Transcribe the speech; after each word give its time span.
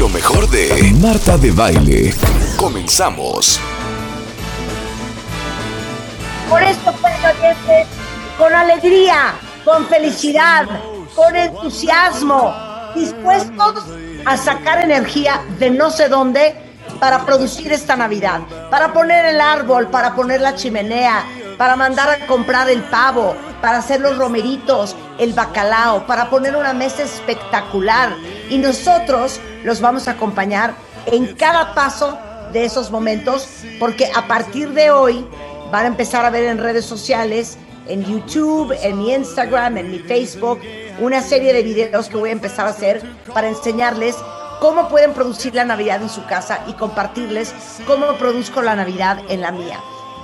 Lo 0.00 0.08
mejor 0.08 0.48
de 0.48 0.94
Marta 0.98 1.36
de 1.36 1.50
Baile. 1.50 2.14
Comenzamos. 2.56 3.60
Por 6.48 6.62
esto, 6.62 6.94
pues, 7.02 7.86
con 8.38 8.54
alegría, 8.54 9.34
con 9.62 9.86
felicidad, 9.88 10.64
con 11.14 11.36
entusiasmo, 11.36 12.54
dispuestos 12.94 13.84
a 14.24 14.38
sacar 14.38 14.82
energía 14.82 15.42
de 15.58 15.68
no 15.68 15.90
sé 15.90 16.08
dónde 16.08 16.54
para 16.98 17.26
producir 17.26 17.70
esta 17.70 17.94
Navidad, 17.94 18.40
para 18.70 18.94
poner 18.94 19.26
el 19.26 19.38
árbol, 19.38 19.88
para 19.88 20.14
poner 20.14 20.40
la 20.40 20.54
chimenea, 20.54 21.26
para 21.58 21.76
mandar 21.76 22.08
a 22.08 22.26
comprar 22.26 22.70
el 22.70 22.80
pavo, 22.84 23.36
para 23.60 23.80
hacer 23.80 24.00
los 24.00 24.16
romeritos, 24.16 24.96
el 25.18 25.34
bacalao, 25.34 26.06
para 26.06 26.30
poner 26.30 26.56
una 26.56 26.72
mesa 26.72 27.02
espectacular. 27.02 28.16
Y 28.50 28.58
nosotros 28.58 29.40
los 29.64 29.80
vamos 29.80 30.08
a 30.08 30.12
acompañar 30.12 30.74
en 31.06 31.34
cada 31.34 31.74
paso 31.74 32.18
de 32.52 32.64
esos 32.64 32.90
momentos, 32.90 33.48
porque 33.78 34.10
a 34.14 34.26
partir 34.26 34.70
de 34.70 34.90
hoy 34.90 35.24
van 35.70 35.84
a 35.84 35.88
empezar 35.88 36.24
a 36.24 36.30
ver 36.30 36.44
en 36.44 36.58
redes 36.58 36.84
sociales, 36.84 37.56
en 37.86 38.04
YouTube, 38.04 38.76
en 38.82 38.98
mi 38.98 39.14
Instagram, 39.14 39.78
en 39.78 39.90
mi 39.90 39.98
Facebook, 40.00 40.60
una 40.98 41.22
serie 41.22 41.52
de 41.52 41.62
videos 41.62 42.08
que 42.08 42.16
voy 42.16 42.30
a 42.30 42.32
empezar 42.32 42.66
a 42.66 42.70
hacer 42.70 43.02
para 43.32 43.48
enseñarles 43.48 44.16
cómo 44.60 44.88
pueden 44.88 45.12
producir 45.14 45.54
la 45.54 45.64
Navidad 45.64 46.02
en 46.02 46.08
su 46.10 46.24
casa 46.26 46.60
y 46.66 46.74
compartirles 46.74 47.54
cómo 47.86 48.14
produzco 48.14 48.62
la 48.62 48.76
Navidad 48.76 49.18
en 49.28 49.40
la 49.40 49.52
mía. 49.52 49.80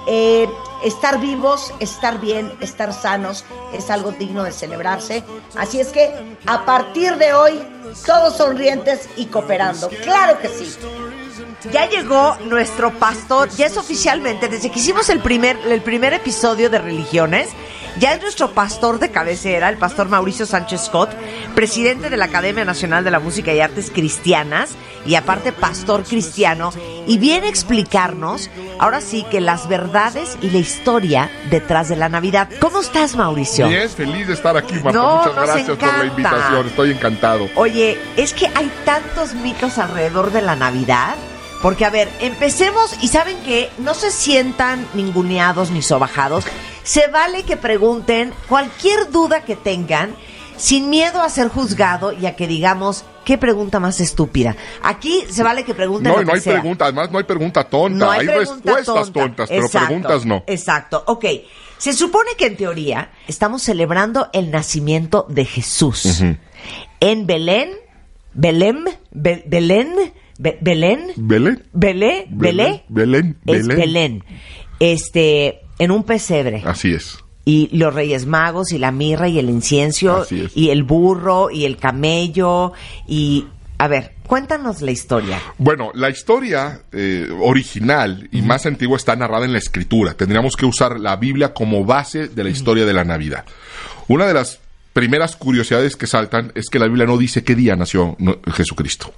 Eh, 0.07 0.49
estar 0.85 1.21
vivos, 1.21 1.73
estar 1.81 2.21
bien, 2.21 2.53
estar 2.61 2.93
sanos 2.93 3.45
es 3.73 3.91
algo 3.91 4.13
digno 4.13 4.45
de 4.45 4.53
celebrarse. 4.53 5.25
Así 5.57 5.81
es 5.81 5.89
que 5.89 6.13
a 6.47 6.65
partir 6.65 7.17
de 7.17 7.33
hoy, 7.33 7.63
todos 8.05 8.37
sonrientes 8.37 9.09
y 9.17 9.27
cooperando. 9.27 9.89
Claro 9.89 10.39
que 10.41 10.49
sí. 10.49 10.77
Ya 11.73 11.89
llegó 11.89 12.37
nuestro 12.47 12.93
pastor, 12.99 13.49
ya 13.51 13.67
es 13.67 13.77
oficialmente, 13.77 14.49
desde 14.49 14.71
que 14.71 14.79
hicimos 14.79 15.09
el 15.09 15.21
primer, 15.21 15.57
el 15.67 15.83
primer 15.83 16.13
episodio 16.13 16.71
de 16.71 16.79
religiones, 16.79 17.49
ya 17.99 18.13
es 18.13 18.21
nuestro 18.21 18.51
pastor 18.53 18.99
de 18.99 19.11
cabecera, 19.11 19.71
el 19.71 19.79
pastor 19.79 20.09
Mauricio 20.09 20.45
Sánchez 20.45 20.83
Scott, 20.83 21.11
presidente 21.55 22.11
de 22.11 22.17
la 22.19 22.27
Academia 22.27 22.65
Nacional 22.65 23.05
de 23.05 23.11
la 23.11 23.21
Música 23.21 23.55
y 23.55 23.61
Artes 23.61 23.91
Cristianas 23.91 24.71
y 25.07 25.15
aparte 25.15 25.53
pastor 25.53 26.03
cristiano, 26.03 26.73
y 27.07 27.19
viene 27.19 27.47
a 27.47 27.51
explicarnos, 27.51 28.51
ahora 28.79 29.01
sí, 29.01 29.25
que 29.31 29.41
las 29.41 29.69
verdades 29.69 30.37
y 30.43 30.51
la 30.51 30.59
historia 30.59 31.31
detrás 31.49 31.89
de 31.89 31.97
la 31.97 32.09
Navidad. 32.09 32.49
¿Cómo 32.61 32.81
estás, 32.81 33.15
Mauricio? 33.15 33.69
Bien, 33.69 33.89
feliz 33.89 34.27
de 34.27 34.35
estar 34.35 34.57
aquí, 34.57 34.75
Marta. 34.75 35.01
Muchas 35.01 35.35
gracias 35.35 35.79
por 35.79 35.99
la 35.99 36.07
invitación, 36.07 36.67
estoy 36.67 36.91
encantado. 36.91 37.49
Oye, 37.55 37.99
es 38.17 38.35
que 38.35 38.47
hay 38.55 38.71
tantos 38.85 39.35
mitos 39.35 39.79
alrededor 39.79 40.33
de 40.33 40.43
la 40.43 40.57
Navidad. 40.57 41.15
Porque, 41.63 41.85
a 41.85 41.91
ver, 41.91 42.09
empecemos 42.21 42.97
y 43.03 43.09
saben 43.09 43.37
que 43.39 43.71
no 43.79 43.95
se 43.95 44.11
sientan 44.11 44.87
ninguneados 44.95 45.71
ni 45.71 45.83
sobajados. 45.83 46.45
Se 46.83 47.09
vale 47.09 47.43
que 47.43 47.57
pregunten 47.57 48.33
cualquier 48.49 49.11
duda 49.11 49.43
que 49.45 49.57
tengan 49.57 50.15
sin 50.57 50.91
miedo 50.91 51.21
a 51.21 51.29
ser 51.29 51.49
juzgado 51.49 52.13
y 52.13 52.27
a 52.27 52.37
que 52.37 52.47
digamos, 52.47 53.05
¿qué 53.25 53.39
pregunta 53.39 53.81
más 53.81 54.01
estúpida? 54.01 54.57
Aquí 54.83 55.25
se 55.29 55.43
vale 55.43 55.65
que 55.65 55.75
pregunten. 55.75 56.13
No, 56.13 56.23
no 56.23 56.33
hay 56.33 56.41
pregunta, 56.41 56.85
además 56.87 57.11
no 57.11 57.19
hay 57.19 57.25
pregunta 57.25 57.65
tonta, 57.65 58.13
hay, 58.13 58.27
respuestas 58.27 59.13
tontas, 59.13 59.49
pero 59.49 59.69
preguntas 59.69 60.25
no. 60.25 60.45
Exacto, 60.47 61.03
ok. 61.07 61.25
Se 61.79 61.93
supone 61.93 62.31
que 62.39 62.47
en 62.47 62.57
teoría 62.57 63.11
estamos 63.29 63.63
celebrando 63.63 64.31
el 64.33 64.51
nacimiento 64.51 65.27
de 65.29 65.45
Jesús. 65.45 66.23
En 67.01 67.27
Belén, 67.27 67.71
Belén, 68.33 68.85
Belén, 70.39 71.13
Belén, 71.17 71.63
Belén, 71.73 72.25
Belén, 72.31 72.31
Belén, 72.31 72.85
Belén, 72.89 73.37
es 73.47 73.67
Belén. 73.67 74.25
Este, 74.79 75.61
en 75.79 75.91
un 75.91 76.03
pesebre. 76.05 76.63
Así 76.65 76.93
es. 76.93 77.19
Y 77.45 77.69
los 77.77 77.95
Reyes 77.95 78.27
Magos 78.27 78.73
y 78.73 78.79
la 78.79 78.91
mirra 78.91 79.29
y 79.29 79.39
el 79.39 79.49
incienso 79.49 80.27
y 80.31 80.71
el 80.71 80.83
burro 80.83 81.51
y 81.51 81.65
el 81.65 81.77
camello 81.77 82.73
y 83.07 83.47
a 83.79 83.89
ver, 83.89 84.15
cuéntanos 84.27 84.81
la 84.83 84.91
historia. 84.91 85.41
Bueno, 85.59 85.91
la 85.95 86.11
historia 86.11 86.81
eh, 86.93 87.29
original 87.41 88.29
y 88.33 88.43
más 88.43 88.67
antigua 88.67 88.97
está 88.97 89.15
narrada 89.15 89.45
en 89.45 89.53
la 89.53 89.59
escritura. 89.59 90.15
Tendríamos 90.15 90.57
que 90.57 90.67
usar 90.67 90.99
la 90.99 91.17
Biblia 91.17 91.53
como 91.53 91.85
base 91.85 92.29
de 92.29 92.43
la 92.43 92.51
historia 92.51 92.85
de 92.85 92.95
la 92.95 93.05
Navidad. 93.05 93.45
Una 94.09 94.27
de 94.27 94.35
las 94.35 94.61
primeras 94.93 95.37
curiosidades 95.37 95.95
que 95.95 96.07
saltan 96.07 96.53
es 96.55 96.69
que 96.69 96.79
la 96.79 96.87
Biblia 96.87 97.07
no 97.07 97.19
dice 97.19 97.45
qué 97.45 97.55
día 97.55 97.77
nació 97.77 98.17
Jesucristo 98.53 99.13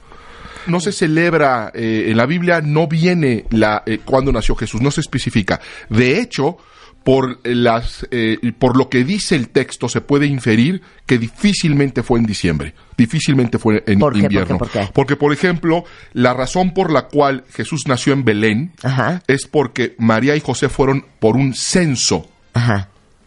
no 0.69 0.81
se 0.81 0.93
celebra, 0.93 1.71
eh, 1.75 2.07
en 2.09 2.17
la 2.17 2.27
Biblia 2.27 2.61
no 2.61 2.87
viene 2.87 3.45
la, 3.51 3.83
eh, 3.87 4.01
cuando 4.05 4.33
nació 4.33 4.55
Jesús, 4.55 4.81
no 4.81 4.91
se 4.91 5.01
especifica. 5.01 5.61
De 5.89 6.21
hecho, 6.21 6.59
por, 7.05 7.41
las, 7.47 8.07
eh, 8.11 8.39
por 8.59 8.77
lo 8.77 8.89
que 8.89 9.05
dice 9.05 9.35
el 9.35 9.49
texto, 9.49 9.89
se 9.89 10.01
puede 10.01 10.27
inferir 10.27 10.83
que 11.07 11.19
difícilmente 11.19 12.03
fue 12.03 12.19
en 12.19 12.27
diciembre, 12.27 12.75
difícilmente 12.97 13.59
fue 13.59 13.83
en 13.87 14.01
invierno. 14.01 14.59
Porque, 14.93 15.17
por 15.17 15.33
ejemplo, 15.33 15.85
la 16.13 16.35
razón 16.35 16.75
por 16.75 16.93
la 16.93 17.07
cual 17.07 17.45
Jesús 17.53 17.85
nació 17.87 18.13
en 18.13 18.25
Belén 18.25 18.73
es 19.27 19.47
porque 19.47 19.95
María 19.99 20.37
y 20.37 20.41
José 20.41 20.69
fueron 20.69 21.05
por 21.19 21.37
un 21.37 21.55
censo 21.55 22.29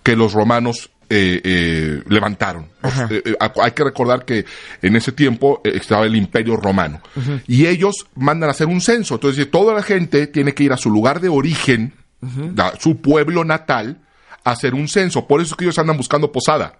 que 0.03 0.15
los 0.15 0.33
romanos 0.33 0.91
eh, 1.13 1.41
eh, 1.43 2.03
levantaron. 2.07 2.69
Eh, 3.09 3.35
hay 3.61 3.71
que 3.71 3.83
recordar 3.83 4.23
que 4.23 4.45
en 4.81 4.95
ese 4.95 5.11
tiempo 5.11 5.59
estaba 5.65 6.05
el 6.05 6.15
imperio 6.15 6.55
romano 6.55 7.01
y 7.47 7.65
ellos 7.65 8.07
mandan 8.15 8.47
a 8.47 8.51
hacer 8.51 8.67
un 8.67 8.79
censo. 8.79 9.15
Entonces 9.15 9.51
toda 9.51 9.73
la 9.73 9.83
gente 9.83 10.27
tiene 10.27 10.53
que 10.53 10.63
ir 10.63 10.71
a 10.71 10.77
su 10.77 10.89
lugar 10.89 11.19
de 11.19 11.27
origen, 11.27 11.93
a 12.57 12.79
su 12.79 13.01
pueblo 13.01 13.43
natal, 13.43 13.99
a 14.45 14.51
hacer 14.51 14.73
un 14.73 14.87
censo. 14.87 15.27
Por 15.27 15.41
eso 15.41 15.53
es 15.53 15.57
que 15.57 15.65
ellos 15.65 15.79
andan 15.79 15.97
buscando 15.97 16.31
posada 16.31 16.77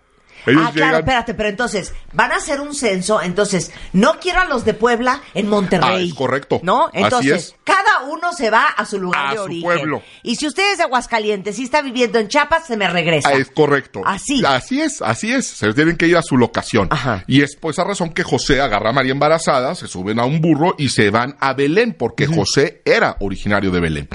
ah, 0.48 0.72
claro, 0.74 0.98
espérate, 1.00 1.34
pero 1.34 1.50
entonces, 1.50 1.94
van 2.14 2.32
a 2.32 2.38
hacer 2.38 2.62
un 2.62 2.74
censo, 2.74 3.22
entonces, 3.22 3.72
no 3.94 4.20
quiero 4.20 4.40
a 4.40 4.46
los 4.46 4.66
de 4.66 4.74
Puebla 4.74 5.22
en 5.34 5.48
Monterrey. 5.48 5.90
Ah, 5.90 6.00
es 6.00 6.14
correcto. 6.14 6.60
¿No? 6.64 6.90
Entonces, 6.94 7.56
cada 8.02 8.12
uno 8.12 8.34
se 8.34 8.50
va 8.50 8.68
a 8.68 8.86
su 8.86 9.00
lugar 9.00 9.28
a 9.28 9.32
de 9.32 9.38
su 9.38 9.44
origen. 9.44 9.64
pueblo. 9.64 10.04
Y 10.24 10.36
si 10.36 10.48
usted 10.48 10.72
es 10.72 10.78
de 10.78 10.84
Aguascalientes 10.84 11.58
y 11.60 11.64
está 11.64 11.82
viviendo 11.82 12.20
en 12.20 12.28
Chiapas, 12.28 12.66
se 12.68 12.78
me 12.78 12.88
regresa. 12.90 13.30
Ah, 13.30 13.34
es 13.34 13.50
correcto. 13.50 14.02
Así. 14.06 14.44
Así 14.46 14.82
es, 14.82 15.02
así 15.02 15.32
es. 15.32 15.46
Se 15.48 15.74
tienen 15.74 15.98
que 15.98 16.08
ir 16.08 16.18
a 16.18 16.22
su 16.22 16.38
locación. 16.38 16.88
Ajá. 16.92 17.24
Y 17.28 17.42
es 17.42 17.56
por 17.56 17.72
esa 17.72 17.84
razón 17.84 18.12
que 18.12 18.24
José 18.24 18.62
agarra 18.62 18.90
a 18.90 18.94
María 18.94 19.12
embarazada, 19.12 19.76
se 19.76 19.88
suben 19.88 20.20
a 20.20 20.26
un 20.26 20.42
burro 20.42 20.76
y 20.78 20.90
se 20.90 21.10
van 21.10 21.36
a 21.40 21.54
Belén, 21.54 21.96
porque 21.98 22.28
José 22.28 22.82
era 22.86 23.18
originario 23.20 23.72
de 23.72 23.80
Belén. 23.80 24.08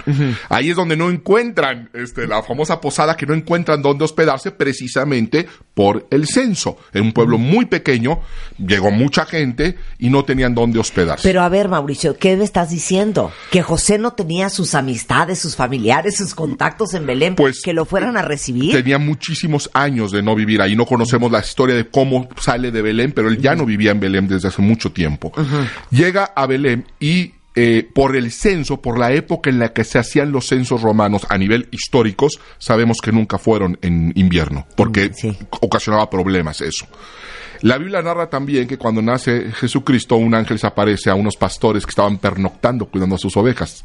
Ahí 0.48 0.70
es 0.70 0.76
donde 0.76 0.96
no 0.96 1.10
encuentran 1.10 1.90
este, 1.92 2.26
la 2.26 2.42
famosa 2.42 2.80
posada, 2.80 3.16
que 3.16 3.26
no 3.26 3.34
encuentran 3.34 3.82
dónde 3.82 4.04
hospedarse 4.04 4.50
precisamente 4.50 5.46
por 5.74 6.06
el 6.10 6.26
censo 6.26 6.78
en 6.94 7.02
un 7.02 7.12
pueblo 7.12 7.38
muy 7.38 7.66
pequeño, 7.66 8.20
llegó 8.58 8.90
mucha 8.90 9.26
gente 9.26 9.76
y 9.98 10.08
no 10.08 10.24
tenían 10.24 10.54
dónde 10.54 10.78
hospedarse. 10.78 11.22
Pero 11.28 11.42
a 11.42 11.48
ver, 11.48 11.68
Mauricio, 11.68 12.16
¿qué 12.16 12.36
me 12.36 12.44
estás 12.44 12.70
diciendo? 12.70 13.30
¿Que 13.50 13.62
José 13.62 13.75
no 13.98 14.12
tenía 14.12 14.48
sus 14.48 14.74
amistades, 14.74 15.38
sus 15.38 15.56
familiares, 15.56 16.16
sus 16.16 16.34
contactos 16.34 16.94
en 16.94 17.06
Belén 17.06 17.34
pues, 17.34 17.62
que 17.62 17.72
lo 17.72 17.84
fueran 17.84 18.16
a 18.16 18.22
recibir? 18.22 18.72
Tenía 18.72 18.98
muchísimos 18.98 19.70
años 19.72 20.12
de 20.12 20.22
no 20.22 20.34
vivir 20.34 20.62
ahí. 20.62 20.76
No 20.76 20.86
conocemos 20.86 21.30
la 21.30 21.40
historia 21.40 21.74
de 21.74 21.88
cómo 21.88 22.28
sale 22.40 22.70
de 22.70 22.82
Belén, 22.82 23.12
pero 23.12 23.28
él 23.28 23.40
ya 23.40 23.54
no 23.54 23.64
vivía 23.64 23.90
en 23.90 24.00
Belén 24.00 24.28
desde 24.28 24.48
hace 24.48 24.62
mucho 24.62 24.92
tiempo. 24.92 25.32
Llega 25.90 26.24
a 26.24 26.46
Belén 26.46 26.86
y 27.00 27.32
eh, 27.58 27.88
por 27.94 28.16
el 28.16 28.32
censo, 28.32 28.82
por 28.82 28.98
la 28.98 29.12
época 29.12 29.48
en 29.48 29.58
la 29.58 29.72
que 29.72 29.82
se 29.82 29.98
hacían 29.98 30.30
los 30.30 30.46
censos 30.46 30.82
romanos 30.82 31.26
a 31.30 31.38
nivel 31.38 31.68
históricos, 31.70 32.38
sabemos 32.58 32.98
que 33.02 33.12
nunca 33.12 33.38
fueron 33.38 33.78
en 33.80 34.12
invierno, 34.14 34.66
porque 34.76 35.10
ocasionaba 35.62 36.10
problemas 36.10 36.60
eso. 36.60 36.86
La 37.62 37.78
Biblia 37.78 38.02
narra 38.02 38.28
también 38.28 38.66
que 38.66 38.78
cuando 38.78 39.02
nace 39.02 39.52
Jesucristo, 39.52 40.16
un 40.16 40.34
ángel 40.34 40.58
se 40.58 40.66
aparece 40.66 41.10
a 41.10 41.14
unos 41.14 41.36
pastores 41.36 41.84
que 41.84 41.90
estaban 41.90 42.18
pernoctando 42.18 42.86
cuidando 42.86 43.16
a 43.16 43.18
sus 43.18 43.36
ovejas. 43.36 43.84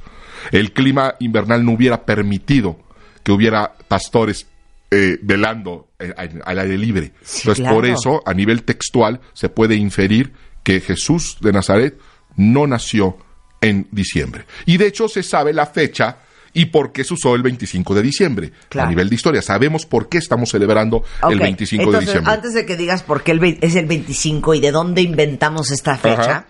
El 0.52 0.74
clima 0.74 1.16
invernal 1.20 1.64
no 1.64 1.74
hubiera 1.74 2.04
permitido 2.04 2.80
que 3.24 3.32
hubiera 3.32 3.74
pastores 3.88 4.48
eh, 4.90 5.20
velando 5.22 5.88
eh, 6.00 6.14
al 6.44 6.60
aire 6.60 6.78
libre. 6.78 7.14
Entonces, 7.40 7.66
por 7.68 7.86
eso, 7.86 8.22
a 8.26 8.34
nivel 8.34 8.64
textual, 8.64 9.22
se 9.34 9.50
puede 9.50 9.76
inferir 9.76 10.34
que 10.64 10.80
Jesús 10.82 11.38
de 11.42 11.54
Nazaret 11.54 11.98
no 12.36 12.68
nació 12.68 13.18
en 13.62 13.88
diciembre. 13.92 14.46
Y 14.66 14.78
de 14.78 14.88
hecho 14.88 15.08
se 15.08 15.24
sabe 15.24 15.54
la 15.54 15.68
fecha 15.68 16.18
y 16.54 16.66
por 16.66 16.92
qué 16.92 17.04
se 17.04 17.14
usó 17.14 17.36
el 17.36 17.44
25 17.44 17.96
de 17.96 18.02
diciembre. 18.02 18.52
A 18.78 18.86
nivel 18.86 19.10
de 19.10 19.16
historia, 19.16 19.42
sabemos 19.42 19.86
por 19.86 20.10
qué 20.10 20.18
estamos 20.18 20.50
celebrando 20.50 21.04
el 21.30 21.40
25 21.40 21.92
de 21.92 22.00
diciembre. 22.00 22.34
Antes 22.34 22.54
de 22.54 22.66
que 22.66 22.76
digas 22.76 23.04
por 23.04 23.24
qué 23.24 23.58
es 23.62 23.76
el 23.76 23.86
25 23.86 24.54
y 24.56 24.60
de 24.60 24.72
dónde 24.72 25.02
inventamos 25.02 25.72
esta 25.72 25.98
fecha. 25.98 26.46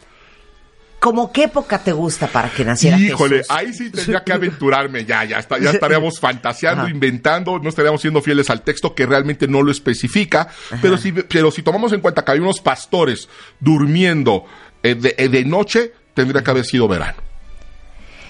¿Cómo 1.00 1.32
qué 1.32 1.46
época 1.46 1.80
te 1.80 1.94
gusta 1.94 2.28
para 2.28 2.48
que 2.52 2.64
naciera 2.64 2.96
Híjole, 2.96 3.42
ahí 3.50 3.74
sí 3.74 3.90
tendría 3.90 4.24
que 4.24 4.34
aventurarme 4.34 5.04
ya, 5.04 5.24
ya, 5.24 5.40
está, 5.40 5.58
ya 5.58 5.72
estaríamos 5.72 6.20
fantaseando, 6.22 6.88
inventando, 6.88 7.58
no 7.58 7.70
estaríamos 7.70 8.02
siendo 8.02 8.22
fieles 8.22 8.52
al 8.52 8.62
texto 8.62 8.94
que 8.94 9.08
realmente 9.08 9.48
no 9.48 9.64
lo 9.64 9.72
especifica, 9.72 10.48
pero 10.80 11.00
si, 11.00 11.12
pero 11.12 11.50
si 11.50 11.64
tomamos 11.64 11.92
en 11.94 12.02
cuenta 12.02 12.24
que 12.24 12.34
hay 12.34 12.40
unos 12.40 12.62
pastores 12.62 13.28
durmiendo 13.60 14.46
Eh, 14.84 14.96
de, 14.96 15.16
eh, 15.18 15.30
de 15.30 15.46
noche 15.46 15.94
tendría 16.14 16.44
que 16.44 16.52
haber 16.52 16.66
sido 16.66 16.88
verano. 16.88 17.22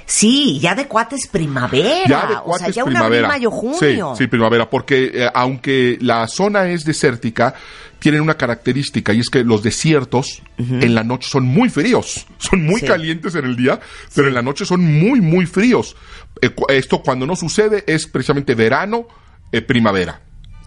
Sí, 0.05 0.59
ya 0.59 0.75
de 0.75 0.87
cuates 0.87 1.27
primavera. 1.27 2.07
Ya 2.07 2.27
de 2.27 2.35
o 2.43 2.57
sea, 2.57 2.69
ya 2.69 2.83
un 2.83 2.91
primavera. 2.91 3.27
abril, 3.27 3.39
mayo, 3.39 3.51
junio. 3.51 4.13
Sí, 4.15 4.23
sí, 4.23 4.27
primavera, 4.27 4.69
porque 4.69 5.11
eh, 5.13 5.29
aunque 5.33 5.97
la 6.01 6.27
zona 6.27 6.69
es 6.69 6.83
desértica, 6.85 7.53
tienen 7.99 8.21
una 8.21 8.33
característica 8.35 9.13
y 9.13 9.19
es 9.19 9.29
que 9.29 9.43
los 9.43 9.61
desiertos 9.63 10.41
en 10.57 10.95
la 10.95 11.03
noche 11.03 11.29
son 11.29 11.45
muy 11.45 11.69
fríos. 11.69 12.25
Son 12.39 12.63
muy 12.65 12.79
Sí. 12.79 12.87
calientes 12.87 13.35
en 13.35 13.45
el 13.45 13.55
día, 13.55 13.79
pero 14.15 14.27
en 14.27 14.33
la 14.33 14.41
noche 14.41 14.65
son 14.65 14.81
muy, 14.83 15.21
muy 15.21 15.45
fríos. 15.45 15.95
Eh, 16.41 16.49
esto 16.69 17.01
cuando 17.03 17.25
no 17.27 17.35
sucede 17.35 17.83
es 17.87 18.07
precisamente 18.07 18.55
verano, 18.55 19.07
eh, 19.51 19.61
primavera. 19.61 20.19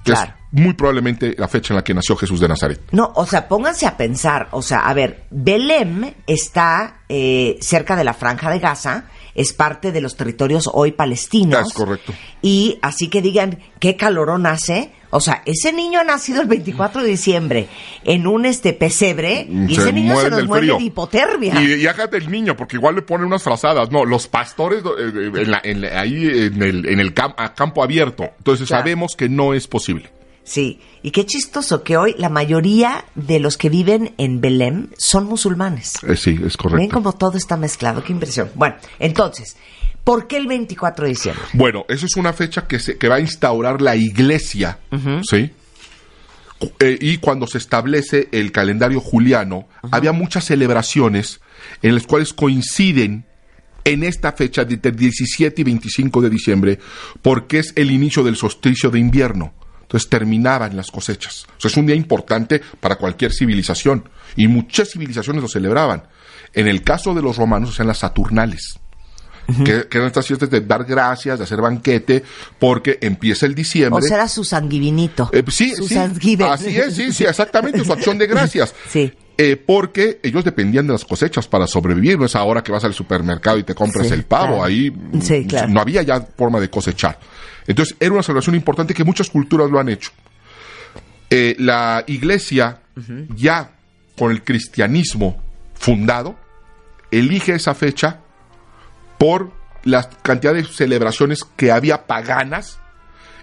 Que 0.05 0.13
Claro. 0.13 0.35
es 0.53 0.61
muy 0.61 0.75
probablemente 0.75 1.35
la 1.39 1.49
fecha 1.49 1.73
en 1.73 1.77
la 1.77 1.83
que 1.85 1.95
nació 1.95 2.15
Jesús 2.17 2.39
de 2.39 2.47
Nazaret. 2.47 2.81
No, 2.93 3.11
o 3.17 3.27
sea, 3.27 3.49
pónganse 3.49 3.87
a 3.87 3.97
pensar, 3.97 4.49
o 4.53 4.63
sea, 4.63 4.81
a 4.81 4.95
ver, 4.95 5.25
Belém 5.31 6.13
está 6.27 7.01
eh, 7.09 7.57
cerca 7.61 7.97
de 7.97 8.05
la 8.05 8.15
franja 8.15 8.51
de 8.51 8.59
Gaza, 8.61 9.07
es 9.35 9.53
parte 9.53 9.93
de 9.93 10.01
los 10.01 10.17
territorios 10.17 10.69
hoy 10.73 10.93
palestinos. 10.93 11.69
Es 11.69 11.73
correcto. 11.75 12.13
Y 12.43 12.79
así 12.83 13.09
que 13.09 13.23
digan, 13.23 13.59
¿qué 13.81 13.97
calorón 13.97 14.47
hace? 14.47 14.93
O 15.11 15.21
sea, 15.21 15.43
ese 15.47 15.73
niño 15.73 16.01
ha 16.01 16.05
nacido 16.05 16.41
el 16.41 16.49
24 16.49 17.03
de 17.03 17.09
diciembre 17.09 17.69
en 18.03 18.27
un 18.27 18.47
este 18.47 18.73
pesebre 18.73 19.47
y 19.49 19.75
Se 19.77 19.83
ese 19.83 19.93
niño 19.93 20.17
se 20.21 20.29
nos 20.31 20.45
muere 20.47 20.67
frío. 20.67 20.79
de 20.79 20.85
hipotermia. 20.85 21.63
Y, 21.63 21.75
y 21.75 21.87
hágate 21.87 22.17
el 22.17 22.29
niño, 22.31 22.57
porque 22.57 22.77
igual 22.77 22.97
le 22.97 23.03
ponen 23.03 23.27
unas 23.29 23.43
frazadas. 23.43 23.93
No, 23.93 24.05
los 24.05 24.27
pastores 24.27 24.83
eh, 24.85 25.31
en 25.37 25.51
la- 25.53 25.61
en 25.63 25.81
la- 25.83 26.01
ahí 26.01 26.27
en 26.27 26.61
el, 26.63 26.87
en 26.89 26.99
el 26.99 27.15
a 27.37 27.55
campo 27.55 27.85
abierto. 27.85 28.25
Entonces 28.39 28.67
Claro. 28.67 28.83
sabemos 28.83 29.15
que 29.15 29.29
no 29.29 29.55
es 29.55 29.69
posible. 29.69 30.11
Sí, 30.45 30.79
y 31.03 31.11
qué 31.11 31.25
chistoso 31.25 31.83
que 31.83 31.97
hoy 31.97 32.15
la 32.19 32.29
mayoría 32.29 33.07
de 33.15 33.41
los 33.41 33.57
que 33.57 33.71
viven 33.71 34.15
en 34.19 34.43
Belém 34.43 34.89
son 34.99 35.25
musulmanes. 35.25 35.95
Eh, 36.07 36.17
sí, 36.17 36.39
es 36.45 36.57
correcto. 36.57 36.77
Ven 36.77 36.91
como 36.91 37.15
todo 37.15 37.39
está 37.39 37.57
mezclado, 37.57 38.05
qué 38.05 38.13
impresión. 38.13 38.51
Bueno, 38.55 38.77
entonces, 38.99 39.57
¿por 40.05 40.27
qué 40.27 40.37
el 40.37 40.47
24 40.47 41.05
de 41.05 41.09
diciembre? 41.09 41.45
Bueno, 41.55 41.87
eso 41.89 42.05
es 42.05 42.17
una 42.17 42.35
fecha 42.35 42.67
que, 42.67 42.79
se, 42.79 42.99
que 42.99 43.09
va 43.09 43.17
a 43.17 43.21
instaurar 43.21 43.81
la 43.81 43.97
iglesia, 43.97 44.79
¿sí? 45.29 45.51
Eh, 46.79 46.99
y 47.01 47.19
cuando 47.19 47.47
se 47.47 47.59
establece 47.59 48.29
el 48.33 48.53
calendario 48.53 49.01
juliano, 49.01 49.67
había 49.91 50.13
muchas 50.13 50.45
celebraciones 50.45 51.41
en 51.83 51.95
las 51.95 52.07
cuales 52.07 52.33
coinciden 52.33 53.25
en 53.85 54.03
esta 54.03 54.33
fecha 54.33 54.65
de 54.65 54.75
entre 54.75 54.93
17 54.93 55.61
y 55.61 55.65
25 55.65 56.21
de 56.21 56.31
diciembre, 56.31 56.79
porque 57.23 57.59
es 57.59 57.73
el 57.77 57.91
inicio 57.91 58.23
del 58.23 58.37
solsticio 58.37 58.91
de 58.91 58.99
invierno. 58.99 59.53
Entonces 59.95 60.11
terminaban 60.11 60.77
las 60.77 60.91
cosechas. 60.91 61.47
O 61.57 61.61
sea, 61.61 61.71
es 61.71 61.77
un 61.77 61.87
día 61.87 61.95
importante 61.95 62.61
para 62.81 62.97
cualquier 62.97 63.33
civilización. 63.33 64.09
Y 64.35 64.49
muchas 64.49 64.91
civilizaciones 64.91 65.41
lo 65.41 65.49
celebraban. 65.49 66.09
En 66.53 66.67
el 66.67 66.83
caso 66.83 67.15
de 67.15 67.23
los 67.23 67.37
romanos, 67.37 67.71
o 67.71 67.73
sea, 67.73 67.85
las 67.85 67.99
saturnales 67.99 68.81
que, 69.65 69.87
que 69.89 69.99
eran 69.99 70.09
estas 70.09 70.27
fiestas 70.27 70.51
de 70.51 70.63
dar 70.63 70.85
gracias, 70.85 71.39
de 71.39 71.45
hacer 71.45 71.61
banquete, 71.61 72.25
porque 72.59 72.99
empieza 73.01 73.47
el 73.47 73.55
diciembre. 73.55 74.05
O 74.05 74.07
sea, 74.07 74.17
era 74.17 74.29
su 74.29 74.45
sanguivinito. 74.45 75.31
Eh, 75.33 75.45
sí, 75.49 75.75
su 75.77 75.87
sí, 75.87 75.97
así 75.97 76.77
es, 76.77 76.97
sí, 76.97 77.13
sí, 77.13 77.25
exactamente, 77.25 77.85
su 77.85 77.93
acción 77.93 78.19
de 78.19 78.27
gracias. 78.29 78.75
Sí. 78.89 79.13
Eh, 79.37 79.57
porque 79.57 80.21
ellos 80.23 80.45
dependían 80.45 80.87
de 80.87 80.93
las 80.93 81.05
cosechas 81.05 81.49
para 81.49 81.67
sobrevivir, 81.67 82.17
no 82.19 82.25
es 82.27 82.37
ahora 82.37 82.63
que 82.63 82.71
vas 82.71 82.85
al 82.85 82.95
supermercado 82.95 83.59
y 83.59 83.65
te 83.65 83.75
compras 83.75 84.07
Sí, 84.07 84.15
el 84.15 84.23
pavo, 84.25 84.47
claro. 84.59 84.65
ahí 84.65 84.91
mm, 84.91 85.21
Sí, 85.21 85.45
claro. 85.47 85.69
no 85.69 85.81
había 85.81 86.03
ya 86.03 86.21
forma 86.21 86.61
de 86.61 86.71
cosechar. 86.71 87.19
Entonces 87.67 87.97
era 87.99 88.13
una 88.13 88.23
celebración 88.23 88.55
importante 88.55 88.95
que 88.95 89.03
muchas 89.03 89.29
culturas 89.31 89.71
lo 89.71 89.81
han 89.81 89.89
hecho. 89.89 90.11
Eh, 91.31 91.57
la 91.59 92.05
iglesia, 92.07 92.81
ya 93.35 93.73
con 94.17 94.31
el 94.31 94.45
cristianismo 94.45 95.43
fundado, 95.75 96.39
elige 97.11 97.55
esa 97.55 97.75
fecha 97.75 98.21
por 99.19 99.51
la 99.83 100.09
cantidad 100.23 100.55
de 100.55 100.65
celebraciones 100.65 101.43
que 101.57 101.73
había 101.73 102.07
paganas 102.07 102.79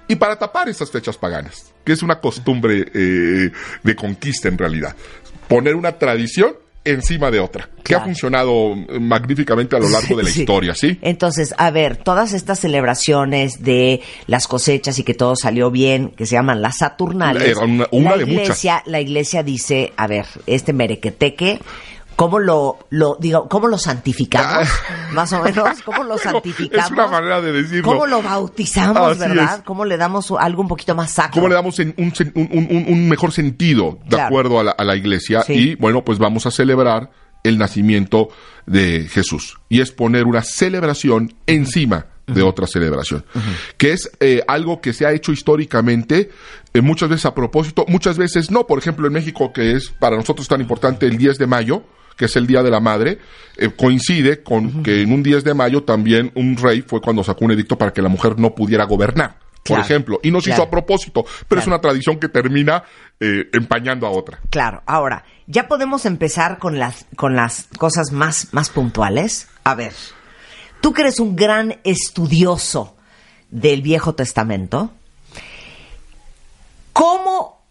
y 0.07 0.15
para 0.15 0.37
tapar 0.37 0.69
esas 0.69 0.89
fechas 0.91 1.17
paganas, 1.17 1.73
que 1.83 1.93
es 1.93 2.01
una 2.03 2.19
costumbre 2.19 2.85
eh, 2.93 3.51
de 3.83 3.95
conquista 3.95 4.47
en 4.47 4.57
realidad. 4.57 4.95
Poner 5.55 5.75
una 5.75 5.93
tradición 5.99 6.55
encima 6.83 7.29
de 7.29 7.39
otra, 7.39 7.69
que 7.83 7.93
ha 7.93 7.99
funcionado 8.01 8.73
magníficamente 8.99 9.75
a 9.75 9.79
lo 9.79 9.87
largo 9.87 10.15
de 10.17 10.23
la 10.23 10.29
Sí. 10.31 10.39
historia, 10.41 10.73
¿sí? 10.73 10.97
Entonces, 11.03 11.53
a 11.59 11.69
ver, 11.69 11.97
todas 11.97 12.33
estas 12.33 12.57
celebraciones 12.59 13.61
de 13.63 14.01
las 14.25 14.47
cosechas 14.47 14.97
y 14.97 15.03
que 15.03 15.13
todo 15.13 15.35
salió 15.35 15.69
bien, 15.69 16.09
que 16.09 16.25
se 16.25 16.33
llaman 16.33 16.59
las 16.63 16.77
Saturnales. 16.77 17.43
Era 17.43 17.59
una- 17.65 17.87
una 17.91 18.11
la 18.11 18.17
de 18.17 18.25
muchas. 18.25 18.41
iglesia, 18.43 18.83
La 18.87 18.99
iglesia 18.99 19.43
dice, 19.43 19.93
a 19.95 20.07
ver, 20.07 20.25
este 20.47 20.73
merequeteque, 20.73 21.59
¿cómo 22.21 22.37
lo, 22.39 22.77
lo 22.91 23.17
digo, 23.19 23.49
cómo 23.49 23.67
lo 23.67 23.79
santificamos? 23.79 24.67
Más 25.13 25.33
o 25.33 25.41
menos, 25.41 25.81
¿cómo 25.83 26.03
lo 26.03 26.13
Ah. 26.13 26.17
Santificamos? 26.19 26.85
es 26.85 26.91
una 26.91 27.07
manera 27.07 27.41
de 27.41 27.51
decirlo. 27.51 27.83
¿Cómo 27.91 28.05
lo 28.05 28.21
bautizamos, 28.21 29.11
Así 29.11 29.19
verdad? 29.19 29.55
es. 29.57 29.61
¿Cómo 29.63 29.85
le 29.85 29.97
damos 29.97 30.31
algo 30.39 30.61
un 30.61 30.67
poquito 30.67 30.93
más 30.93 31.11
sacro? 31.11 31.33
¿Cómo 31.33 31.47
le 31.47 31.55
damos 31.55 31.79
en 31.79 31.95
un, 31.97 32.13
un- 32.35 32.67
un- 32.69 32.85
un 32.87 33.09
mejor 33.09 33.31
sentido 33.31 33.97
de 34.03 34.09
Claro. 34.09 34.25
acuerdo 34.25 34.59
a 34.59 34.63
la, 34.65 34.71
a 34.71 34.83
la 34.83 34.95
iglesia? 34.95 35.41
Sí. 35.41 35.53
Y 35.53 35.75
bueno, 35.75 36.03
pues 36.05 36.19
vamos 36.19 36.45
a 36.45 36.51
celebrar 36.51 37.09
el 37.43 37.57
nacimiento 37.57 38.29
de 38.67 39.07
Jesús. 39.09 39.57
Y 39.67 39.81
es 39.81 39.91
poner 39.91 40.25
una 40.25 40.43
celebración 40.43 41.33
encima 41.47 42.05
de 42.27 42.43
otra 42.43 42.67
celebración. 42.67 43.25
Que 43.77 43.93
es 43.93 44.11
eh, 44.19 44.43
algo 44.47 44.79
que 44.79 44.93
se 44.93 45.05
ha 45.07 45.11
hecho 45.11 45.31
históricamente, 45.31 46.29
eh, 46.73 46.81
muchas 46.81 47.09
veces 47.09 47.25
a 47.25 47.33
propósito, 47.33 47.83
muchas 47.87 48.17
veces 48.17 48.51
no. 48.51 48.67
Por 48.67 48.77
ejemplo, 48.79 49.07
en 49.07 49.13
México, 49.13 49.51
que 49.51 49.71
es 49.73 49.89
para 49.89 50.15
nosotros 50.15 50.47
tan 50.47 50.61
importante 50.61 51.07
el 51.07 51.17
10 51.17 51.39
de 51.39 51.47
mayo, 51.47 51.83
que 52.21 52.25
es 52.25 52.35
el 52.35 52.45
Día 52.45 52.61
de 52.61 52.69
la 52.69 52.79
Madre, 52.79 53.17
eh, 53.57 53.71
coincide 53.75 54.43
con 54.43 54.83
que 54.83 55.01
en 55.01 55.11
un 55.11 55.23
10 55.23 55.43
de 55.43 55.55
mayo 55.55 55.81
también 55.81 56.31
un 56.35 56.55
rey 56.55 56.83
fue 56.83 57.01
cuando 57.01 57.23
sacó 57.23 57.45
un 57.45 57.51
edicto 57.53 57.79
para 57.79 57.91
que 57.91 57.99
la 58.03 58.09
mujer 58.09 58.37
no 58.37 58.53
pudiera 58.53 58.83
gobernar, 58.83 59.39
por 59.63 59.79
ejemplo. 59.79 60.19
Y 60.21 60.29
no 60.29 60.39
se 60.39 60.51
claro. 60.51 60.61
hizo 60.61 60.67
a 60.67 60.69
propósito, 60.69 61.25
pero 61.47 61.61
es 61.61 61.65
una 61.65 61.81
tradición 61.81 62.19
que 62.19 62.29
termina 62.29 62.83
eh, 63.19 63.49
empañando 63.53 64.05
a 64.05 64.11
otra. 64.11 64.37
Claro, 64.51 64.83
ahora, 64.85 65.25
ya 65.47 65.67
podemos 65.67 66.05
empezar 66.05 66.59
con 66.59 66.77
las, 66.77 67.07
con 67.15 67.35
las 67.35 67.67
cosas 67.79 68.11
más, 68.11 68.49
más 68.51 68.69
puntuales. 68.69 69.47
A 69.63 69.73
ver, 69.73 69.93
tú 70.79 70.93
que 70.93 71.01
eres 71.01 71.19
un 71.19 71.35
gran 71.35 71.79
estudioso 71.83 72.95
del 73.49 73.81
Viejo 73.81 74.13
Testamento, 74.13 74.91
¿cómo 76.93 77.63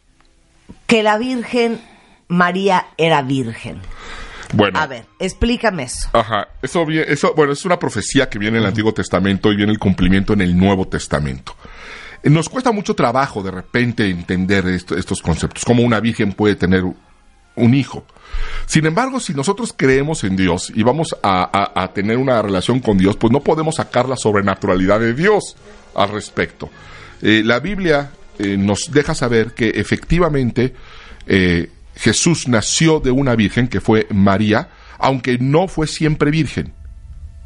que 0.88 1.04
la 1.04 1.18
Virgen 1.18 1.80
María 2.26 2.88
era 2.96 3.22
virgen? 3.22 3.80
Bueno. 4.52 4.78
A 4.78 4.86
ver, 4.86 5.04
explícame 5.18 5.84
eso. 5.84 6.08
Ajá, 6.12 6.48
eso, 6.62 6.84
eso, 6.90 7.34
bueno, 7.36 7.52
es 7.52 7.64
una 7.64 7.78
profecía 7.78 8.28
que 8.28 8.38
viene 8.38 8.58
en 8.58 8.64
el 8.64 8.68
Antiguo 8.68 8.92
Testamento 8.92 9.52
y 9.52 9.56
viene 9.56 9.72
el 9.72 9.78
cumplimiento 9.78 10.32
en 10.32 10.40
el 10.40 10.56
Nuevo 10.56 10.88
Testamento. 10.88 11.54
Nos 12.24 12.48
cuesta 12.48 12.72
mucho 12.72 12.94
trabajo 12.94 13.42
de 13.42 13.50
repente 13.50 14.08
entender 14.10 14.66
esto- 14.68 14.96
estos 14.96 15.22
conceptos, 15.22 15.64
cómo 15.64 15.82
una 15.82 16.00
virgen 16.00 16.32
puede 16.32 16.54
tener 16.56 16.84
un 17.56 17.74
hijo. 17.74 18.04
Sin 18.66 18.86
embargo, 18.86 19.20
si 19.20 19.34
nosotros 19.34 19.74
creemos 19.76 20.22
en 20.24 20.36
Dios 20.36 20.70
y 20.74 20.82
vamos 20.82 21.16
a, 21.22 21.42
a- 21.74 21.82
a 21.84 21.92
tener 21.92 22.16
una 22.18 22.40
relación 22.42 22.80
con 22.80 22.98
Dios, 22.98 23.16
pues 23.16 23.32
no 23.32 23.40
podemos 23.40 23.76
sacar 23.76 24.08
la 24.08 24.16
sobrenaturalidad 24.16 25.00
de 25.00 25.14
Dios 25.14 25.56
al 25.94 26.10
respecto. 26.10 26.68
Eh, 27.22 27.42
la 27.44 27.58
Biblia 27.60 28.10
eh, 28.38 28.56
nos 28.56 28.90
deja 28.92 29.14
saber 29.14 29.52
que 29.54 29.70
efectivamente 29.70 30.74
eh, 31.26 31.70
Jesús 31.94 32.48
nació 32.48 33.00
de 33.00 33.10
una 33.10 33.34
virgen 33.34 33.68
que 33.68 33.80
fue 33.80 34.06
María, 34.10 34.70
aunque 34.98 35.38
no 35.38 35.68
fue 35.68 35.86
siempre 35.86 36.30
virgen. 36.30 36.74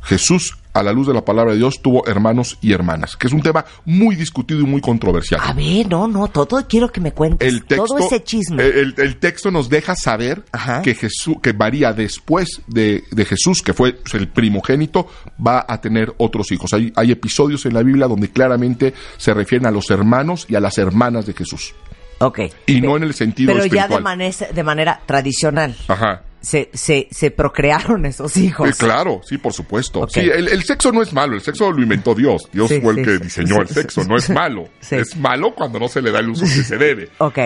Jesús, 0.04 0.58
a 0.74 0.82
la 0.82 0.92
luz 0.92 1.06
de 1.06 1.14
la 1.14 1.24
palabra 1.24 1.52
de 1.52 1.58
Dios, 1.58 1.80
tuvo 1.80 2.06
hermanos 2.06 2.58
y 2.60 2.72
hermanas, 2.72 3.16
que 3.16 3.26
es 3.26 3.32
un 3.32 3.40
tema 3.40 3.64
muy 3.86 4.16
discutido 4.16 4.60
y 4.60 4.64
muy 4.64 4.82
controversial. 4.82 5.40
A 5.42 5.54
ver, 5.54 5.88
no, 5.88 6.06
no, 6.06 6.28
todo 6.28 6.62
quiero 6.68 6.90
que 6.92 7.00
me 7.00 7.12
cuentes. 7.12 7.48
El 7.48 7.64
texto, 7.64 7.86
todo 7.86 7.98
ese 7.98 8.22
chisme. 8.22 8.62
El, 8.62 8.94
el 8.98 9.16
texto 9.16 9.50
nos 9.50 9.70
deja 9.70 9.96
saber 9.96 10.44
Ajá. 10.52 10.82
que 10.82 10.94
Jesús, 10.94 11.36
que 11.42 11.54
María 11.54 11.94
después 11.94 12.60
de, 12.66 13.04
de 13.10 13.24
Jesús, 13.24 13.62
que 13.62 13.72
fue 13.72 13.98
el 14.12 14.28
primogénito, 14.28 15.08
va 15.44 15.64
a 15.66 15.80
tener 15.80 16.12
otros 16.18 16.52
hijos. 16.52 16.74
Hay, 16.74 16.92
hay 16.96 17.10
episodios 17.10 17.64
en 17.64 17.72
la 17.72 17.82
Biblia 17.82 18.06
donde 18.06 18.28
claramente 18.28 18.92
se 19.16 19.32
refieren 19.32 19.66
a 19.66 19.70
los 19.70 19.90
hermanos 19.90 20.46
y 20.50 20.54
a 20.54 20.60
las 20.60 20.76
hermanas 20.76 21.24
de 21.24 21.32
Jesús. 21.32 21.74
Ok. 22.18 22.40
Y 22.66 22.80
no 22.80 22.96
en 22.96 23.02
el 23.04 23.14
sentido 23.14 23.52
Pero 23.52 23.66
ya 23.66 23.88
de, 23.88 24.00
manera- 24.00 24.48
de 24.52 24.62
manera 24.62 25.00
tradicional. 25.06 25.76
Ajá. 25.88 26.22
Se, 26.40 26.68
se, 26.74 27.08
se 27.10 27.30
procrearon 27.30 28.04
esos 28.06 28.36
hijos. 28.36 28.68
Eh, 28.68 28.74
claro, 28.76 29.20
sí, 29.24 29.38
por 29.38 29.52
supuesto. 29.54 30.00
Ok. 30.00 30.10
Sí, 30.12 30.20
el, 30.20 30.48
el 30.48 30.62
sexo 30.64 30.92
no 30.92 31.00
es 31.02 31.12
malo, 31.14 31.34
el 31.36 31.40
sexo 31.40 31.72
lo 31.72 31.82
inventó 31.82 32.14
Dios. 32.14 32.48
Dios 32.52 32.68
Sí, 32.68 32.80
fue 32.82 32.92
el 32.92 32.98
sí, 32.98 33.04
que 33.04 33.16
sí, 33.16 33.22
diseñó 33.24 33.62
el 33.62 33.68
sexo, 33.68 34.04
no 34.04 34.16
es 34.16 34.28
malo. 34.30 34.68
Es 34.90 35.16
malo 35.16 35.54
cuando 35.54 35.78
no 35.80 35.88
se 35.88 36.02
le 36.02 36.10
da 36.12 36.20
el 36.20 36.28
uso 36.28 36.44
que 36.44 36.50
se 36.62 36.76
debe. 36.76 37.08
Ok. 37.18 37.38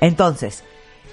Entonces, 0.00 0.64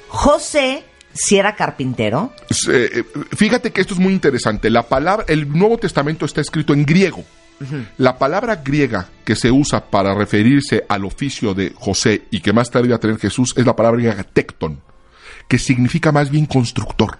José, 0.08 0.84
si 1.14 1.38
era 1.38 1.56
carpintero, 1.56 2.34
eh, 2.72 2.90
eh, 2.94 3.04
fíjate 3.36 3.72
que 3.72 3.82
esto 3.82 3.94
es 3.94 4.00
muy 4.00 4.14
interesante. 4.14 4.70
La 4.70 4.84
palabra, 4.88 5.26
el 5.28 5.48
Nuevo 5.50 5.78
Testamento 5.78 6.26
está 6.26 6.42
escrito 6.42 6.74
en 6.74 6.86
griego. 6.86 7.24
La 7.98 8.18
palabra 8.18 8.58
griega 8.64 9.08
que 9.24 9.36
se 9.36 9.52
usa 9.52 9.86
para 9.90 10.14
referirse 10.14 10.84
al 10.90 11.06
oficio 11.06 11.54
de 11.54 11.72
José 11.76 12.24
y 12.32 12.40
que 12.42 12.54
más 12.54 12.70
tarde 12.72 12.88
iba 12.88 12.96
a 12.96 13.00
tener 13.00 13.18
Jesús 13.18 13.54
es 13.58 13.66
la 13.66 13.76
palabra 13.76 14.00
griega 14.02 14.24
tecton, 14.24 14.80
que 15.48 15.58
significa 15.60 16.12
más 16.12 16.30
bien 16.30 16.46
constructor. 16.46 17.18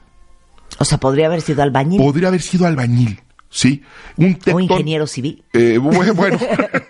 O 0.80 0.86
sea, 0.86 0.98
podría 0.98 1.28
haber 1.28 1.42
sido 1.42 1.62
albañil 1.64 2.00
Podría 2.02 2.30
haber 2.30 2.42
sido 2.42 2.66
albañil, 2.66 3.20
¿sí? 3.50 3.84
Un 4.18 4.34
o 4.34 4.38
tectón- 4.38 4.62
ingeniero 4.64 5.06
civil 5.06 5.44
eh, 5.54 5.78
bu- 5.80 6.14
bueno, 6.16 6.40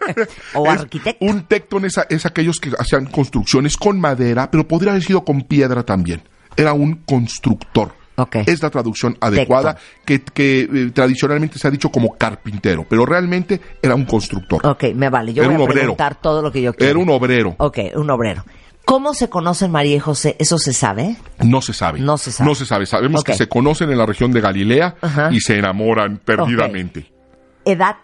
o 0.53 0.65
es- 0.71 0.79
arquitecto. 0.81 1.25
Un 1.25 1.43
tectón 1.43 1.85
es, 1.85 1.99
es 2.09 2.25
aquellos 2.25 2.59
que 2.59 2.71
hacían 2.77 3.05
construcciones 3.07 3.75
con 3.77 3.99
madera, 3.99 4.49
pero 4.51 4.67
podría 4.67 4.91
haber 4.91 5.03
sido 5.03 5.25
con 5.25 5.41
piedra 5.41 5.83
también. 5.83 6.21
Era 6.55 6.73
un 6.73 6.95
constructor. 7.05 7.93
Es 8.45 8.61
la 8.61 8.69
traducción 8.69 9.17
adecuada 9.21 9.77
que, 10.05 10.21
que, 10.21 10.61
eh, 10.61 10.91
tradicionalmente 10.93 11.57
se 11.59 11.67
ha 11.67 11.71
dicho 11.71 11.89
como 11.89 12.17
carpintero, 12.17 12.85
pero 12.89 13.05
realmente 13.05 13.59
era 13.81 13.95
un 13.95 14.05
constructor. 14.05 14.65
Ok, 14.65 14.85
me 14.95 15.09
vale. 15.09 15.33
Yo 15.33 15.43
Era 15.43 15.51
voy 15.53 15.61
a 15.61 15.65
obrero. 15.65 15.79
preguntar 15.81 16.15
todo 16.21 16.41
lo 16.41 16.51
que 16.51 16.61
yo 16.61 16.73
quiero. 16.73 16.91
Era 16.91 16.99
un 16.99 17.09
obrero. 17.09 17.55
Ok, 17.59 17.79
un 17.95 18.09
obrero. 18.09 18.43
¿Cómo 18.83 19.13
se 19.13 19.29
conocen 19.29 19.71
María 19.71 19.95
y 19.95 19.99
José? 19.99 20.35
¿Eso 20.39 20.57
se 20.57 20.73
sabe? 20.73 21.15
No 21.43 21.61
se 21.61 21.71
sabe. 21.71 21.99
No 21.99 22.17
se 22.17 22.31
sabe. 22.31 22.49
No 22.49 22.55
se 22.55 22.65
sabe. 22.65 22.85
Sabemos 22.87 23.23
que 23.23 23.35
se 23.35 23.47
conocen 23.47 23.91
en 23.91 23.97
la 23.97 24.07
región 24.07 24.31
de 24.31 24.41
Galilea 24.41 24.95
Ajá. 25.01 25.29
y 25.31 25.39
se 25.39 25.57
enamoran 25.59 26.17
perdidamente. 26.17 27.11
¿Edad? 27.63 27.97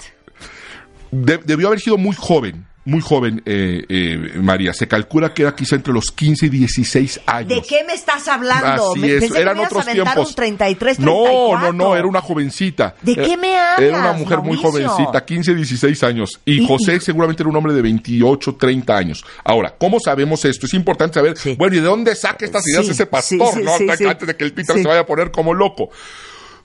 De- 1.10 1.40
debió 1.40 1.68
haber 1.68 1.80
sido 1.80 1.98
muy 1.98 2.16
joven, 2.16 2.67
muy 2.88 3.01
joven 3.01 3.41
eh, 3.46 3.84
eh, 3.89 4.17
María. 4.41 4.74
Se 4.74 4.88
calcula 4.88 5.34
que 5.34 5.41
era 5.44 5.53
quizá 5.53 5.75
entre 5.75 5.91
los 5.94 6.10
15 6.12 6.46
y 6.46 6.50
16 6.50 7.20
años. 7.25 7.50
¿De 7.50 7.62
qué 7.62 7.84
me 7.86 7.94
estás 7.94 8.27
hablando? 8.29 8.91
Así 8.91 9.00
Me- 9.00 9.08
es, 9.08 9.20
pensé 9.20 9.34
que 9.36 9.41
eran 9.41 9.58
me 9.58 9.62
ibas 9.63 9.72
a 9.74 9.77
otros 9.79 9.94
tiempos. 9.94 10.29
un 10.29 10.36
33, 10.36 11.00
no, 11.00 11.24
34. 11.24 11.74
no, 11.74 11.74
no, 11.74 11.96
era 11.98 12.08
una 12.08 12.22
jovencita. 12.22 12.96
¿De 13.01 13.12
Era- 13.12 13.24
qué 13.25 13.36
me 13.38 13.58
hablas, 13.58 13.79
Era 13.89 14.00
una 14.00 14.13
mujer 14.13 14.38
muy 14.39 14.58
Mauricio? 14.58 14.89
jovencita, 14.89 15.25
15, 15.25 15.53
16 15.53 16.03
años. 16.03 16.39
Y, 16.46 16.62
Y- 16.63 16.67
José 16.67 16.96
y- 16.96 17.00
seguramente 17.01 17.44
era 17.44 17.50
un 17.50 17.56
hombre 17.58 17.74
de 17.74 17.82
28, 17.82 18.56
30 18.56 18.96
años. 18.98 19.24
Ahora, 19.44 19.75
¿cómo 19.77 20.00
sabemos 20.00 20.46
esto? 20.46 20.65
Es 20.65 20.74
importante 20.74 21.15
saber, 21.15 21.38
Sí. 21.38 21.56
bueno, 21.60 21.75
¿y 21.75 21.79
de 21.79 21.86
dónde 21.86 22.15
saca 22.15 22.46
estas 22.46 22.65
ideas 22.67 22.86
Sí, 22.86 22.91
ese 22.91 23.06
pastor? 23.06 23.53
sí, 23.53 23.63
no? 23.63 23.74
Antes 24.10 24.27
de 24.27 24.36
que 24.38 24.44
el 24.46 24.53
Peter 24.53 24.77
se 24.77 24.88
vaya 24.88 25.01
a 25.01 25.06
poner 25.06 25.29
como 25.32 25.53
loco. 25.53 25.89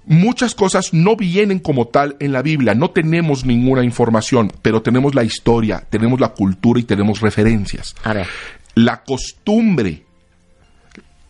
Muchas 0.05 0.55
cosas 0.55 0.93
no 0.93 1.15
vienen 1.17 1.59
como 1.61 1.87
tal 1.87 2.17
en 2.19 2.33
la 2.33 2.43
Biblia, 2.43 2.75
no 2.75 2.91
tenemos 2.91 3.45
ninguna 3.45 3.85
información, 3.85 4.53
pero 4.63 4.83
tenemos 4.83 5.15
la 5.15 5.23
historia, 5.25 5.85
tenemos 5.91 6.19
la 6.21 6.31
cultura 6.31 6.81
y 6.81 6.83
tenemos 6.83 7.21
referencias. 7.21 7.95
A 8.03 8.13
ver. 8.13 8.27
La 8.75 9.05
costumbre 9.05 10.05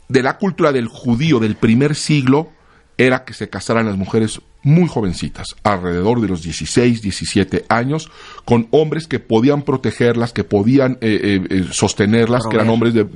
de 0.08 0.22
la 0.22 0.38
cultura 0.38 0.72
del 0.72 0.88
judío 0.88 1.38
del 1.38 1.56
primer 1.56 1.94
siglo 1.94 2.50
era 2.98 3.24
que 3.24 3.34
se 3.34 3.48
casaran 3.48 3.86
las 3.86 3.96
mujeres 3.96 4.40
muy 4.62 4.86
jovencitas, 4.86 5.48
alrededor 5.64 6.20
de 6.20 6.28
los 6.28 6.42
16, 6.42 7.02
17 7.02 7.64
años, 7.68 8.10
con 8.44 8.68
hombres 8.70 9.08
que 9.08 9.18
podían 9.18 9.62
protegerlas, 9.62 10.32
que 10.32 10.44
podían 10.44 10.98
eh, 11.00 11.18
eh, 11.22 11.46
eh, 11.50 11.64
sostenerlas, 11.72 12.44
que 12.46 12.56
eran 12.56 12.68
hombres 12.68 12.94
de 12.94 13.06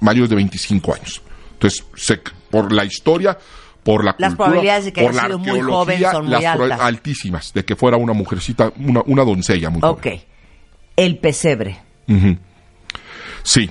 mayores 0.00 0.30
de 0.30 0.36
25 0.36 0.94
años. 0.94 1.22
Entonces, 1.54 1.84
se- 1.96 2.20
por 2.50 2.72
la 2.72 2.84
historia, 2.84 3.36
por 3.82 4.04
la 4.04 4.14
Las 4.18 4.30
cultura, 4.30 4.46
probabilidades 4.48 4.84
de 4.86 4.92
que 4.92 5.02
por 5.02 5.10
haya 5.12 5.22
sido 5.24 5.38
muy 5.38 5.60
joven 5.60 6.02
son 6.10 6.26
muy 6.26 6.44
altas. 6.44 6.80
altísimas, 6.80 7.52
de 7.54 7.64
que 7.64 7.76
fuera 7.76 7.96
una 7.96 8.12
mujercita, 8.12 8.72
una, 8.78 9.02
una 9.06 9.24
doncella 9.24 9.70
muy 9.70 9.80
Ok. 9.82 10.02
joven. 10.04 10.20
El 10.96 11.18
pesebre. 11.18 11.78
Sí. 13.42 13.70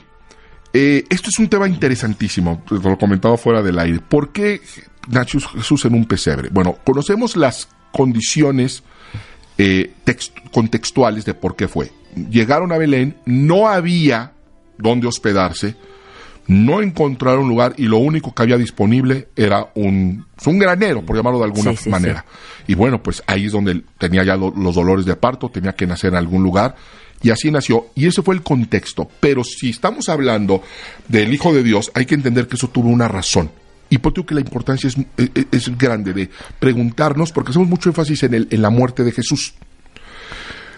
Eh, 0.74 1.04
esto 1.10 1.30
es 1.30 1.39
un 1.39 1.48
tema 1.50 1.68
interesantísimo, 1.68 2.63
te 2.68 2.75
lo 2.75 2.98
comentaba 2.98 3.38
fuera 3.38 3.62
del 3.63 3.80
aire. 3.80 4.00
¿Por 4.08 4.32
qué 4.32 4.62
nació 5.08 5.39
Jesús 5.39 5.86
en 5.86 5.96
un 5.96 6.06
pesebre? 6.06 6.50
Bueno, 6.51 6.78
conocemos 6.86 7.36
las 7.36 7.68
condiciones 7.92 8.84
eh, 9.58 9.92
text- 10.06 10.32
contextuales 10.51 11.25
de 11.25 11.34
por 11.34 11.56
qué 11.56 11.68
fue. 11.68 11.92
Llegaron 12.30 12.72
a 12.72 12.78
Belén, 12.78 13.18
no 13.25 13.68
había 13.68 14.34
dónde 14.78 15.08
hospedarse, 15.08 15.75
no 16.50 16.82
encontraron 16.82 17.48
lugar 17.48 17.74
y 17.77 17.84
lo 17.86 17.98
único 18.00 18.34
que 18.34 18.41
había 18.44 18.58
disponible 18.58 19.29
era 19.36 19.70
un, 19.75 20.25
un 20.46 20.60
granero, 20.60 21.06
por 21.06 21.15
llamarlo 21.15 21.39
de 21.39 21.46
alguna 21.46 21.72
Sí, 21.72 21.77
sí, 21.86 21.89
manera. 21.89 22.25
Y 22.68 22.74
bueno, 22.75 23.01
pues 23.01 23.24
ahí 23.27 23.46
es 23.46 23.51
donde 23.53 23.82
tenía 23.98 24.24
ya 24.24 24.36
lo- 24.36 24.51
los 24.56 24.75
dolores 24.75 25.06
de 25.06 25.15
parto, 25.15 25.50
tenía 25.50 25.74
que 25.74 25.88
nacer 25.88 26.12
en 26.12 26.18
algún 26.18 26.44
lugar. 26.44 26.75
Y 27.22 27.32
así 27.32 27.51
nació. 27.51 27.88
Y 27.96 28.08
ese 28.08 28.22
fue 28.22 28.34
el 28.36 28.41
contexto. 28.44 29.10
Pero 29.20 29.44
si 29.44 29.70
estamos 29.70 30.10
hablando 30.10 30.63
del 31.08 31.34
Hijo 31.34 31.53
de 31.53 31.63
Dios, 31.63 31.91
hay 31.94 32.06
que 32.06 32.15
entender 32.15 32.48
que 32.48 32.56
eso 32.56 32.70
tuvo 32.70 32.89
una 32.89 33.08
razón. 33.08 33.51
Y 33.89 33.98
por 34.00 34.13
que 34.25 34.34
la 34.36 34.41
importancia 34.41 34.88
es, 34.88 34.98
es- 35.18 35.46
es 35.51 35.77
grande 35.77 36.13
de 36.13 36.29
preguntarnos, 36.60 37.32
porque 37.32 37.51
hacemos 37.51 37.68
mucho 37.68 37.89
énfasis 37.89 38.24
en, 38.24 38.34
el, 38.34 38.48
en 38.51 38.62
la 38.62 38.70
muerte 38.70 39.03
de 39.03 39.12
Jesús. 39.12 39.53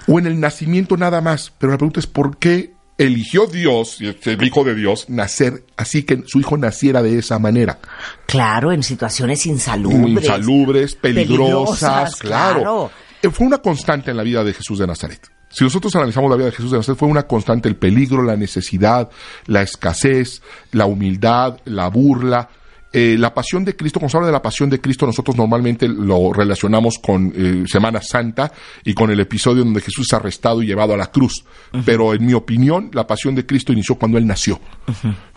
O 0.08 0.18
en 0.20 0.26
el 0.26 0.40
nacimiento 0.40 0.98
nada 0.98 1.22
más. 1.22 1.54
Pero 1.58 1.72
la 1.72 1.78
pregunta 1.78 2.00
es 2.00 2.08
por 2.08 2.38
qué 2.38 2.71
eligió 2.98 3.48
Dios, 3.48 3.98
el 4.00 4.44
Hijo 4.44 4.64
de 4.64 4.76
Dios, 4.76 5.10
nacer 5.10 5.64
así 5.78 6.04
que 6.04 6.24
su 6.26 6.40
hijo 6.40 6.58
naciera 6.58 7.02
de 7.02 7.18
esa 7.18 7.40
manera. 7.40 7.80
Claro, 8.26 8.72
en 8.72 8.84
situaciones 8.84 9.46
insalubres. 9.46 10.24
Insalubres, 10.24 10.96
peligrosas, 10.96 12.16
Peligrosas, 12.16 12.16
claro. 12.18 12.60
claro. 12.60 12.92
Eh, 13.22 13.30
Fue 13.30 13.48
una 13.48 13.60
constante 13.60 14.12
en 14.12 14.18
la 14.18 14.24
vida 14.24 14.44
de 14.44 14.54
Jesús 14.54 14.80
de 14.80 14.88
Nazaret. 14.88 15.22
Si 15.50 15.64
nosotros 15.66 15.94
analizamos 15.96 16.30
la 16.30 16.38
vida 16.38 16.46
de 16.46 16.54
Jesús 16.54 16.72
de 16.72 16.78
Nazaret, 16.78 16.98
fue 16.98 17.10
una 17.10 17.24
constante 17.24 17.68
el 17.68 17.76
peligro, 17.76 18.24
la 18.24 18.38
necesidad, 18.38 19.10
la 19.48 19.62
escasez, 19.62 20.42
la 20.72 20.86
humildad, 20.86 21.58
la 21.66 21.90
burla. 21.90 22.50
Eh, 22.94 23.16
la 23.18 23.34
pasión 23.34 23.64
de 23.64 23.76
Cristo, 23.76 24.00
cuando 24.00 24.12
se 24.12 24.18
habla 24.18 24.28
de 24.28 24.34
la 24.34 24.42
pasión 24.42 24.70
de 24.70 24.82
Cristo, 24.82 25.06
nosotros 25.06 25.38
normalmente 25.38 25.88
lo 25.88 26.34
relacionamos 26.34 27.00
con 27.02 27.32
eh, 27.36 27.64
Semana 27.66 28.02
Santa 28.02 28.52
y 28.84 28.94
con 28.94 29.10
el 29.12 29.20
episodio 29.22 29.64
donde 29.64 29.80
Jesús 29.82 30.08
es 30.10 30.14
arrestado 30.14 30.62
y 30.62 30.66
llevado 30.68 30.94
a 30.94 30.98
la 30.98 31.08
cruz. 31.08 31.46
Pero 31.86 32.14
en 32.14 32.26
mi 32.26 32.34
opinión, 32.34 32.90
la 32.94 33.08
pasión 33.08 33.34
de 33.34 33.46
Cristo 33.46 33.72
inició 33.72 33.96
cuando 33.96 34.18
Él 34.18 34.28
nació. 34.28 34.60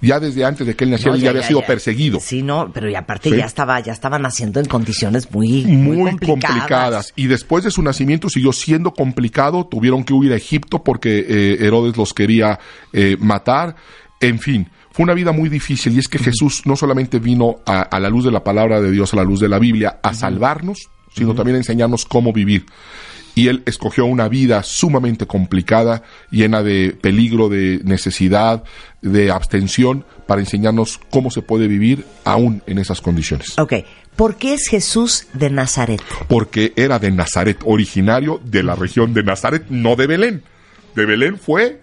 Ya 0.00 0.18
desde 0.18 0.44
antes 0.44 0.66
de 0.66 0.74
que 0.74 0.82
Él 0.84 0.90
naciera, 0.90 1.12
No, 1.16 1.22
ya, 1.22 1.30
había 1.30 1.42
sido 1.44 1.62
perseguido. 1.62 2.18
Sí, 2.20 2.42
no, 2.42 2.70
pero 2.72 2.90
y 2.90 2.96
aparte 2.96 3.30
Sí. 3.30 3.36
ya 3.36 3.46
estaba, 3.46 3.78
ya 3.80 3.92
estaba 3.92 4.18
naciendo 4.18 4.58
en 4.58 4.66
condiciones 4.66 5.30
muy, 5.30 5.64
muy, 5.64 5.96
muy 5.96 6.10
complicadas. 6.10 6.40
complicadas. 6.58 7.12
Y 7.14 7.26
después 7.28 7.62
de 7.64 7.70
su 7.70 7.82
nacimiento 7.82 8.28
siguió 8.28 8.52
siendo 8.52 8.92
complicado. 8.92 9.66
Tuvieron 9.70 10.02
que 10.02 10.12
huir 10.12 10.32
a 10.32 10.36
Egipto 10.36 10.82
porque 10.82 11.18
eh, 11.28 11.56
Herodes 11.60 11.96
los 11.96 12.12
quería 12.12 12.58
eh, 12.92 13.16
matar. 13.20 13.76
En 14.20 14.38
fin, 14.38 14.68
fue 14.94 15.02
una 15.02 15.14
vida 15.14 15.32
muy 15.32 15.48
difícil. 15.48 15.92
Y 15.92 15.98
es 15.98 16.06
que 16.06 16.20
Jesús 16.20 16.62
no 16.66 16.76
solamente 16.76 17.18
vino 17.18 17.56
a, 17.66 17.82
a 17.82 17.98
la 17.98 18.08
luz 18.08 18.24
de 18.24 18.30
la 18.30 18.44
palabra 18.44 18.80
de 18.80 18.92
Dios, 18.92 19.12
a 19.12 19.16
la 19.16 19.24
luz 19.24 19.40
de 19.40 19.48
la 19.48 19.58
Biblia, 19.58 19.98
a 20.04 20.14
salvarnos, 20.14 20.88
sino 21.12 21.34
también 21.34 21.56
a 21.56 21.58
enseñarnos 21.58 22.04
cómo 22.04 22.32
vivir. 22.32 22.64
Y 23.34 23.48
él 23.48 23.64
escogió 23.66 24.06
una 24.06 24.28
vida 24.28 24.62
sumamente 24.62 25.26
complicada, 25.26 26.04
llena 26.30 26.62
de 26.62 26.96
peligro, 27.00 27.48
de 27.48 27.80
necesidad, 27.82 28.62
de 29.02 29.32
abstención, 29.32 30.04
para 30.28 30.40
enseñarnos 30.40 31.00
cómo 31.10 31.32
se 31.32 31.42
puede 31.42 31.66
vivir 31.66 32.04
aún 32.24 32.62
en 32.68 32.78
esas 32.78 33.00
condiciones 33.00 33.58
Ok, 33.58 33.72
¿por 34.14 34.36
qué 34.36 34.54
es 34.54 34.68
Jesús 34.68 35.26
de 35.34 35.50
Nazaret? 35.50 36.00
porque 36.28 36.72
era 36.76 37.00
de 37.00 37.10
Nazaret, 37.10 37.58
originario 37.64 38.40
de 38.44 38.62
la 38.62 38.76
región 38.76 39.12
de 39.12 39.24
Nazaret, 39.24 39.64
no 39.70 39.96
de 39.96 40.06
Belén. 40.06 40.44
De 40.94 41.04
Belén 41.04 41.36
fue, 41.36 41.82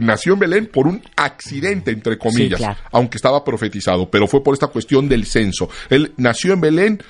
nació 0.00 0.34
en 0.34 0.38
Belén 0.38 0.66
por 0.66 0.86
un 0.86 1.02
accidente, 1.16 1.90
entre 1.90 2.18
comillas, 2.18 2.58
claro. 2.58 2.78
aunque 2.92 3.16
estaba 3.16 3.44
profetizado, 3.44 4.10
pero 4.10 4.26
fue 4.26 4.42
por 4.42 4.54
esta 4.54 4.68
cuestión 4.68 5.08
del 5.08 5.26
censo. 5.26 5.68
Él 5.90 6.12
nació 6.16 6.52
en 6.52 6.60
Belén 6.60 7.02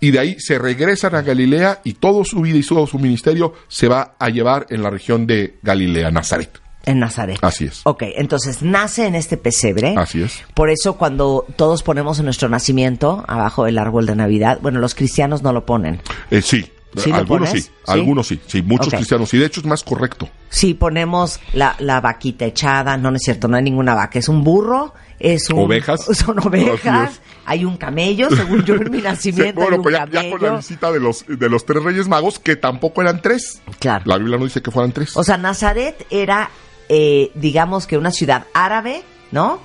y 0.00 0.10
de 0.10 0.18
ahí 0.18 0.36
se 0.38 0.58
regresan 0.58 1.14
a 1.14 1.22
Galilea 1.22 1.80
y 1.84 1.94
toda 1.94 2.24
su 2.24 2.40
vida 2.40 2.58
y 2.58 2.62
todo 2.62 2.86
su 2.86 2.98
ministerio 2.98 3.54
se 3.68 3.88
va 3.88 4.16
a 4.18 4.28
llevar 4.28 4.66
en 4.70 4.82
la 4.82 4.90
región 4.90 5.26
de 5.26 5.58
Galilea, 5.62 6.10
Nazaret. 6.10 6.60
En 6.86 7.00
Nazaret. 7.00 7.38
Así 7.40 7.64
es. 7.64 7.80
Ok, 7.84 8.02
entonces 8.16 8.62
nace 8.62 9.06
en 9.06 9.14
este 9.14 9.38
pesebre. 9.38 9.94
Así 9.96 10.22
es. 10.22 10.42
Por 10.52 10.68
eso 10.68 10.98
cuando 10.98 11.46
todos 11.56 11.82
ponemos 11.82 12.18
en 12.18 12.26
nuestro 12.26 12.48
nacimiento, 12.50 13.24
abajo 13.26 13.64
del 13.64 13.78
árbol 13.78 14.04
de 14.04 14.14
Navidad, 14.14 14.58
bueno, 14.60 14.80
los 14.80 14.94
cristianos 14.94 15.42
no 15.42 15.52
lo 15.52 15.64
ponen. 15.64 16.00
Eh, 16.30 16.42
sí, 16.42 16.70
¿Sí 16.96 17.10
algunos 17.10 17.50
sí, 17.50 17.60
¿Sí? 17.60 17.70
algunos 17.86 18.26
sí, 18.26 18.40
sí, 18.46 18.62
muchos 18.62 18.88
Ok. 18.88 18.94
cristianos, 18.96 19.32
y 19.34 19.38
de 19.38 19.46
hecho 19.46 19.60
es 19.60 19.66
más 19.66 19.82
correcto. 19.82 20.28
Sí, 20.48 20.74
ponemos 20.74 21.40
la, 21.52 21.74
la 21.78 22.00
vaquita 22.00 22.44
echada, 22.44 22.96
no, 22.96 23.10
no 23.10 23.16
es 23.16 23.22
cierto, 23.22 23.48
no 23.48 23.56
hay 23.56 23.62
ninguna 23.62 23.94
vaca, 23.94 24.18
es 24.18 24.28
un 24.28 24.44
burro, 24.44 24.94
es 25.18 25.50
un... 25.50 25.58
Ovejas. 25.60 26.04
Son 26.12 26.38
ovejas, 26.38 27.20
hay 27.44 27.64
un 27.64 27.76
camello, 27.76 28.30
según 28.30 28.64
yo 28.64 28.74
en 28.74 28.90
mi 28.90 28.98
nacimiento 29.02 29.60
hay 29.60 29.64
bueno, 29.64 29.76
un 29.78 29.82
pues 29.82 29.94
ya, 29.96 30.06
ya 30.10 30.30
con 30.30 30.42
la 30.42 30.56
visita 30.56 30.92
de 30.92 31.00
los, 31.00 31.24
de 31.26 31.48
los 31.48 31.66
tres 31.66 31.82
reyes 31.82 32.06
magos, 32.08 32.38
que 32.38 32.56
tampoco 32.56 33.02
eran 33.02 33.20
tres. 33.20 33.60
Claro. 33.80 34.04
La 34.06 34.18
Biblia 34.18 34.38
no 34.38 34.44
dice 34.44 34.62
que 34.62 34.70
fueran 34.70 34.92
tres. 34.92 35.16
O 35.16 35.24
sea, 35.24 35.36
Nazaret 35.36 36.06
era, 36.10 36.50
eh, 36.88 37.30
digamos 37.34 37.86
que 37.86 37.98
una 37.98 38.10
ciudad 38.12 38.46
árabe, 38.54 39.02
¿no? 39.32 39.58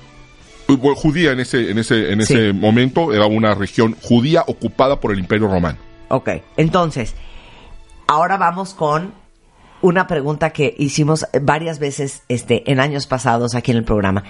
Bueno, 0.67 0.95
judía 0.95 1.31
en 1.31 1.39
ese, 1.39 1.71
en 1.71 1.79
ese, 1.79 2.11
en 2.11 2.21
ese 2.21 2.53
momento 2.53 3.11
era 3.11 3.25
una 3.25 3.55
región 3.55 3.95
judía 4.03 4.43
ocupada 4.45 4.99
por 4.99 5.11
el 5.11 5.17
Imperio 5.19 5.47
Romano. 5.47 5.79
Ok, 6.09 6.29
entonces, 6.57 7.15
ahora 8.07 8.37
vamos 8.37 8.73
con 8.73 9.13
una 9.81 10.07
pregunta 10.07 10.49
que 10.49 10.75
hicimos 10.77 11.25
varias 11.41 11.79
veces 11.79 12.23
este, 12.27 12.69
en 12.71 12.79
años 12.79 13.07
pasados 13.07 13.55
aquí 13.55 13.71
en 13.71 13.77
el 13.77 13.83
programa. 13.83 14.23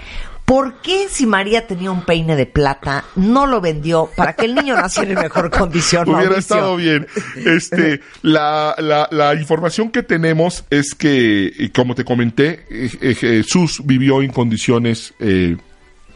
¿Por 0.44 0.80
qué 0.80 1.08
si 1.08 1.26
María 1.26 1.66
tenía 1.66 1.90
un 1.90 2.02
peine 2.02 2.36
de 2.36 2.46
plata 2.46 3.04
no 3.16 3.46
lo 3.46 3.60
vendió 3.60 4.08
para 4.16 4.34
que 4.34 4.46
el 4.46 4.54
niño 4.54 4.76
naciera 4.76 5.12
en 5.12 5.18
mejor 5.18 5.50
condición? 5.56 6.04
Hubiera 6.08 6.30
Mauricio? 6.30 6.38
estado 6.38 6.76
bien. 6.76 7.06
Este, 7.36 8.00
la, 8.22 8.74
la, 8.78 9.08
la 9.10 9.34
información 9.34 9.90
que 9.90 10.02
tenemos 10.02 10.64
es 10.70 10.94
que, 10.94 11.70
como 11.74 11.94
te 11.94 12.04
comenté, 12.04 12.64
eh, 12.70 12.90
eh, 13.00 13.14
Jesús 13.14 13.82
vivió 13.84 14.22
en 14.22 14.32
condiciones 14.32 15.14
eh, 15.20 15.56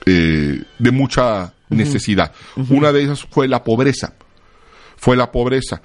eh, 0.07 0.63
de 0.79 0.91
mucha 0.91 1.55
necesidad. 1.69 2.33
Una 2.69 2.93
de 2.93 3.03
ellas 3.03 3.27
fue 3.29 3.49
la 3.49 3.65
pobreza 3.65 4.15
fue 5.05 5.17
la 5.19 5.31
pobreza. 5.31 5.83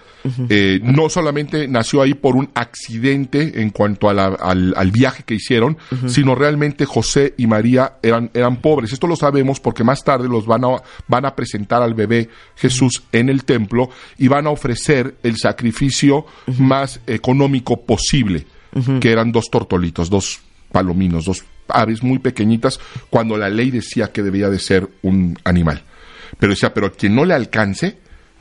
Eh, 0.49 0.79
no 0.81 1.09
solamente 1.09 1.67
nació 1.67 2.01
ahí 2.01 2.13
por 2.13 2.37
un 2.37 2.49
accidente 2.53 3.61
en 3.61 3.69
cuanto 3.71 4.09
a 4.09 4.13
la- 4.13 4.27
al, 4.27 4.73
al 4.77 4.91
viaje 4.91 5.23
que 5.23 5.33
hicieron, 5.35 5.77
sino 6.07 6.35
realmente 6.35 6.85
José 6.85 7.33
y 7.37 7.45
María 7.45 7.95
eran, 8.01 8.31
eran 8.33 8.61
pobres. 8.61 8.93
Esto 8.93 9.07
lo 9.07 9.17
sabemos 9.17 9.59
porque 9.59 9.83
más 9.83 10.05
tarde 10.05 10.29
los 10.29 10.45
van 10.45 10.63
a, 10.63 10.81
van 11.09 11.25
a 11.25 11.35
presentar 11.35 11.81
al 11.83 11.95
bebé 11.95 12.29
Jesús 12.55 13.03
en 13.11 13.27
el 13.27 13.43
templo 13.43 13.89
y 14.17 14.29
van 14.29 14.47
a 14.47 14.51
ofrecer 14.51 15.15
el 15.23 15.35
sacrificio 15.35 16.25
más 16.57 17.01
económico 17.05 17.81
posible, 17.81 18.45
que 19.01 19.11
eran 19.11 19.33
dos 19.33 19.49
tortolitos, 19.51 20.09
dos 20.09 20.39
palominos, 20.71 21.25
dos 21.25 21.43
aves 21.67 22.01
muy 22.03 22.19
pequeñitas, 22.19 22.79
cuando 23.09 23.35
la 23.35 23.49
ley 23.49 23.69
decía 23.69 24.13
que 24.13 24.23
debía 24.23 24.49
de 24.49 24.59
ser 24.59 24.87
un 25.01 25.37
animal. 25.43 25.83
Pero 26.39 26.51
decía, 26.53 26.73
pero 26.73 26.91
quien 26.93 27.15
no 27.15 27.25
le 27.25 27.33
alcance, 27.33 27.97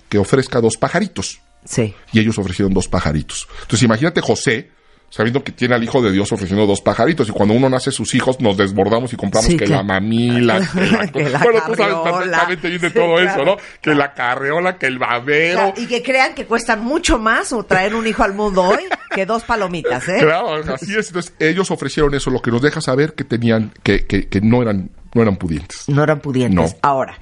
que 0.08 0.18
ofrezca 0.18 0.60
dos 0.60 0.76
pajaritos. 0.76 1.40
Sí. 1.64 1.94
Y 2.12 2.20
ellos 2.20 2.38
ofrecieron 2.38 2.72
dos 2.72 2.88
pajaritos. 2.88 3.48
Entonces 3.62 3.82
imagínate 3.82 4.20
José, 4.20 4.70
sabiendo 5.10 5.42
que 5.42 5.52
tiene 5.52 5.74
al 5.74 5.82
Hijo 5.82 6.00
de 6.02 6.12
Dios 6.12 6.30
ofreciendo 6.32 6.66
dos 6.66 6.80
pajaritos. 6.80 7.28
Y 7.28 7.32
cuando 7.32 7.54
uno 7.54 7.68
nace 7.68 7.90
sus 7.90 8.14
hijos, 8.14 8.40
nos 8.40 8.56
desbordamos 8.56 9.12
y 9.12 9.16
compramos 9.16 9.50
Sí, 9.50 9.56
que 9.56 9.66
la 9.66 9.82
mamila, 9.82 10.60
que 10.72 10.80
la, 10.86 11.06
Que 11.08 11.28
la 11.28 11.38
bueno, 11.40 11.60
tú 11.66 11.74
sabes 11.74 11.94
carriola. 11.96 12.12
perfectamente 12.20 12.68
bien 12.68 12.80
de 12.80 12.88
Sí, 12.88 12.94
todo 12.94 13.14
claro. 13.16 13.30
eso, 13.30 13.44
¿no? 13.44 13.56
Que 13.82 13.94
la 13.94 14.14
carreola, 14.14 14.78
que 14.78 14.86
el 14.86 14.98
babero. 14.98 15.58
Claro, 15.58 15.74
y 15.76 15.86
que 15.86 16.02
crean 16.02 16.34
que 16.34 16.46
cuestan 16.46 16.82
mucho 16.84 17.18
más 17.18 17.52
o 17.52 17.64
traer 17.64 17.94
un 17.94 18.06
hijo 18.06 18.22
al 18.22 18.34
mundo 18.34 18.62
hoy 18.62 18.84
que 19.14 19.26
dos 19.26 19.42
palomitas, 19.44 20.08
¿eh? 20.08 20.18
Claro, 20.20 20.54
así 20.74 20.96
es. 20.96 21.08
Entonces 21.08 21.34
ellos 21.38 21.70
ofrecieron 21.70 22.14
eso, 22.14 22.30
lo 22.30 22.40
que 22.40 22.50
nos 22.50 22.62
deja 22.62 22.80
saber 22.80 23.14
que 23.14 23.24
tenían, 23.24 23.72
que, 23.82 24.06
que, 24.06 24.28
que 24.28 24.40
no 24.40 24.62
eran, 24.62 24.90
no 25.14 25.22
eran 25.22 25.36
pudientes. 25.36 25.88
No 25.88 26.02
eran 26.02 26.20
pudientes. 26.20 26.54
No. 26.72 26.78
Ahora, 26.82 27.18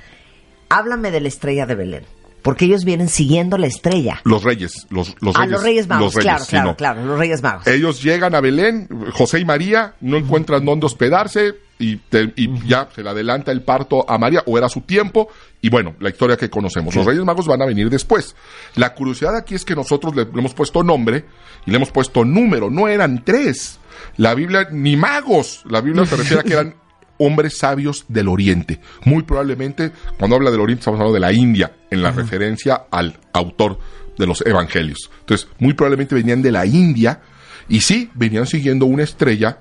háblame 0.69 1.11
de 1.11 1.21
la 1.21 1.28
estrella 1.28 1.66
de 1.66 1.75
Belén. 1.75 2.05
Porque 2.47 2.65
ellos 2.65 2.85
vienen 2.85 3.09
siguiendo 3.09 3.59
la 3.59 3.67
estrella. 3.67 4.21
Los 4.25 4.45
reyes, 4.45 4.87
los, 4.88 5.15
los 5.21 5.35
a 5.37 5.41
reyes. 5.41 5.53
los 5.53 5.62
Reyes 5.65 5.87
Magos, 5.88 6.05
los 6.05 6.15
reyes, 6.15 6.47
claro, 6.47 6.47
claro, 6.47 6.76
claro, 6.76 7.05
los 7.05 7.19
Reyes 7.19 7.43
Magos. 7.43 7.67
Ellos 7.67 8.03
llegan 8.03 8.35
a 8.37 8.41
Belén, 8.41 8.88
José 9.12 9.41
y 9.41 9.45
María, 9.45 9.95
no 10.00 10.17
encuentran 10.17 10.65
dónde 10.65 10.87
hospedarse 10.87 11.55
y, 11.79 11.97
te- 11.97 12.33
y 12.37 12.67
ya 12.67 12.88
se 12.95 13.03
le 13.03 13.11
adelanta 13.11 13.50
el 13.53 13.62
parto 13.62 14.09
a 14.09 14.17
María, 14.17 14.43
o 14.47 14.57
era 14.57 14.69
su 14.69 14.83
tiempo, 14.83 15.29
y 15.61 15.69
bueno, 15.71 15.97
la 15.99 16.09
historia 16.09 16.37
que 16.37 16.49
conocemos. 16.49 16.95
Los 16.95 17.05
Reyes 17.05 17.25
Magos 17.25 17.47
van 17.49 17.61
a 17.62 17.67
venir 17.67 17.91
después. 17.91 18.37
La 18.76 18.95
curiosidad 18.95 19.37
aquí 19.37 19.57
es 19.57 19.65
que 19.65 19.75
nosotros 19.75 20.15
le, 20.17 20.25
le 20.25 20.38
hemos 20.38 20.55
puesto 20.55 20.83
nombre 20.85 21.25
y 21.67 21.71
le 21.73 21.76
hemos 21.79 21.91
puesto 21.91 22.25
número, 22.25 22.71
no 22.71 22.87
eran 22.88 23.25
tres. 23.25 23.81
La 24.19 24.35
Biblia, 24.35 24.69
ni 24.71 24.97
magos, 24.97 25.62
la 25.69 25.81
Biblia 25.81 26.07
se 26.07 26.17
refiere 26.17 26.41
a 26.41 26.45
que 26.45 26.53
eran 26.53 26.75
hombres 27.18 27.58
sabios 27.58 28.04
del 28.08 28.28
Oriente. 28.28 28.80
Muy 29.04 29.23
probablemente, 29.23 29.92
cuando 30.18 30.37
habla 30.37 30.50
del 30.50 30.61
Oriente, 30.61 30.80
estamos 30.80 30.99
hablando 30.99 31.14
de 31.14 31.20
la 31.20 31.32
India, 31.32 31.73
en 31.90 32.02
la 32.02 32.11
referencia 32.12 32.82
al 32.90 33.18
autor 33.32 33.78
de 34.18 34.26
los 34.26 34.44
Evangelios. 34.46 35.11
Entonces, 35.20 35.49
muy 35.58 35.75
probablemente 35.75 36.14
venían 36.14 36.42
de 36.42 36.52
la 36.52 36.64
India 36.66 37.20
y 37.68 37.80
sí, 37.80 38.11
venían 38.14 38.46
siguiendo 38.46 38.87
una 38.87 39.02
estrella 39.02 39.58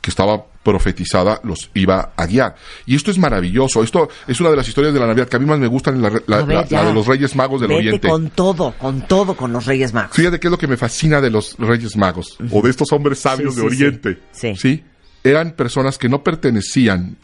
que 0.00 0.10
estaba 0.10 0.46
profetizada, 0.62 1.40
los 1.42 1.70
iba 1.74 2.12
a 2.16 2.26
guiar. 2.26 2.54
Y 2.86 2.94
esto 2.94 3.10
es 3.10 3.18
maravilloso. 3.18 3.82
Esto 3.82 4.08
es 4.26 4.40
una 4.40 4.50
de 4.50 4.56
las 4.56 4.68
historias 4.68 4.92
de 4.94 5.00
la 5.00 5.06
Navidad 5.06 5.28
que 5.28 5.36
a 5.36 5.38
mí 5.38 5.46
más 5.46 5.58
me 5.58 5.66
gustan, 5.66 6.00
la, 6.00 6.10
la- 6.26 6.36
A 6.38 6.42
ver, 6.44 6.56
la- 6.56 6.64
ya. 6.66 6.82
la 6.82 6.88
de 6.88 6.94
los 6.94 7.06
Reyes 7.06 7.34
Magos 7.36 7.60
del 7.60 7.68
Vete 7.70 7.80
Oriente. 7.80 8.08
con 8.08 8.30
todo, 8.30 8.74
con 8.78 9.06
todo 9.06 9.34
con 9.36 9.52
los 9.52 9.66
Reyes 9.66 9.92
Magos. 9.92 10.16
Fíjate 10.16 10.38
qué 10.38 10.46
es 10.46 10.50
lo 10.50 10.58
que 10.58 10.66
me 10.66 10.76
fascina 10.76 11.20
de 11.20 11.30
los 11.30 11.56
Reyes 11.58 11.96
Magos 11.96 12.36
o 12.50 12.62
de 12.62 12.70
estos 12.70 12.92
hombres 12.92 13.18
sabios 13.18 13.54
Sí, 13.54 13.60
de 13.62 13.68
sí, 13.70 13.76
sí. 13.76 13.82
Oriente. 13.84 14.18
Sí. 14.56 14.84
Eran 15.22 15.52
personas 15.52 15.98
que 15.98 16.08
no 16.08 16.22
pertenecían 16.22 17.16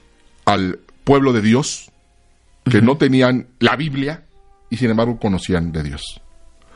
al 0.44 0.80
pueblo 1.04 1.32
de 1.32 1.42
Dios, 1.42 1.90
que 2.64 2.82
no 2.82 2.96
tenían 2.96 3.46
la 3.58 3.76
Biblia 3.76 4.24
y 4.70 4.76
sin 4.76 4.90
embargo 4.90 5.18
conocían 5.18 5.72
de 5.72 5.82
Dios. 5.82 6.20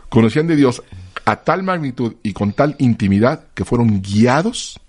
Conocían 0.09 0.47
de 0.47 0.57
Dios 0.57 0.83
a 1.25 1.37
tal 1.37 1.62
magnitud 1.62 2.17
y 2.23 2.33
con 2.33 2.52
tal 2.52 2.76
intimidad 2.78 3.45
que 3.54 3.65
fueron 3.65 4.02
guiados 4.02 4.80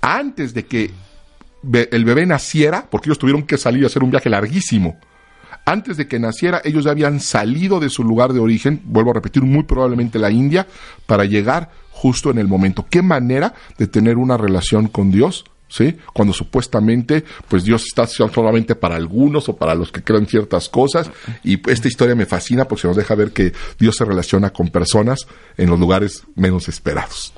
antes 0.00 0.54
de 0.54 0.66
que 0.66 0.90
el 1.62 2.04
bebé 2.04 2.26
naciera, 2.26 2.86
porque 2.90 3.08
ellos 3.08 3.18
tuvieron 3.18 3.42
que 3.42 3.58
salir 3.58 3.84
a 3.84 3.86
hacer 3.86 4.02
un 4.02 4.10
viaje 4.10 4.30
larguísimo. 4.30 4.98
Antes 5.66 5.96
de 5.96 6.08
que 6.08 6.18
naciera, 6.18 6.62
ellos 6.64 6.84
ya 6.84 6.90
habían 6.90 7.20
salido 7.20 7.80
de 7.80 7.90
su 7.90 8.02
lugar 8.02 8.32
de 8.32 8.40
origen, 8.40 8.80
vuelvo 8.84 9.10
a 9.10 9.14
repetir, 9.14 9.42
muy 9.42 9.64
probablemente 9.64 10.18
la 10.18 10.30
India, 10.30 10.66
para 11.06 11.24
llegar 11.24 11.70
justo 12.00 12.30
en 12.30 12.38
el 12.38 12.48
momento. 12.48 12.86
¿Qué 12.88 13.02
manera 13.02 13.52
de 13.76 13.86
tener 13.86 14.16
una 14.16 14.38
relación 14.38 14.88
con 14.88 15.10
Dios? 15.10 15.44
¿Sí? 15.68 15.96
Cuando 16.12 16.32
supuestamente, 16.32 17.22
pues 17.46 17.62
Dios 17.62 17.84
está 17.86 18.04
solamente 18.06 18.74
para 18.74 18.96
algunos 18.96 19.48
o 19.48 19.56
para 19.56 19.76
los 19.76 19.92
que 19.92 20.02
crean 20.02 20.26
ciertas 20.26 20.68
cosas. 20.68 21.10
Y 21.44 21.60
esta 21.70 21.86
historia 21.86 22.16
me 22.16 22.26
fascina 22.26 22.64
porque 22.64 22.88
nos 22.88 22.96
deja 22.96 23.14
ver 23.14 23.32
que 23.32 23.52
Dios 23.78 23.96
se 23.96 24.04
relaciona 24.04 24.50
con 24.50 24.70
personas 24.70 25.28
en 25.56 25.70
los 25.70 25.78
lugares 25.78 26.24
menos 26.34 26.68
esperados. 26.68 27.32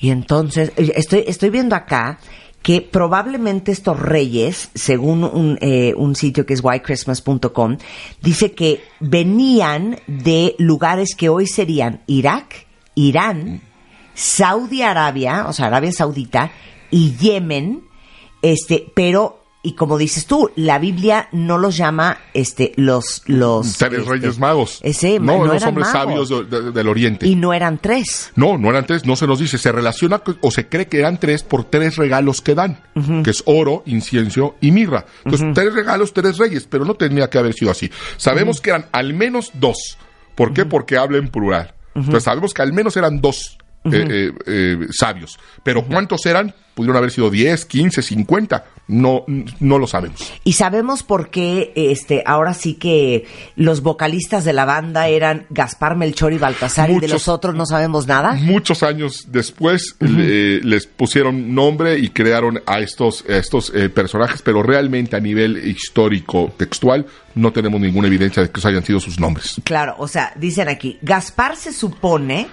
Y 0.00 0.10
entonces, 0.10 0.72
eh, 0.76 0.94
estoy, 0.96 1.24
estoy 1.28 1.50
viendo 1.50 1.76
acá 1.76 2.18
que 2.62 2.80
probablemente 2.80 3.70
estos 3.70 4.00
reyes, 4.00 4.70
según 4.74 5.22
un, 5.22 5.58
eh, 5.60 5.92
un 5.96 6.16
sitio 6.16 6.46
que 6.46 6.54
es 6.54 6.64
whitechristmas.com, 6.64 7.76
dice 8.22 8.52
que 8.52 8.82
venían 8.98 9.98
de 10.06 10.56
lugares 10.58 11.14
que 11.14 11.28
hoy 11.28 11.46
serían 11.46 12.00
Irak, 12.06 12.66
Irán, 12.94 13.60
Saudi 14.14 14.82
Arabia, 14.82 15.46
o 15.48 15.52
sea, 15.52 15.66
Arabia 15.66 15.92
Saudita, 15.92 16.50
y 16.90 17.16
Yemen, 17.16 17.82
este, 18.42 18.86
pero, 18.94 19.42
y 19.62 19.72
como 19.72 19.96
dices 19.98 20.26
tú, 20.26 20.50
la 20.56 20.78
Biblia 20.78 21.28
no 21.32 21.56
los 21.58 21.76
llama, 21.76 22.18
este, 22.34 22.72
los, 22.76 23.22
los... 23.26 23.78
Tres 23.78 24.00
este, 24.00 24.10
reyes 24.10 24.38
magos. 24.38 24.78
Ese, 24.82 25.18
no, 25.18 25.38
no 25.38 25.46
los 25.46 25.56
eran 25.56 25.68
hombres 25.70 25.88
magos. 25.92 26.28
sabios 26.28 26.50
de- 26.50 26.60
de- 26.62 26.70
del 26.72 26.88
Oriente. 26.88 27.26
Y 27.26 27.34
no 27.34 27.52
eran 27.54 27.78
tres. 27.78 28.30
No, 28.36 28.58
no 28.58 28.68
eran 28.70 28.86
tres, 28.86 29.06
no 29.06 29.16
se 29.16 29.26
nos 29.26 29.38
dice. 29.38 29.56
Se 29.56 29.72
relaciona 29.72 30.22
o 30.42 30.50
se 30.50 30.68
cree 30.68 30.86
que 30.86 30.98
eran 30.98 31.18
tres 31.18 31.42
por 31.42 31.64
tres 31.64 31.96
regalos 31.96 32.42
que 32.42 32.54
dan, 32.54 32.82
que 33.24 33.30
es 33.30 33.42
oro, 33.46 33.82
incienso 33.86 34.54
y 34.60 34.70
mirra. 34.70 35.06
Entonces, 35.24 35.48
tres 35.54 35.72
regalos, 35.72 36.12
tres 36.12 36.36
reyes, 36.36 36.66
pero 36.70 36.84
no 36.84 36.94
tenía 36.94 37.30
que 37.30 37.38
haber 37.38 37.54
sido 37.54 37.70
así. 37.70 37.90
Sabemos 38.18 38.60
que 38.60 38.70
eran 38.70 38.86
al 38.92 39.14
menos 39.14 39.50
dos. 39.54 39.96
¿Por 40.34 40.52
qué? 40.52 40.66
Porque 40.66 40.98
habla 40.98 41.16
en 41.18 41.28
plural. 41.28 41.74
Entonces, 41.94 42.24
sabemos 42.24 42.52
que 42.52 42.60
al 42.60 42.72
menos 42.74 42.96
eran 42.98 43.20
dos 43.22 43.56
eh, 43.84 44.06
eh, 44.10 44.32
eh, 44.46 44.78
sabios. 44.92 45.38
Pero 45.62 45.84
¿cuántos 45.84 46.24
eran? 46.26 46.54
Pudieron 46.74 46.96
haber 46.96 47.12
sido 47.12 47.30
10, 47.30 47.66
15, 47.66 48.02
50. 48.02 48.64
No, 48.86 49.24
no 49.60 49.78
lo 49.78 49.86
sabemos. 49.86 50.30
Y 50.42 50.54
sabemos 50.54 51.02
por 51.04 51.30
qué 51.30 51.72
este 51.74 52.22
ahora 52.26 52.52
sí 52.52 52.74
que 52.74 53.24
los 53.56 53.80
vocalistas 53.80 54.44
de 54.44 54.52
la 54.52 54.64
banda 54.66 55.06
eran 55.08 55.46
Gaspar, 55.50 55.96
Melchor 55.96 56.32
y 56.34 56.38
Baltasar 56.38 56.90
y 56.90 56.98
de 56.98 57.08
los 57.08 57.28
otros 57.28 57.54
no 57.54 57.64
sabemos 57.64 58.06
nada. 58.08 58.32
Muchos 58.34 58.82
años 58.82 59.28
después 59.28 59.94
le- 60.00 60.60
les 60.60 60.86
pusieron 60.86 61.54
nombre 61.54 61.98
y 61.98 62.08
crearon 62.10 62.60
a 62.66 62.80
estos, 62.80 63.24
a 63.26 63.36
estos 63.36 63.72
eh, 63.74 63.88
personajes, 63.88 64.42
pero 64.42 64.62
realmente 64.62 65.16
a 65.16 65.20
nivel 65.20 65.66
histórico 65.66 66.52
textual 66.58 67.06
no 67.36 67.52
tenemos 67.52 67.80
ninguna 67.80 68.08
evidencia 68.08 68.42
de 68.42 68.50
que 68.50 68.58
esos 68.60 68.68
hayan 68.70 68.84
sido 68.84 69.00
sus 69.00 69.18
nombres. 69.18 69.60
Claro, 69.64 69.94
o 69.98 70.08
sea, 70.08 70.32
dicen 70.36 70.68
aquí, 70.68 70.98
Gaspar 71.00 71.56
se 71.56 71.72
supone 71.72 72.48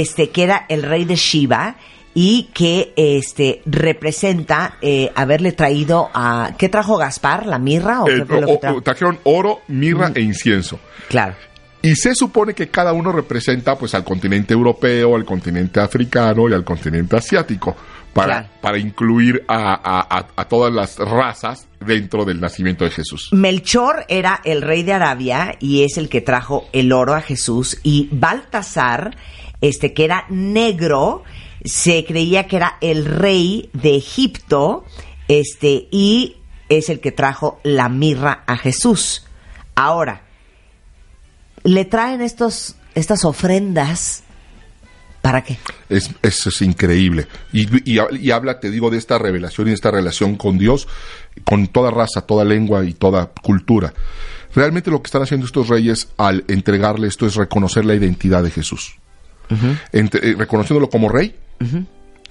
este 0.00 0.30
que 0.30 0.42
era 0.44 0.64
el 0.68 0.82
rey 0.82 1.04
de 1.04 1.16
Shiva 1.16 1.76
y 2.14 2.50
que 2.52 2.92
este 2.96 3.62
representa 3.64 4.76
eh, 4.82 5.10
haberle 5.14 5.52
traído 5.52 6.10
a 6.12 6.52
¿qué 6.58 6.68
trajo 6.68 6.96
Gaspar? 6.96 7.46
¿La 7.46 7.58
mirra 7.58 8.02
o 8.02 8.08
Eh, 8.08 8.16
qué 8.18 8.24
fue 8.26 8.40
lo 8.40 8.46
que 8.46 8.56
trajo? 8.58 8.80
trajeron 8.82 9.18
oro, 9.24 9.60
mirra 9.68 10.10
e 10.14 10.20
incienso. 10.20 10.78
Claro. 11.08 11.34
Y 11.80 11.96
se 11.96 12.14
supone 12.14 12.54
que 12.54 12.68
cada 12.68 12.92
uno 12.92 13.10
representa 13.12 13.76
pues 13.76 13.94
al 13.94 14.04
continente 14.04 14.52
europeo, 14.54 15.16
al 15.16 15.24
continente 15.24 15.80
africano 15.80 16.48
y 16.48 16.52
al 16.52 16.64
continente 16.64 17.16
asiático, 17.16 17.74
para, 18.12 18.26
Claro. 18.42 18.48
para 18.60 18.78
incluir 18.78 19.42
a, 19.48 19.72
a- 19.72 20.18
a- 20.18 20.26
a 20.36 20.44
todas 20.44 20.72
las 20.72 20.98
razas 20.98 21.66
dentro 21.84 22.24
del 22.24 22.40
nacimiento 22.40 22.84
de 22.84 22.90
Jesús. 22.90 23.30
Melchor 23.32 24.04
era 24.08 24.40
el 24.44 24.62
rey 24.62 24.82
de 24.84 24.92
Arabia 24.92 25.56
y 25.58 25.82
es 25.82 25.96
el 25.96 26.08
que 26.08 26.20
trajo 26.20 26.68
el 26.72 26.92
oro 26.92 27.14
a 27.14 27.20
Jesús 27.22 27.78
y 27.82 28.08
Baltasar, 28.12 29.16
este 29.62 29.94
que 29.94 30.04
era 30.04 30.26
negro, 30.28 31.22
se 31.64 32.04
creía 32.04 32.46
que 32.46 32.56
era 32.56 32.76
el 32.82 33.06
rey 33.06 33.70
de 33.72 33.96
Egipto, 33.96 34.84
este 35.28 35.88
y 35.90 36.36
es 36.68 36.90
el 36.90 37.00
que 37.00 37.12
trajo 37.12 37.58
la 37.62 37.88
mirra 37.88 38.44
a 38.46 38.56
Jesús. 38.58 39.24
Ahora, 39.74 40.22
le 41.64 41.84
traen 41.84 42.20
estos 42.20 42.76
estas 42.94 43.24
ofrendas 43.24 44.22
¿para 45.22 45.42
qué? 45.44 45.56
Es, 45.88 46.10
eso 46.22 46.48
es 46.48 46.60
increíble. 46.62 47.28
Y, 47.52 47.62
y- 47.90 48.00
y 48.20 48.30
habla, 48.32 48.58
te 48.58 48.70
digo, 48.70 48.90
de 48.90 48.98
esta 48.98 49.18
revelación 49.18 49.68
y 49.68 49.70
de 49.70 49.74
esta 49.76 49.92
relación 49.92 50.34
con 50.36 50.58
Dios, 50.58 50.88
con 51.44 51.68
toda 51.68 51.92
raza, 51.92 52.22
toda 52.22 52.44
lengua 52.44 52.84
y 52.84 52.92
toda 52.92 53.26
cultura. 53.42 53.94
Realmente 54.54 54.90
lo 54.90 55.00
que 55.00 55.06
están 55.06 55.22
haciendo 55.22 55.46
estos 55.46 55.68
reyes 55.68 56.08
al 56.16 56.44
entregarle 56.48 57.06
esto 57.06 57.24
es 57.26 57.36
reconocer 57.36 57.84
la 57.84 57.94
identidad 57.94 58.42
de 58.42 58.50
Jesús. 58.50 58.96
Entre- 59.92 60.30
eh, 60.30 60.34
reconociéndolo 60.38 60.88
como 60.90 61.08
rey, 61.08 61.34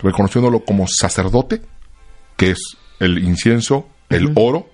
reconociéndolo 0.01 0.63
como 0.65 0.87
sacerdote, 0.87 1.61
que 2.37 2.51
es 2.51 2.59
el 2.99 3.19
incienso, 3.23 3.87
el 4.09 4.31
oro, 4.35 4.69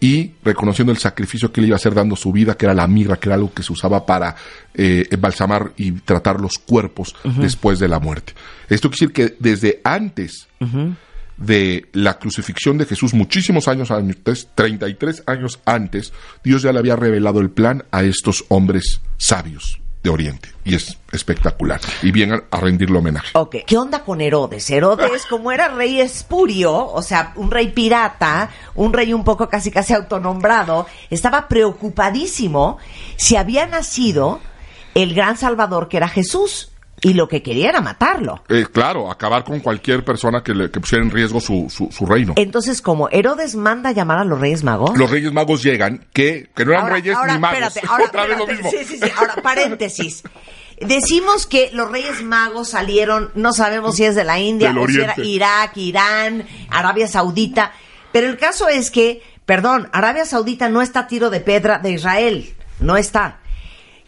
y 0.00 0.32
reconociendo 0.42 0.90
el 0.90 0.98
sacrificio 0.98 1.52
que 1.52 1.60
él 1.60 1.68
iba 1.68 1.76
a 1.76 1.76
hacer 1.76 1.94
dando 1.94 2.16
su 2.16 2.32
vida, 2.32 2.56
que 2.56 2.66
era 2.66 2.74
la 2.74 2.88
mirra, 2.88 3.18
que 3.20 3.28
era 3.28 3.36
algo 3.36 3.52
que 3.54 3.62
se 3.62 3.72
usaba 3.72 4.04
para 4.04 4.34
eh, 4.74 5.06
embalsamar 5.10 5.72
y 5.76 5.92
tratar 5.92 6.40
los 6.40 6.58
cuerpos 6.58 7.14
después 7.40 7.78
de 7.78 7.86
la 7.88 8.00
muerte. 8.00 8.34
Esto 8.68 8.90
quiere 8.90 9.12
decir 9.12 9.12
que 9.12 9.36
desde 9.38 9.80
antes 9.84 10.48
de 11.36 11.86
la 11.92 12.18
crucifixión 12.18 12.78
de 12.78 12.84
Jesús, 12.86 13.14
muchísimos 13.14 13.68
años 13.68 13.90
antes, 13.92 14.48
33 14.54 15.22
años 15.26 15.60
antes, 15.64 16.12
Dios 16.44 16.62
ya 16.62 16.72
le 16.72 16.78
había 16.80 16.96
revelado 16.96 17.40
el 17.40 17.50
plan 17.50 17.84
a 17.92 18.02
estos 18.02 18.44
hombres 18.48 19.00
sabios 19.18 19.78
de 20.02 20.10
Oriente. 20.10 20.48
Y 20.64 20.74
es 20.74 20.98
espectacular. 21.12 21.80
Y 22.02 22.10
vienen 22.10 22.42
a 22.50 22.60
rendirle 22.60 22.98
homenaje. 22.98 23.30
Ok, 23.34 23.56
¿qué 23.66 23.78
onda 23.78 24.02
con 24.04 24.20
Herodes? 24.20 24.68
Herodes, 24.70 25.26
como 25.26 25.52
era 25.52 25.68
rey 25.68 26.00
espurio, 26.00 26.86
o 26.86 27.02
sea, 27.02 27.32
un 27.36 27.50
rey 27.50 27.68
pirata, 27.68 28.50
un 28.74 28.92
rey 28.92 29.12
un 29.12 29.24
poco 29.24 29.48
casi 29.48 29.70
casi 29.70 29.94
autonombrado, 29.94 30.86
estaba 31.10 31.48
preocupadísimo 31.48 32.78
si 33.16 33.36
había 33.36 33.66
nacido 33.66 34.40
el 34.94 35.14
gran 35.14 35.36
salvador 35.36 35.88
que 35.88 35.96
era 35.98 36.08
Jesús. 36.08 36.71
Y 37.04 37.14
lo 37.14 37.26
que 37.28 37.42
quería 37.42 37.68
era 37.70 37.80
matarlo. 37.80 38.44
Eh, 38.48 38.66
claro, 38.72 39.10
acabar 39.10 39.42
con 39.44 39.58
cualquier 39.60 40.04
persona 40.04 40.42
que, 40.42 40.54
le, 40.54 40.70
que 40.70 40.78
pusiera 40.80 41.04
en 41.04 41.10
riesgo 41.10 41.40
su, 41.40 41.66
su, 41.68 41.90
su 41.90 42.06
reino. 42.06 42.34
Entonces, 42.36 42.80
como 42.80 43.08
Herodes 43.10 43.56
manda 43.56 43.90
llamar 43.90 44.18
a 44.18 44.24
los 44.24 44.38
Reyes 44.40 44.62
Magos. 44.62 44.96
Los 44.96 45.10
Reyes 45.10 45.32
Magos 45.32 45.62
llegan, 45.64 46.06
que, 46.12 46.48
que 46.54 46.64
no 46.64 46.70
eran 46.72 46.84
Ahora- 46.84 46.94
reyes 46.94 47.16
ahora, 47.16 47.32
ni 47.34 47.38
magos. 47.40 47.58
espérate, 47.58 47.80
ahora, 47.90 48.04
Otra 48.04 48.26
vez 48.26 48.38
lo 48.38 48.44
espérate. 48.48 48.62
mismo. 48.76 48.84
Sí, 48.84 48.98
sí, 48.98 49.00
sí. 49.04 49.12
Ahora, 49.16 49.34
paréntesis. 49.42 50.22
Decimos 50.80 51.46
que 51.46 51.70
los 51.72 51.90
Reyes 51.90 52.22
Magos 52.24 52.70
salieron, 52.70 53.30
no 53.34 53.52
sabemos 53.52 53.96
si 53.96 54.04
es 54.04 54.14
de 54.14 54.24
la 54.24 54.40
India 54.40 54.74
o 54.76 54.88
si 54.88 55.00
era. 55.00 55.14
Irak, 55.18 55.76
Irán, 55.76 56.44
Arabia 56.70 57.06
Saudita, 57.06 57.72
pero 58.10 58.28
el 58.28 58.36
caso 58.36 58.68
es 58.68 58.90
que, 58.90 59.22
perdón, 59.46 59.88
Arabia 59.92 60.24
Saudita 60.24 60.68
no 60.68 60.82
está 60.82 61.00
a 61.00 61.06
tiro 61.06 61.30
de 61.30 61.40
pedra 61.40 61.78
de 61.78 61.92
Israel, 61.92 62.54
no 62.80 62.96
está. 62.96 63.38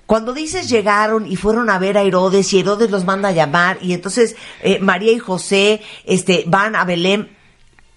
Cuando 0.07 0.35
dices 0.35 0.69
llegaron 0.69 1.27
y 1.27 1.37
fueron 1.37 1.71
a 1.71 1.79
ver 1.79 1.97
a 1.97 2.03
Herodes 2.03 2.53
y 2.53 2.61
Herodes 2.61 2.91
los 2.91 3.05
manda 3.05 3.31
a 3.31 3.33
llamar 3.33 3.79
y 3.81 3.95
entonces 3.95 4.37
eh, 4.63 4.79
María 4.81 5.13
y 5.13 5.19
José 5.19 5.81
este, 6.05 6.45
van 6.47 6.77
a 6.77 6.85
Belén, 6.85 7.35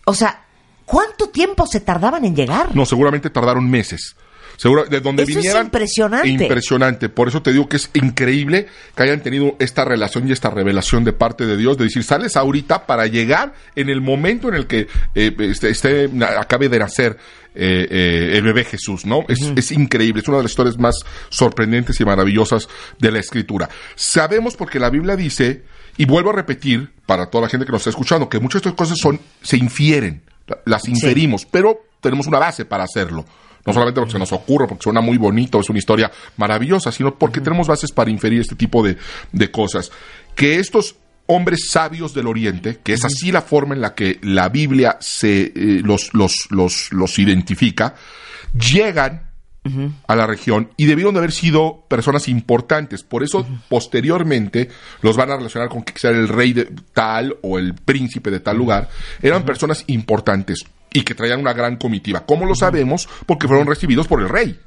o 0.06 0.13
sea, 0.13 0.46
¿cuánto 0.86 1.30
tiempo 1.30 1.67
se 1.67 1.82
tardaban 1.82 2.24
en 2.24 2.36
llegar? 2.36 2.76
No, 2.76 2.86
seguramente 2.86 3.30
tardaron 3.30 3.70
meses. 3.70 4.15
Seguro, 4.58 4.86
de 4.86 5.00
donde 5.00 5.24
Eso 5.24 5.32
es 5.34 5.38
vinieran. 5.38 5.65
impresionante. 5.67 6.28
Impresionante. 6.28 7.10
Por 7.10 7.28
eso 7.28 7.41
te 7.41 7.52
digo 7.54 7.70
que 7.70 7.78
es 7.78 7.89
increíble 7.93 8.67
que 8.96 9.04
hayan 9.04 9.22
tenido 9.22 9.56
esta 9.60 9.86
relación 9.86 10.28
y 10.28 10.32
esta 10.32 10.50
revelación 10.50 11.04
de 11.04 11.13
parte 11.13 11.46
de 11.46 11.56
Dios, 11.58 11.78
de 11.78 11.86
decir, 11.86 12.04
sales 12.04 12.36
ahorita 12.36 12.86
para 12.88 13.06
llegar 13.06 13.54
en 13.76 13.89
el 13.89 14.02
momento 14.02 14.50
en 14.50 14.56
el 14.56 14.65
que 14.67 14.88
eh, 15.15 15.36
este, 15.39 15.70
este, 15.70 16.10
acabe 16.38 16.70
de 16.70 16.80
nacer 16.80 17.17
eh, 17.54 17.88
eh, 17.89 18.32
el 18.38 18.43
bebé 18.43 18.63
Jesús, 18.65 19.06
¿no? 19.06 19.26
Es, 19.28 19.39
es 19.56 19.72
increíble, 19.72 20.22
es 20.22 20.28
una 20.28 20.38
de 20.38 20.43
las 20.43 20.52
historias 20.52 20.78
más 20.78 20.96
sorprendentes 21.30 22.00
y 22.00 22.06
maravillosas 22.06 22.67
de 23.00 23.12
la 23.12 23.20
Escritura. 23.20 23.70
Sabemos 23.96 24.56
porque 24.56 24.80
la 24.80 24.89
Biblia 24.89 25.15
dice, 25.15 25.63
y 25.98 26.06
vuelvo 26.06 26.32
a 26.32 26.34
repetir 26.34 26.91
para 27.06 27.28
toda 27.30 27.43
la 27.43 27.50
gente 27.50 27.65
que 27.65 27.72
nos 27.72 27.82
está 27.82 27.91
escuchando, 27.91 28.28
que 28.30 28.39
muchas 28.39 28.62
de 28.62 28.70
estas 28.70 28.78
cosas 28.78 28.98
son, 29.00 29.20
se 29.41 29.58
infieren, 29.58 30.24
la- 30.48 30.58
las 30.65 30.88
inferimos, 30.88 31.46
pero 31.46 31.80
tenemos 32.02 32.28
una 32.28 32.39
base 32.39 32.65
para 32.65 32.84
hacerlo. 32.84 33.26
No 33.68 33.74
solamente 33.74 34.00
porque 34.00 34.14
se 34.14 34.20
nos 34.20 34.32
ocurre, 34.32 34.66
porque 34.68 34.84
suena 34.84 35.02
muy 35.02 35.18
bonito, 35.18 35.60
es 35.60 35.70
una 35.70 35.78
historia 35.78 36.10
maravillosa, 36.38 36.92
sino 36.92 37.14
porque 37.16 37.42
tenemos 37.42 37.68
bases 37.68 37.92
para 37.92 38.10
inferir 38.10 38.42
este 38.42 38.56
tipo 38.56 38.82
de, 38.82 38.98
de 39.34 39.52
cosas. 39.52 39.92
Que 40.36 40.60
estos 40.60 40.96
hombres 41.26 41.70
sabios 41.70 42.14
del 42.14 42.28
Oriente, 42.28 42.80
que 42.82 42.94
es 42.94 43.04
así 43.04 43.32
la 43.32 43.42
forma 43.42 43.76
en 43.76 43.82
la 43.82 43.94
que 43.94 44.20
la 44.24 44.50
Biblia 44.50 44.98
se, 45.02 45.52
eh, 45.54 45.82
los, 45.84 46.14
los, 46.14 46.48
los, 46.50 46.92
los 46.94 47.20
identifica, 47.20 47.96
llegan 48.54 49.28
a 50.08 50.16
la 50.16 50.26
región 50.26 50.70
y 50.78 50.86
debieron 50.86 51.14
de 51.14 51.20
haber 51.20 51.34
sido 51.34 51.84
personas 51.90 52.30
importantes. 52.30 53.04
Por 53.04 53.24
eso, 53.24 53.46
posteriormente, 53.68 54.70
los 55.02 55.18
van 55.18 55.30
a 55.30 55.36
relacionar 55.36 55.68
con 55.68 55.84
que 55.84 55.94
era 56.08 56.18
el 56.18 56.30
rey 56.30 56.54
de 56.54 56.70
tal 56.94 57.38
o 57.42 57.60
el 57.60 57.74
príncipe 57.74 58.32
de 58.32 58.40
tal 58.40 58.58
lugar. 58.58 58.90
Eran 59.22 59.44
personas 59.44 59.84
importantes 59.88 60.66
y 60.98 61.04
que 61.04 61.14
traían 61.14 61.40
una 61.40 61.54
gran 61.54 61.76
comitiva. 61.78 62.26
¿Cómo 62.26 62.46
lo 62.48 62.56
sabemos? 62.56 63.08
Porque 63.28 63.48
fueron 63.48 63.68
recibidos 63.68 64.08
por 64.08 64.20
el 64.20 64.30
rey. 64.30 64.60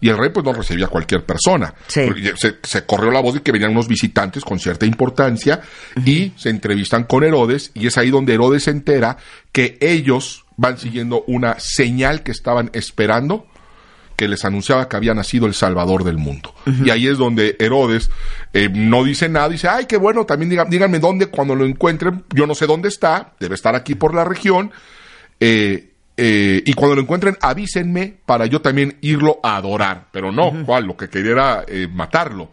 Y 0.00 0.08
el 0.08 0.16
rey 0.16 0.30
pues 0.30 0.44
no 0.44 0.52
recibía 0.52 0.86
a 0.86 0.88
cualquier 0.88 1.24
persona. 1.24 1.74
Sí. 1.88 2.08
Se, 2.36 2.58
se 2.62 2.86
corrió 2.86 3.10
la 3.10 3.20
voz 3.20 3.34
de 3.34 3.42
que 3.42 3.50
venían 3.50 3.72
unos 3.72 3.88
visitantes 3.88 4.44
con 4.44 4.60
cierta 4.60 4.86
importancia 4.86 5.60
y 6.04 6.32
se 6.36 6.50
entrevistan 6.50 7.04
con 7.04 7.24
Herodes 7.24 7.72
y 7.74 7.88
es 7.88 7.98
ahí 7.98 8.10
donde 8.10 8.34
Herodes 8.34 8.64
se 8.64 8.70
entera 8.70 9.16
que 9.50 9.76
ellos 9.80 10.44
van 10.56 10.78
siguiendo 10.78 11.24
una 11.26 11.58
señal 11.58 12.22
que 12.22 12.30
estaban 12.30 12.70
esperando 12.72 13.46
que 14.16 14.28
les 14.28 14.44
anunciaba 14.44 14.88
que 14.88 14.96
había 14.96 15.14
nacido 15.14 15.46
el 15.46 15.54
Salvador 15.54 16.04
del 16.04 16.18
mundo. 16.18 16.54
Y 16.84 16.90
ahí 16.90 17.08
es 17.08 17.18
donde 17.18 17.56
Herodes 17.58 18.10
eh, 18.52 18.68
no 18.72 19.02
dice 19.02 19.28
nada, 19.28 19.48
dice, 19.48 19.66
ay, 19.68 19.86
qué 19.86 19.96
bueno, 19.96 20.26
también 20.26 20.68
díganme 20.68 21.00
dónde 21.00 21.26
cuando 21.26 21.56
lo 21.56 21.64
encuentren, 21.64 22.24
yo 22.32 22.46
no 22.46 22.54
sé 22.54 22.66
dónde 22.66 22.88
está, 22.88 23.32
debe 23.40 23.56
estar 23.56 23.74
aquí 23.74 23.96
por 23.96 24.14
la 24.14 24.24
región, 24.24 24.70
eh, 25.44 25.88
eh, 26.16 26.62
y 26.64 26.72
cuando 26.74 26.94
lo 26.94 27.02
encuentren 27.02 27.36
avísenme 27.40 28.14
para 28.24 28.46
yo 28.46 28.60
también 28.60 28.96
irlo 29.00 29.40
a 29.42 29.56
adorar, 29.56 30.06
pero 30.12 30.30
no, 30.30 30.64
¿cuál? 30.64 30.84
Lo 30.84 30.96
que 30.96 31.08
quería 31.08 31.32
era 31.32 31.64
eh, 31.66 31.88
matarlo. 31.92 32.50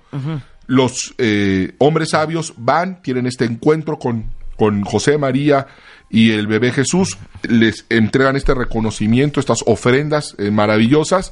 Los 0.65 1.13
eh, 1.19 1.75
hombres 1.77 2.09
sabios 2.09 2.55
van, 2.57 3.03
tienen 3.03 3.27
este 3.27 3.45
encuentro 3.45 3.99
con, 3.99 4.31
con 4.55 4.83
José 4.83 5.19
María 5.19 5.67
y 6.09 6.31
el 6.31 6.47
bebé 6.47 6.71
Jesús, 6.71 7.19
les 7.47 7.85
entregan 7.89 8.35
este 8.35 8.55
reconocimiento, 8.55 9.39
estas 9.39 9.59
ofrendas 9.67 10.35
maravillosas 10.39 11.31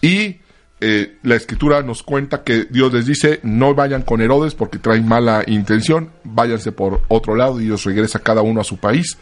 y 0.00 0.38
eh, 0.80 1.18
la 1.22 1.36
escritura 1.36 1.82
nos 1.82 2.02
cuenta 2.02 2.42
que 2.42 2.64
Dios 2.64 2.92
les 2.92 3.06
dice 3.06 3.40
no 3.42 3.74
vayan 3.74 4.02
con 4.02 4.20
Herodes 4.20 4.54
porque 4.54 4.78
traen 4.78 5.06
mala 5.06 5.44
intención, 5.46 6.10
váyanse 6.24 6.72
por 6.72 7.02
otro 7.08 7.36
lado 7.36 7.60
y 7.60 7.64
Dios 7.64 7.84
regresa 7.84 8.18
cada 8.18 8.42
uno 8.42 8.60
a 8.60 8.64
su 8.64 8.78
país 8.78 9.16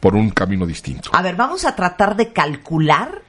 por 0.00 0.14
un 0.14 0.30
camino 0.30 0.66
distinto. 0.66 1.10
A 1.12 1.22
ver, 1.22 1.36
vamos 1.36 1.64
a 1.64 1.74
tratar 1.74 2.16
de 2.16 2.32
calcular 2.32 3.22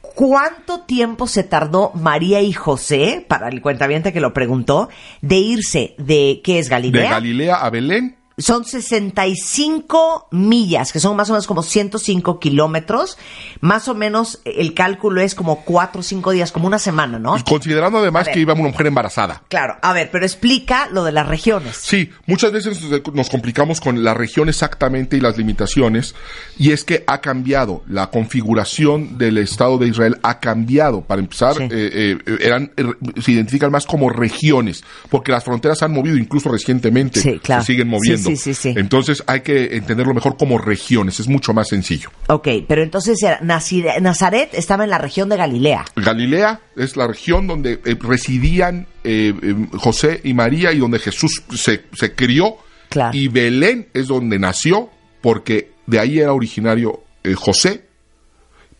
cuánto 0.00 0.80
tiempo 0.80 1.26
se 1.26 1.42
tardó 1.44 1.92
María 1.94 2.40
y 2.40 2.52
José, 2.52 3.24
para 3.28 3.48
el 3.48 3.60
cuentaviente 3.60 4.12
que 4.12 4.20
lo 4.20 4.32
preguntó, 4.32 4.88
de 5.20 5.36
irse 5.36 5.94
de, 5.98 6.40
¿qué 6.42 6.58
es 6.58 6.66
De 6.66 6.70
Galilea? 6.70 7.10
Galilea 7.10 7.56
a 7.56 7.70
Belén, 7.70 8.16
son 8.38 8.64
65 8.66 10.28
millas, 10.30 10.92
que 10.92 11.00
son 11.00 11.16
más 11.16 11.30
o 11.30 11.32
menos 11.32 11.46
como 11.46 11.62
105 11.62 12.38
kilómetros. 12.38 13.16
Más 13.60 13.88
o 13.88 13.94
menos 13.94 14.40
el 14.44 14.74
cálculo 14.74 15.20
es 15.22 15.34
como 15.34 15.64
4 15.64 16.00
o 16.00 16.02
5 16.02 16.30
días, 16.32 16.52
como 16.52 16.66
una 16.66 16.78
semana, 16.78 17.18
¿no? 17.18 17.36
considerando 17.48 17.98
además 17.98 18.26
ver. 18.26 18.34
que 18.34 18.40
iba 18.40 18.52
una 18.52 18.68
mujer 18.68 18.86
embarazada. 18.88 19.42
Claro, 19.48 19.76
a 19.80 19.92
ver, 19.92 20.10
pero 20.10 20.24
explica 20.24 20.88
lo 20.92 21.04
de 21.04 21.12
las 21.12 21.26
regiones. 21.26 21.76
Sí, 21.76 22.10
muchas 22.26 22.52
veces 22.52 22.78
nos 23.12 23.30
complicamos 23.30 23.80
con 23.80 24.04
la 24.04 24.12
región 24.14 24.48
exactamente 24.48 25.16
y 25.16 25.20
las 25.20 25.38
limitaciones, 25.38 26.14
y 26.58 26.72
es 26.72 26.84
que 26.84 27.04
ha 27.06 27.20
cambiado, 27.20 27.82
la 27.88 28.10
configuración 28.10 29.16
del 29.18 29.38
Estado 29.38 29.78
de 29.78 29.88
Israel 29.88 30.18
ha 30.22 30.40
cambiado. 30.40 31.00
Para 31.02 31.20
empezar, 31.20 31.54
Sí. 31.56 31.62
eh, 31.70 32.18
eh, 32.26 32.36
eran, 32.40 32.72
eh, 32.76 32.84
se 33.22 33.32
identifican 33.32 33.70
más 33.70 33.86
como 33.86 34.10
regiones, 34.10 34.84
porque 35.08 35.32
las 35.32 35.44
fronteras 35.44 35.78
se 35.78 35.84
han 35.86 35.92
movido 35.92 36.16
incluso 36.16 36.50
recientemente, 36.50 37.20
Sí, 37.20 37.38
claro. 37.38 37.62
se 37.62 37.72
siguen 37.72 37.86
Sí, 37.86 38.25
sí, 38.26 38.36
sí, 38.36 38.54
sí. 38.54 38.74
Entonces 38.76 39.22
hay 39.26 39.40
que 39.40 39.76
entenderlo 39.76 40.14
mejor 40.14 40.36
como 40.36 40.58
regiones, 40.58 41.20
es 41.20 41.28
mucho 41.28 41.52
más 41.54 41.68
sencillo. 41.68 42.10
Ok, 42.28 42.48
pero 42.68 42.82
entonces 42.82 43.18
Nazire- 43.42 44.00
Nazaret 44.00 44.50
estaba 44.52 44.84
en 44.84 44.90
la 44.90 44.98
región 44.98 45.28
de 45.28 45.36
Galilea. 45.36 45.84
Galilea 45.96 46.60
es 46.76 46.96
la 46.96 47.06
región 47.06 47.46
donde 47.46 47.80
eh, 47.84 47.96
residían 48.00 48.86
eh, 49.04 49.32
eh, 49.42 49.54
José 49.78 50.20
y 50.24 50.34
María 50.34 50.72
y 50.72 50.78
donde 50.78 50.98
Jesús 50.98 51.42
se, 51.54 51.84
se 51.92 52.14
crió. 52.14 52.56
Claro. 52.88 53.16
Y 53.16 53.28
Belén 53.28 53.88
es 53.94 54.06
donde 54.06 54.38
nació, 54.38 54.90
porque 55.20 55.72
de 55.86 55.98
ahí 55.98 56.18
era 56.20 56.32
originario 56.32 57.02
eh, 57.24 57.34
José, 57.34 57.84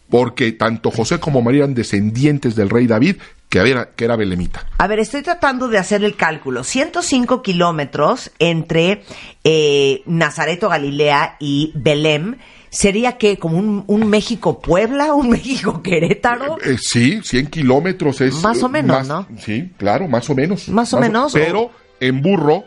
porque 0.09 0.53
tanto 0.53 0.91
José 0.91 1.19
como 1.19 1.43
María 1.43 1.65
eran 1.65 1.75
descendientes 1.75 2.55
del 2.55 2.71
rey 2.71 2.87
David, 2.87 3.17
que 3.49 3.59
era, 3.59 3.91
que 3.95 4.05
era 4.05 4.17
belemita. 4.17 4.67
A 4.79 4.87
ver, 4.87 4.99
estoy 4.99 5.23
tratando 5.23 5.69
de 5.69 5.79
hacer 5.79 6.03
el 6.05 6.17
cálculo. 6.17 6.65
105 6.65 7.43
kilómetros 7.43 8.31
entre 8.39 9.05
eh, 9.45 10.03
Nazaret 10.07 10.63
o 10.65 10.69
Galilea 10.69 11.37
y 11.39 11.73
Belém. 11.75 12.37
¿Sería 12.69 13.17
que 13.17 13.39
como 13.39 13.59
un, 13.59 13.85
un 13.87 14.09
México-Puebla, 14.09 15.15
un 15.15 15.31
México-Querétaro? 15.31 16.59
Eh, 16.63 16.77
sí, 16.81 17.21
100 17.23 17.47
kilómetros 17.47 18.21
es... 18.21 18.43
Más 18.43 18.63
o 18.63 18.67
eh, 18.67 18.71
menos, 18.71 19.07
¿no? 19.07 19.27
Sí, 19.39 19.73
claro, 19.77 20.09
más 20.09 20.29
o 20.29 20.35
menos. 20.35 20.69
Más 20.69 20.93
o 20.93 21.01
menos, 21.01 21.33
Pero 21.33 21.71
en 22.01 22.21
burro 22.21 22.65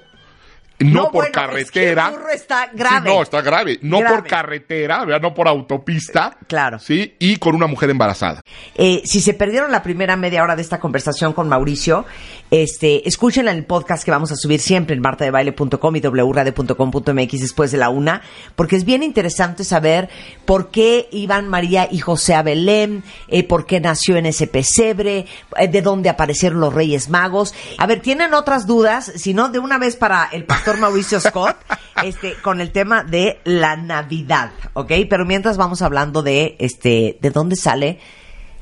no, 0.79 1.03
por 1.05 1.13
bueno, 1.13 1.31
carretera. 1.33 1.61
Es 1.61 1.71
que 1.71 1.89
el 1.89 1.95
burro 1.95 2.29
está 2.29 2.69
grave. 2.73 3.09
Sí, 3.09 3.15
no, 3.15 3.21
está 3.21 3.41
grave. 3.41 3.79
No 3.81 3.99
Grave. 3.99 4.15
por 4.15 4.27
carretera, 4.27 5.05
¿verdad? 5.05 5.21
no 5.21 5.33
por 5.33 5.47
autopista. 5.47 6.37
Claro. 6.47 6.79
Sí, 6.79 7.15
y 7.19 7.37
con 7.37 7.55
una 7.55 7.67
mujer 7.67 7.89
embarazada. 7.89 8.41
Eh, 8.75 9.01
si 9.05 9.19
se 9.19 9.33
perdieron 9.33 9.71
la 9.71 9.83
primera 9.83 10.15
media 10.15 10.43
hora 10.43 10.55
de 10.55 10.61
esta 10.61 10.79
conversación 10.79 11.33
con 11.33 11.49
Mauricio, 11.49 12.05
este, 12.51 13.07
escúchenla 13.07 13.51
en 13.51 13.57
el 13.57 13.65
podcast 13.65 14.03
que 14.03 14.11
vamos 14.11 14.31
a 14.31 14.35
subir 14.35 14.59
siempre 14.59 14.95
en 14.95 15.01
martadebaile.com 15.01 15.95
y 15.95 15.99
wradio.com.mx 15.99 17.39
después 17.39 17.71
de 17.71 17.77
la 17.77 17.89
una, 17.89 18.21
porque 18.55 18.75
es 18.75 18.85
bien 18.85 19.03
interesante 19.03 19.63
saber 19.63 20.09
por 20.45 20.71
qué 20.71 21.07
iban 21.11 21.47
María 21.47 21.87
y 21.91 21.99
José 21.99 22.35
a 22.35 22.41
Belén, 22.41 23.03
eh, 23.27 23.43
por 23.43 23.65
qué 23.65 23.79
nació 23.79 24.15
en 24.15 24.25
ese 24.25 24.47
pesebre, 24.47 25.25
eh, 25.57 25.67
de 25.67 25.81
dónde 25.81 26.09
aparecieron 26.09 26.59
los 26.59 26.73
Reyes 26.73 27.09
Magos. 27.09 27.53
A 27.77 27.85
ver, 27.85 28.01
¿tienen 28.01 28.33
otras 28.33 28.65
dudas? 28.65 29.11
Si 29.15 29.33
no, 29.33 29.49
de 29.49 29.59
una 29.59 29.77
vez 29.77 29.95
para 29.95 30.29
el 30.31 30.45
pastor 30.45 30.68
Mauricio 30.77 31.19
Scott, 31.19 31.57
este, 32.03 32.35
con 32.41 32.61
el 32.61 32.71
tema 32.71 33.03
de 33.03 33.39
la 33.43 33.75
Navidad, 33.75 34.51
¿ok? 34.73 34.91
Pero 35.09 35.25
mientras 35.25 35.57
vamos 35.57 35.81
hablando 35.81 36.21
de, 36.21 36.55
este, 36.59 37.17
de 37.21 37.31
dónde 37.31 37.55
sale 37.55 37.99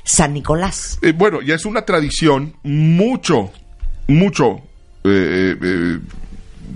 San 0.04 0.32
Nicolás. 0.32 0.98
Eh, 1.02 1.12
bueno, 1.12 1.42
ya 1.42 1.54
es 1.54 1.64
una 1.66 1.82
tradición 1.82 2.54
mucho, 2.62 3.50
mucho 4.06 4.60
eh, 5.04 5.56
eh, 5.62 5.98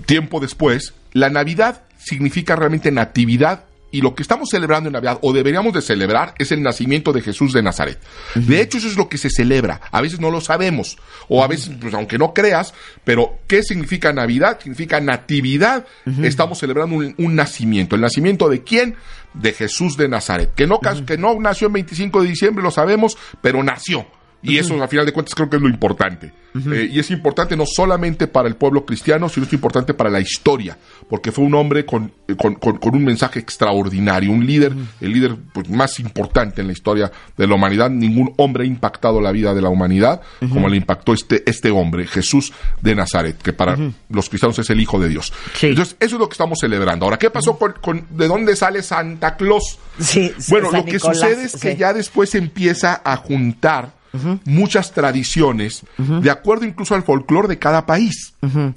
tiempo 0.05 0.39
después. 0.39 0.93
La 1.13 1.29
Navidad 1.29 1.81
significa 1.97 2.55
realmente 2.55 2.91
natividad 2.91 3.65
y 3.93 4.01
lo 4.01 4.15
que 4.15 4.23
estamos 4.23 4.49
celebrando 4.49 4.89
en 4.89 4.93
Navidad, 4.93 5.19
o 5.21 5.33
deberíamos 5.33 5.71
de 5.71 5.83
celebrar, 5.83 6.33
es 6.39 6.51
el 6.51 6.63
nacimiento 6.63 7.13
de 7.13 7.21
Jesús 7.21 7.53
de 7.53 7.61
Nazaret. 7.61 7.99
De 8.33 8.59
hecho, 8.59 8.79
eso 8.79 8.87
es 8.87 8.97
lo 8.97 9.07
que 9.07 9.19
se 9.19 9.29
celebra. 9.29 9.81
A 9.91 10.01
veces 10.01 10.19
no 10.19 10.31
lo 10.31 10.41
sabemos, 10.41 10.97
o 11.27 11.43
a 11.43 11.47
veces, 11.47 11.71
pues, 11.79 11.93
aunque 11.93 12.17
no 12.17 12.33
creas, 12.33 12.73
pero 13.03 13.37
¿qué 13.45 13.61
significa 13.61 14.11
Navidad? 14.11 14.59
Significa 14.59 14.99
natividad. 14.99 15.85
Estamos 16.23 16.57
celebrando 16.57 16.95
un, 16.95 17.13
un 17.19 17.35
nacimiento. 17.35 17.93
¿El 17.93 18.01
nacimiento 18.01 18.49
de 18.49 18.63
quién? 18.63 18.95
De 19.35 19.53
Jesús 19.53 19.95
de 19.95 20.09
Nazaret. 20.09 20.55
Que 20.55 20.65
no, 20.65 20.79
que 21.05 21.19
no 21.19 21.39
nació 21.39 21.67
el 21.67 21.73
25 21.73 22.23
de 22.23 22.29
diciembre, 22.29 22.63
lo 22.63 22.71
sabemos, 22.71 23.15
pero 23.43 23.61
nació. 23.61 24.07
Y 24.43 24.57
eso, 24.57 24.81
al 24.81 24.89
final 24.89 25.05
de 25.05 25.13
cuentas, 25.13 25.33
creo 25.35 25.49
que 25.49 25.55
es 25.55 25.61
lo 25.61 25.69
importante. 25.69 26.31
Eh, 26.71 26.87
y 26.91 26.99
es 26.99 27.09
importante 27.09 27.57
no 27.57 27.63
solamente 27.65 28.27
para 28.27 28.47
el 28.47 28.55
pueblo 28.55 28.85
cristiano, 28.85 29.27
sino 29.27 29.47
es 29.47 29.53
importante 29.53 29.95
para 29.95 30.11
la 30.11 30.19
historia, 30.19 30.77
porque 31.09 31.31
fue 31.31 31.43
un 31.45 31.55
hombre 31.55 31.83
con, 31.83 32.11
eh, 32.27 32.35
con, 32.35 32.53
con- 32.55 32.77
con 32.77 32.95
un 32.95 33.03
mensaje 33.03 33.39
extraordinario, 33.39 34.31
un 34.31 34.45
líder, 34.45 34.71
el 35.01 35.13
líder 35.13 35.35
pues, 35.51 35.67
más 35.69 35.99
importante 35.99 36.61
en 36.61 36.67
la 36.67 36.73
historia 36.73 37.11
de 37.37 37.47
la 37.47 37.55
humanidad. 37.55 37.89
Ningún 37.89 38.33
hombre 38.37 38.65
ha 38.65 38.67
impactado 38.67 39.19
la 39.19 39.31
vida 39.31 39.55
de 39.55 39.61
la 39.63 39.69
humanidad 39.69 40.21
como 40.51 40.69
le 40.69 40.77
impactó 40.77 41.13
este, 41.13 41.41
este 41.49 41.71
hombre, 41.71 42.05
Jesús 42.05 42.53
de 42.81 42.93
Nazaret, 42.93 43.35
que 43.41 43.53
para 43.53 43.75
los 44.09 44.29
cristianos 44.29 44.59
es 44.59 44.69
el 44.69 44.79
Hijo 44.79 44.99
de 44.99 45.09
Dios. 45.09 45.33
Sí. 45.55 45.67
Entonces, 45.67 45.95
eso 45.99 46.15
es 46.17 46.19
lo 46.19 46.27
que 46.29 46.33
estamos 46.33 46.59
celebrando. 46.59 47.05
Ahora, 47.05 47.17
¿qué 47.17 47.31
pasó 47.31 47.57
con, 47.57 48.05
de 48.11 48.27
dónde 48.27 48.55
sale 48.55 48.83
Santa 48.83 49.35
Claus? 49.37 49.79
Sí, 49.99 50.31
Bueno, 50.49 50.69
San 50.69 50.81
lo 50.81 50.85
que 50.85 50.93
Nicolás, 50.93 51.17
sucede 51.17 51.43
es 51.45 51.53
que 51.53 51.71
sí. 51.71 51.77
ya 51.77 51.93
después 51.93 52.29
se 52.29 52.37
empieza 52.37 53.01
a 53.03 53.15
juntar 53.17 54.02
muchas 54.45 54.91
tradiciones, 54.91 55.83
de 55.97 56.29
acuerdo 56.29 56.65
incluso 56.65 56.95
al 56.95 57.03
folclore 57.03 57.47
de 57.47 57.59
cada 57.59 57.85
país. 57.85 58.33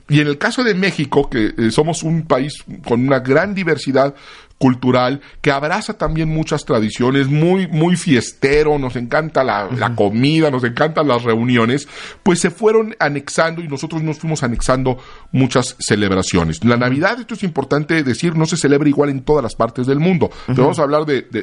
Y 0.09 0.21
en 0.21 0.29
el 0.29 0.39
caso 0.39 0.65
de 0.65 0.75
México, 0.75 1.29
que 1.29 1.55
eh, 1.57 1.71
somos 1.71 2.03
un 2.03 2.23
país 2.23 2.65
con 2.87 3.07
una 3.07 3.21
gran 3.21 3.55
diversidad 3.55 4.15
cultural, 4.59 5.21
que 5.43 5.51
abraza 5.51 5.99
también 5.99 6.29
muchas 6.31 6.65
tradiciones, 6.65 7.27
muy, 7.29 7.67
muy 7.69 7.97
fiestero, 7.97 8.79
nos 8.79 8.97
encanta 8.97 9.45
la, 9.45 9.69
la 9.71 9.95
comida, 9.95 10.51
nos 10.51 10.65
encantan 10.65 11.09
las 11.09 11.23
reuniones, 11.25 11.87
pues 12.23 12.41
se 12.41 12.51
fueron 12.51 12.95
anexando 12.99 13.61
y 13.63 13.69
nosotros 13.69 14.03
nos 14.03 14.19
fuimos 14.19 14.43
anexando 14.43 14.99
muchas 15.33 15.77
celebraciones. 15.79 16.65
La 16.65 16.77
Navidad, 16.77 17.21
esto 17.21 17.35
es 17.35 17.43
importante 17.43 18.03
decir, 18.03 18.35
no 18.35 18.47
se 18.47 18.57
celebra 18.57 18.89
igual 18.89 19.11
en 19.11 19.23
todas 19.23 19.43
las 19.43 19.55
partes 19.55 19.87
del 19.87 20.01
mundo, 20.01 20.31
pero 20.47 20.63
vamos 20.63 20.79
a 20.79 20.83
hablar 20.85 21.05
de, 21.05 21.23
de- 21.23 21.43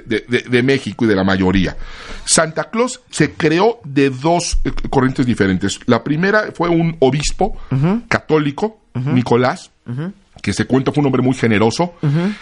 de- 0.49 0.63
México 0.63 1.05
y 1.05 1.07
de 1.07 1.15
la 1.15 1.23
mayoría. 1.23 1.75
Santa 2.25 2.69
Claus 2.71 3.01
se 3.11 3.33
creó 3.33 3.79
de 3.83 4.09
dos 4.09 4.57
eh, 4.63 4.71
corrientes 4.89 5.25
diferentes. 5.25 5.79
La 5.85 6.03
primera 6.03 6.45
fue 6.55 6.69
un 6.69 6.95
obispo 6.99 7.57
católico, 8.07 8.79
Nicolás, 8.95 9.71
que 10.41 10.53
se 10.53 10.65
cuenta 10.65 10.91
fue 10.91 11.01
un 11.01 11.07
hombre 11.07 11.21
muy 11.21 11.35
generoso, 11.35 11.93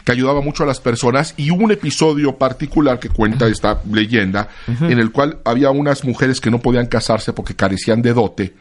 que 0.04 0.12
ayudaba 0.12 0.42
mucho 0.42 0.64
a 0.64 0.66
las 0.66 0.80
personas, 0.80 1.34
y 1.38 1.52
hubo 1.52 1.64
un 1.64 1.72
episodio 1.72 2.38
particular 2.38 3.00
que 3.00 3.10
cuenta 3.10 3.48
esta 3.48 3.82
leyenda, 3.92 4.50
en 4.68 5.00
el 5.00 5.12
cual 5.12 5.40
había 5.46 5.72
unas 5.72 6.04
mujeres 6.04 6.40
que 6.42 6.50
no 6.52 6.60
podían 6.60 6.88
casarse 6.88 7.34
porque 7.34 7.56
carecían 7.56 8.02
de 8.02 8.14
dote, 8.14 8.54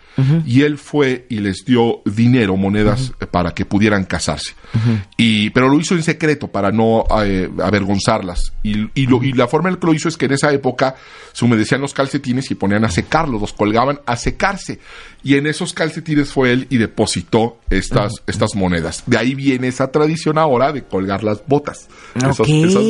y 0.47 0.63
él 0.63 0.77
fue 0.77 1.25
y 1.31 1.37
les 1.41 1.65
dio 1.65 2.03
dinero, 2.05 2.57
monedas, 2.57 3.13
para 3.31 3.53
que 3.53 3.65
pudieran 3.65 4.05
casarse. 4.05 4.53
y, 5.17 5.51
pero 5.51 5.69
lo 5.69 5.81
hizo 5.81 5.95
en 5.95 6.03
secreto 6.03 6.49
para 6.49 6.71
no 6.71 7.05
eh, 7.25 7.49
avergonzarlas. 7.63 8.53
Y, 8.63 8.89
y 8.95 9.07
lo- 9.07 9.23
y 9.23 9.33
la 9.33 9.49
forma 9.49 9.69
en 9.69 9.75
la 9.77 9.81
que 9.81 9.87
lo 9.87 9.95
hizo 9.95 10.09
es 10.09 10.17
que 10.17 10.27
en 10.27 10.33
esa 10.33 10.53
época 10.53 10.95
se 11.33 11.45
humedecían 11.45 11.81
los 11.81 11.95
calcetines 11.95 12.51
y 12.51 12.55
ponían 12.55 12.85
a 12.85 12.91
secarlos, 12.91 13.41
los 13.41 13.53
colgaban 13.53 14.01
a 14.07 14.17
secarse. 14.17 14.79
Y 15.23 15.35
en 15.37 15.47
esos 15.47 15.73
calcetines 15.73 16.31
fue 16.33 16.53
él 16.53 16.67
y 16.71 16.77
depositó 16.79 17.59
estas, 17.71 18.15
estas 18.27 18.55
monedas. 18.55 19.03
De 19.07 19.19
ahí 19.19 19.35
viene 19.35 19.69
esa 19.69 19.91
tradición 19.91 20.39
ahora 20.39 20.73
de 20.73 20.83
colgar 20.85 21.23
las 21.25 21.43
botas. 21.47 21.89
Esas, 22.15 22.47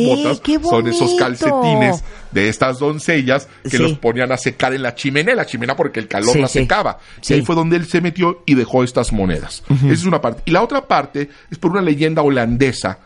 botas 0.07 0.41
son 0.71 0.87
esos 0.89 1.15
calcetines 1.19 2.03
de 2.33 2.49
estas 2.49 2.79
doncellas 2.79 3.49
que 3.63 3.71
Sí. 3.71 3.79
los 3.79 3.99
ponían 3.99 4.31
a 4.33 4.37
secar 4.37 4.73
en 4.75 4.83
la 4.83 4.95
chimenea, 4.95 5.35
la 5.35 5.47
chimenea 5.47 5.77
porque 5.77 6.01
el 6.01 6.09
calor 6.09 6.33
Sí, 6.35 6.41
la 6.41 6.49
secaba. 6.49 6.99
Y 7.29 7.33
ahí 7.35 7.43
fue 7.43 7.55
donde 7.55 7.77
él 7.77 7.87
se 7.87 8.01
metió 8.01 8.43
y 8.47 8.55
dejó 8.55 8.85
estas 8.85 9.13
monedas. 9.13 9.63
Esa 9.69 9.93
es 9.93 10.05
una 10.05 10.21
parte. 10.21 10.43
Y 10.45 10.51
la 10.51 10.63
otra 10.63 10.87
parte 10.87 11.29
es 11.51 11.59
por 11.59 11.71
una 11.73 11.83
leyenda 11.83 12.23
holandesa, 12.23 12.99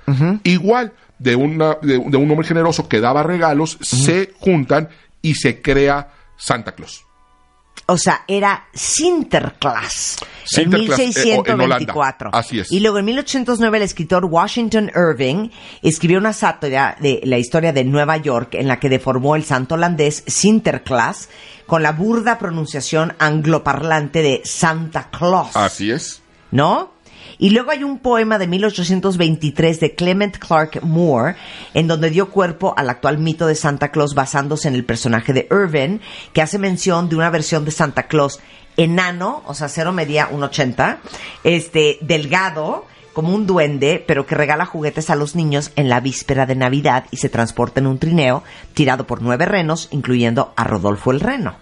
igual 0.44 0.92
de, 1.18 1.37
una, 1.37 1.78
de, 1.80 1.98
de 1.98 2.16
un 2.16 2.30
hombre 2.30 2.46
generoso 2.46 2.88
que 2.88 3.00
daba 3.00 3.22
regalos, 3.22 3.78
se 3.80 4.32
juntan 4.38 4.88
y 5.22 5.34
se 5.37 5.62
crea 5.62 6.10
Santa 6.37 6.72
Claus. 6.72 7.04
O 7.87 7.99
sea, 7.99 8.23
era 8.27 8.66
Sinterklaas. 8.73 10.16
Sinterklaas, 10.44 11.01
en 11.01 11.07
eh, 11.09 11.37
o- 11.37 11.47
en 11.47 11.59
1624. 11.59 12.29
Holanda. 12.31 12.38
Así 12.38 12.61
es. 12.61 12.73
Y 12.73 12.81
luego 12.81 12.99
en 12.99 13.05
1809 13.07 13.77
el 13.79 13.83
escritor 13.83 14.25
Washington 14.25 14.90
Irving 14.94 15.51
escribió 15.83 16.18
una 16.18 16.33
sátira 16.33 16.97
de 17.01 17.20
la 17.25 17.38
historia 17.38 17.73
de 17.73 17.85
Nueva 17.85 18.16
York 18.16 18.55
en 18.55 18.68
la 18.68 18.81
que 18.81 18.88
deformó 18.88 19.37
el 19.37 19.44
santo 19.44 19.75
holandés 19.75 20.23
Sinterklaas 20.27 21.29
con 21.66 21.83
la 21.83 21.92
burda 21.92 22.38
pronunciación 22.38 23.14
angloparlante 23.18 24.23
de 24.23 24.42
Santa 24.44 25.09
Claus. 25.11 25.55
Así 25.57 25.90
es. 25.90 26.23
¿no? 26.51 26.93
Y 27.38 27.51
luego 27.51 27.70
hay 27.70 27.85
un 27.85 27.99
poema 27.99 28.38
de 28.38 28.47
1823 28.47 29.81
de 29.81 29.94
Clement 29.94 30.38
Clark 30.38 30.83
Moore, 30.83 31.37
en 31.75 31.87
donde 31.87 32.11
dio 32.11 32.31
cuerpo 32.31 32.75
al 32.77 32.90
actual 32.90 33.18
mito 33.18 33.47
de 33.47 33.55
Santa 33.55 33.90
Claus 33.90 34.14
basándose 34.14 34.68
en 34.68 34.75
el 34.75 34.85
personaje 34.85 35.33
de 35.33 35.49
Irving, 35.51 35.99
que 36.33 36.42
hace 36.42 36.59
mención 36.59 37.09
de 37.09 37.16
una 37.16 37.31
versión 37.31 37.64
de 37.64 37.70
Santa 37.70 38.05
Claus 38.05 38.40
enano, 38.77 39.42
o 39.47 39.55
sea, 39.55 39.68
cero 39.68 39.92
medía 39.92 40.31
1,80, 40.31 40.99
este, 41.44 41.99
delgado, 42.01 42.87
como 43.12 43.33
un 43.33 43.47
duende, 43.47 44.05
pero 44.07 44.27
que 44.27 44.35
regala 44.35 44.66
juguetes 44.66 45.09
a 45.09 45.14
los 45.14 45.37
niños 45.37 45.70
en 45.77 45.88
la 45.88 46.01
víspera 46.01 46.47
de 46.47 46.57
Navidad 46.57 47.07
y 47.12 47.18
se 47.18 47.29
transporta 47.29 47.81
en 47.81 47.87
un 47.87 47.99
trineo 47.99 48.42
tirado 48.75 49.07
por 49.07 49.23
nueve 49.23 49.47
renos, 49.47 49.88
incluyendo 49.92 50.53
a 50.57 50.64
Rodolfo 50.64 51.12
el 51.12 51.20
Reno. 51.20 51.55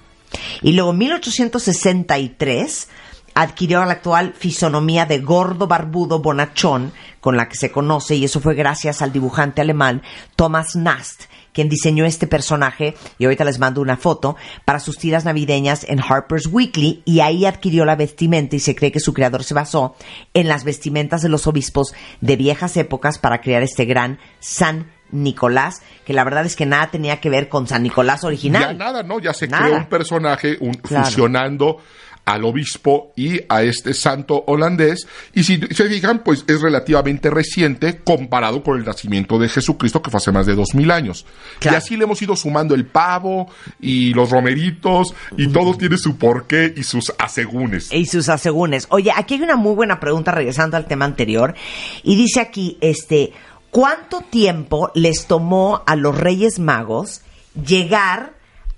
Y 0.62 0.72
luego 0.72 0.92
en 0.92 0.98
1863 0.98 2.88
adquirió 3.34 3.84
la 3.84 3.92
actual 3.92 4.34
fisonomía 4.36 5.06
de 5.06 5.18
gordo 5.20 5.66
barbudo 5.66 6.20
bonachón 6.20 6.92
con 7.20 7.36
la 7.36 7.48
que 7.48 7.56
se 7.56 7.70
conoce 7.70 8.14
y 8.16 8.24
eso 8.24 8.40
fue 8.40 8.54
gracias 8.54 9.00
al 9.02 9.12
dibujante 9.12 9.60
alemán 9.60 10.02
Thomas 10.36 10.76
Nast 10.76 11.24
quien 11.52 11.68
diseñó 11.68 12.04
este 12.06 12.26
personaje 12.26 12.94
y 13.18 13.24
ahorita 13.24 13.44
les 13.44 13.58
mando 13.58 13.80
una 13.82 13.96
foto 13.98 14.36
para 14.64 14.80
sus 14.80 14.96
tiras 14.98 15.24
navideñas 15.24 15.84
en 15.84 16.00
Harper's 16.00 16.46
Weekly 16.50 17.02
y 17.04 17.20
ahí 17.20 17.44
adquirió 17.44 17.84
la 17.84 17.94
vestimenta 17.96 18.56
y 18.56 18.60
se 18.60 18.74
cree 18.74 18.90
que 18.90 19.00
su 19.00 19.12
creador 19.12 19.44
se 19.44 19.52
basó 19.54 19.94
en 20.32 20.48
las 20.48 20.64
vestimentas 20.64 21.20
de 21.20 21.28
los 21.28 21.46
obispos 21.46 21.92
de 22.22 22.36
viejas 22.36 22.76
épocas 22.78 23.18
para 23.18 23.42
crear 23.42 23.62
este 23.62 23.84
gran 23.84 24.18
San 24.40 24.90
Nicolás, 25.10 25.82
que 26.06 26.14
la 26.14 26.24
verdad 26.24 26.46
es 26.46 26.56
que 26.56 26.64
nada 26.64 26.90
tenía 26.90 27.20
que 27.20 27.28
ver 27.28 27.50
con 27.50 27.66
San 27.66 27.82
Nicolás 27.82 28.24
original. 28.24 28.62
Ya 28.62 28.72
nada, 28.72 29.02
¿no? 29.02 29.20
Ya 29.20 29.34
se 29.34 29.46
Nada. 29.46 29.64
creó 29.66 29.76
un 29.76 29.86
personaje 29.90 30.56
un, 30.58 30.72
Claro. 30.72 31.04
fusionando 31.04 31.76
al 32.24 32.44
obispo 32.44 33.12
y 33.16 33.40
a 33.48 33.62
este 33.62 33.94
santo 33.94 34.44
holandés. 34.46 35.06
Y 35.34 35.42
si 35.44 35.58
se 35.58 35.88
fijan, 35.88 36.20
pues 36.20 36.44
es 36.46 36.60
relativamente 36.60 37.30
reciente 37.30 38.00
comparado 38.04 38.62
con 38.62 38.78
el 38.78 38.84
nacimiento 38.84 39.38
de 39.38 39.48
Jesucristo, 39.48 40.02
que 40.02 40.10
fue 40.10 40.18
hace 40.18 40.32
más 40.32 40.46
de 40.46 40.54
dos 40.54 40.74
mil 40.74 40.90
años. 40.90 41.26
Claro. 41.58 41.76
Y 41.76 41.78
así 41.78 41.96
le 41.96 42.04
hemos 42.04 42.22
ido 42.22 42.36
sumando 42.36 42.74
el 42.74 42.86
pavo 42.86 43.50
y 43.80 44.14
los 44.14 44.30
romeritos, 44.30 45.14
y 45.36 45.48
todo 45.48 45.74
tiene 45.76 45.98
su 45.98 46.16
porqué 46.16 46.72
y 46.76 46.84
sus 46.84 47.12
asegúnes. 47.18 47.92
y 47.92 48.06
sus 48.06 48.28
asegúnes. 48.28 48.86
Oye, 48.90 49.12
aquí 49.14 49.34
hay 49.34 49.42
una 49.42 49.56
muy 49.56 49.74
buena 49.74 49.98
pregunta 49.98 50.32
regresando 50.32 50.76
al 50.76 50.86
tema 50.86 51.04
anterior. 51.04 51.54
Y 52.02 52.16
dice 52.16 52.40
aquí, 52.40 52.78
este, 52.80 53.32
¿cuánto 53.70 54.20
tiempo 54.20 54.90
les 54.94 55.26
tomó 55.26 55.82
a 55.86 55.96
los 55.96 56.16
Reyes 56.16 56.58
Magos 56.58 57.22
llegar 57.54 58.34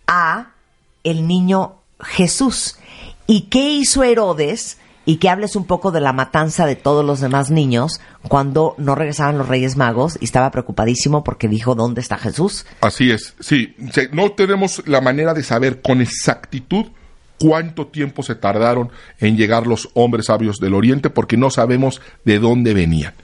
a 0.06 0.52
el 1.02 1.26
niño 1.26 1.74
Jesús? 2.00 2.78
¿Y 3.26 3.42
qué 3.42 3.70
hizo 3.70 4.02
Herodes 4.02 4.78
y 5.06 5.16
que 5.16 5.28
hables 5.28 5.56
un 5.56 5.66
poco 5.66 5.90
de 5.90 6.00
la 6.00 6.12
matanza 6.12 6.66
de 6.66 6.76
todos 6.76 7.04
los 7.04 7.20
demás 7.20 7.50
niños 7.50 8.00
cuando 8.28 8.74
no 8.78 8.94
regresaban 8.94 9.38
los 9.38 9.48
Reyes 9.48 9.76
Magos 9.76 10.18
y 10.20 10.24
estaba 10.24 10.50
preocupadísimo 10.50 11.24
porque 11.24 11.48
dijo, 11.48 11.74
¿dónde 11.74 12.00
está 12.00 12.16
Jesús? 12.16 12.66
Así 12.80 13.10
es, 13.10 13.34
sí, 13.40 13.74
no 14.12 14.32
tenemos 14.32 14.82
la 14.86 15.00
manera 15.00 15.34
de 15.34 15.42
saber 15.42 15.82
con 15.82 16.00
exactitud 16.00 16.86
cuánto 17.38 17.86
tiempo 17.86 18.22
se 18.22 18.34
tardaron 18.34 18.90
en 19.20 19.36
llegar 19.36 19.66
los 19.66 19.90
hombres 19.94 20.26
sabios 20.26 20.58
del 20.58 20.74
Oriente 20.74 21.10
porque 21.10 21.36
no 21.36 21.50
sabemos 21.50 22.00
de 22.24 22.38
dónde 22.38 22.74
venían. 22.74 23.14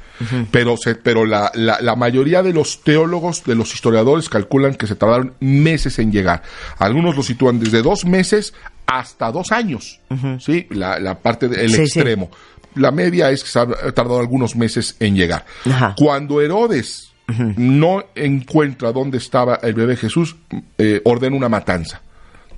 Pero, 0.50 0.76
se, 0.76 0.94
pero 0.96 1.24
la, 1.24 1.50
la- 1.54 1.80
la 1.80 1.96
mayoría 1.96 2.42
de 2.42 2.52
los 2.52 2.82
teólogos, 2.82 3.44
de 3.44 3.54
los 3.54 3.72
historiadores, 3.74 4.28
calculan 4.28 4.74
que 4.74 4.86
se 4.86 4.94
tardaron 4.94 5.34
meses 5.40 5.98
en 5.98 6.12
llegar. 6.12 6.42
Algunos 6.78 7.16
lo 7.16 7.22
sitúan 7.22 7.58
desde 7.58 7.82
dos 7.82 8.04
meses 8.04 8.52
hasta 8.86 9.30
dos 9.32 9.52
años, 9.52 10.00
¿sí? 10.40 10.66
La, 10.70 10.98
la 10.98 11.18
parte 11.18 11.48
del 11.48 11.70
sí. 11.70 11.80
extremo. 11.82 12.30
La 12.74 12.90
media 12.90 13.30
es 13.30 13.42
que 13.44 13.50
se 13.50 13.58
ha 13.60 13.66
tardado 13.92 14.18
algunos 14.20 14.54
meses 14.56 14.96
en 15.00 15.16
llegar. 15.16 15.44
Ajá. 15.64 15.94
Cuando 15.96 16.40
Herodes 16.40 17.12
no 17.56 18.04
encuentra 18.16 18.92
dónde 18.92 19.18
estaba 19.18 19.60
el 19.62 19.74
bebé 19.74 19.96
Jesús, 19.96 20.36
eh, 20.78 21.00
ordena 21.04 21.36
una 21.36 21.48
matanza 21.48 22.02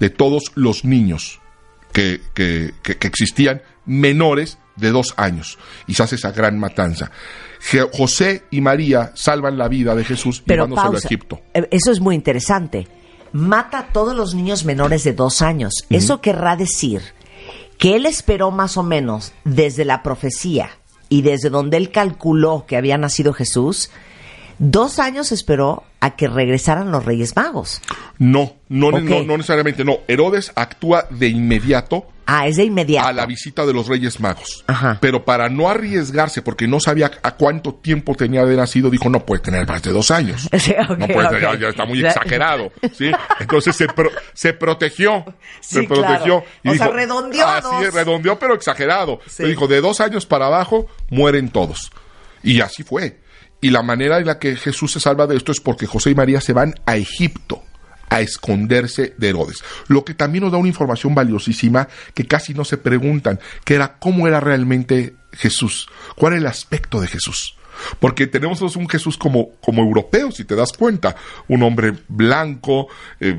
de 0.01 0.09
todos 0.11 0.53
los 0.55 0.85
niños 0.85 1.41
que, 1.93 2.21
que- 2.35 2.73
que- 2.83 2.97
que 2.97 3.07
existían 3.07 3.61
menores 3.85 4.59
de 4.77 4.91
dos 4.91 5.13
años. 5.19 5.59
Y 5.87 5.93
se 5.95 6.03
hace 6.03 6.15
esa 6.17 6.33
gran 6.33 6.59
matanza. 6.59 7.11
José 7.93 8.45
y 8.51 8.61
María 8.61 9.13
salvan 9.15 9.57
la 9.57 9.69
vida 9.69 9.95
de 9.95 10.05
Jesús 10.05 10.43
Pero 10.45 10.65
llevándoselo 10.65 10.93
pausa. 10.93 11.07
a 11.07 11.09
Egipto. 11.09 11.41
Eh, 11.55 11.69
Eso 11.71 11.93
es 11.93 12.01
muy 12.01 12.15
interesante. 12.15 12.89
Mata 13.33 13.79
a 13.79 13.87
todos 13.89 14.15
los 14.15 14.35
niños 14.35 14.65
menores 14.65 15.05
de 15.05 15.13
dos 15.13 15.41
años. 15.43 15.73
Eso 15.89 16.21
querrá 16.21 16.57
decir 16.57 17.03
que 17.79 17.97
él 17.97 18.05
esperó 18.07 18.51
más 18.51 18.77
o 18.77 18.83
menos 18.83 19.33
desde 19.45 19.85
la 19.85 20.03
profecía 20.03 20.71
y 21.09 21.23
desde 21.23 21.51
donde 21.51 21.77
él 21.79 21.91
calculó 21.91 22.65
que 22.67 22.77
había 22.77 22.99
nacido 22.99 23.33
Jesús, 23.33 23.91
dos 24.59 24.99
años 24.99 25.33
esperó 25.33 25.85
a 26.01 26.15
que 26.17 26.29
regresaran 26.29 26.91
los 26.91 27.05
Reyes 27.05 27.35
Magos. 27.37 27.81
No, 28.19 28.55
no, 28.69 28.91
no, 28.91 29.23
no 29.25 29.37
necesariamente, 29.37 29.85
no. 29.85 29.99
Herodes 30.09 30.53
actúa 30.55 31.07
de 31.11 31.29
inmediato 31.29 32.07
Ah, 32.35 32.47
es 32.47 32.57
de 32.57 32.65
inmediato. 32.65 33.09
a 33.09 33.13
la 33.13 33.27
visita 33.27 33.67
de 33.67 33.73
los 33.75 33.89
Reyes 33.89 34.19
Magos. 34.21 34.65
Ajá. 34.67 34.99
Pero 35.01 35.25
para 35.25 35.49
no 35.49 35.69
arriesgarse, 35.69 36.41
porque 36.43 36.67
no 36.67 36.81
sabía 36.81 37.11
a 37.23 37.33
cuánto 37.37 37.75
tiempo 37.75 38.15
tenía 38.15 38.45
de 38.45 38.57
nacido, 38.57 38.89
dijo, 38.91 39.09
no 39.11 39.27
puede 39.27 39.43
tener 39.43 39.67
más 39.69 39.83
de 39.83 39.93
dos 39.93 40.11
años. 40.11 40.49
Sí, 40.59 40.75
no 40.79 41.07
puede, 41.09 41.27
ok. 41.29 41.41
ya, 41.41 41.59
ya 41.59 41.69
está 41.69 41.85
muy 41.85 42.05
exagerado. 42.05 42.73
¿sí? 42.97 43.11
Entonces 43.41 43.75
se, 43.77 43.87
pro- 43.89 44.11
se 44.33 44.53
protegió. 44.55 45.25
Sí, 45.61 45.75
se 45.81 45.83
protegió. 45.85 46.45
claro. 46.63 46.75
O 46.75 46.75
sea, 46.75 46.89
redondeó 46.89 47.47
Así 47.47 47.91
redondeó, 47.91 48.39
pero 48.39 48.55
exagerado. 48.55 49.21
Le 49.39 49.49
dijo, 49.49 49.67
de 49.67 49.81
dos 49.81 50.01
años 50.01 50.25
para 50.27 50.47
abajo, 50.47 50.87
mueren 51.11 51.51
todos. 51.51 51.91
Y 52.43 52.61
así 52.61 52.83
fue. 52.83 53.19
Y 53.61 53.71
la 53.71 53.83
manera 53.83 54.19
en 54.19 54.27
la 54.27 54.39
que 54.39 54.57
Jesús 54.57 54.93
se 54.93 55.01
salva 55.01 55.27
de 55.27 55.37
esto 55.37 55.53
es 55.53 55.61
porque 55.61 55.87
José 55.87 56.11
y 56.11 56.15
María 56.15 56.41
se 56.41 56.53
van 56.53 56.75
a 56.87 56.97
Egipto 56.97 57.63
a 58.13 58.21
esconderse 58.21 59.15
de 59.17 59.29
Herodes. 59.29 59.63
Lo 59.89 60.05
que 60.05 60.15
también 60.15 60.45
nos 60.45 60.53
da 60.53 60.59
una 60.59 60.69
información 60.69 61.15
valiosísima 61.15 61.89
que 62.15 62.27
casi 62.27 62.55
no 62.55 62.65
se 62.65 62.77
preguntan, 62.77 63.41
que 63.65 63.75
era 63.75 63.99
cómo 63.99 64.29
era 64.29 64.41
realmente 64.41 65.15
Jesús, 65.33 65.89
cuál 66.17 66.35
era 66.35 66.41
el 66.41 66.47
aspecto 66.47 67.01
de 67.01 67.09
Jesús. 67.09 67.57
Porque 67.99 68.27
tenemos 68.27 68.61
un 68.77 68.89
Jesús 68.89 69.17
como, 69.17 69.53
como 69.61 69.83
europeo, 69.83 70.31
si 70.31 70.45
te 70.45 70.55
das 70.55 70.73
cuenta. 70.73 71.17
Un 71.49 71.63
hombre 71.63 71.95
blanco, 72.07 72.87
eh, 73.19 73.33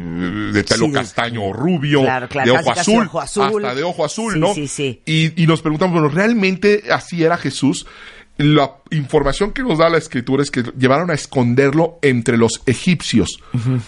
de 0.51 0.63
pelo 0.63 0.87
Sí, 0.87 0.91
castaño 0.91 1.43
o 1.45 1.53
rubio, 1.53 2.01
Claro, 2.01 2.27
claro, 2.27 2.51
de 2.53 2.59
ojo 2.59 2.71
azul, 2.71 3.05
ojo 3.05 3.21
azul. 3.21 3.63
hasta 3.63 3.75
de 3.75 3.83
ojo 3.83 4.03
azul, 4.03 4.33
Sí, 4.33 4.39
¿no? 4.39 4.53
sí, 4.53 4.67
sí. 4.67 5.01
Y, 5.05 5.41
y 5.41 5.47
nos 5.47 5.61
preguntamos, 5.61 5.93
bueno, 5.93 6.09
¿realmente 6.09 6.83
así 6.91 7.23
era 7.23 7.37
Jesús? 7.37 7.85
La 8.37 8.71
información 8.91 9.51
que 9.51 9.61
nos 9.61 9.77
da 9.77 9.89
la 9.89 9.97
escritura 9.99 10.41
es 10.41 10.49
que 10.49 10.63
llevaron 10.77 11.11
a 11.11 11.13
esconderlo 11.13 11.99
entre 12.01 12.37
los 12.37 12.61
egipcios, 12.65 13.39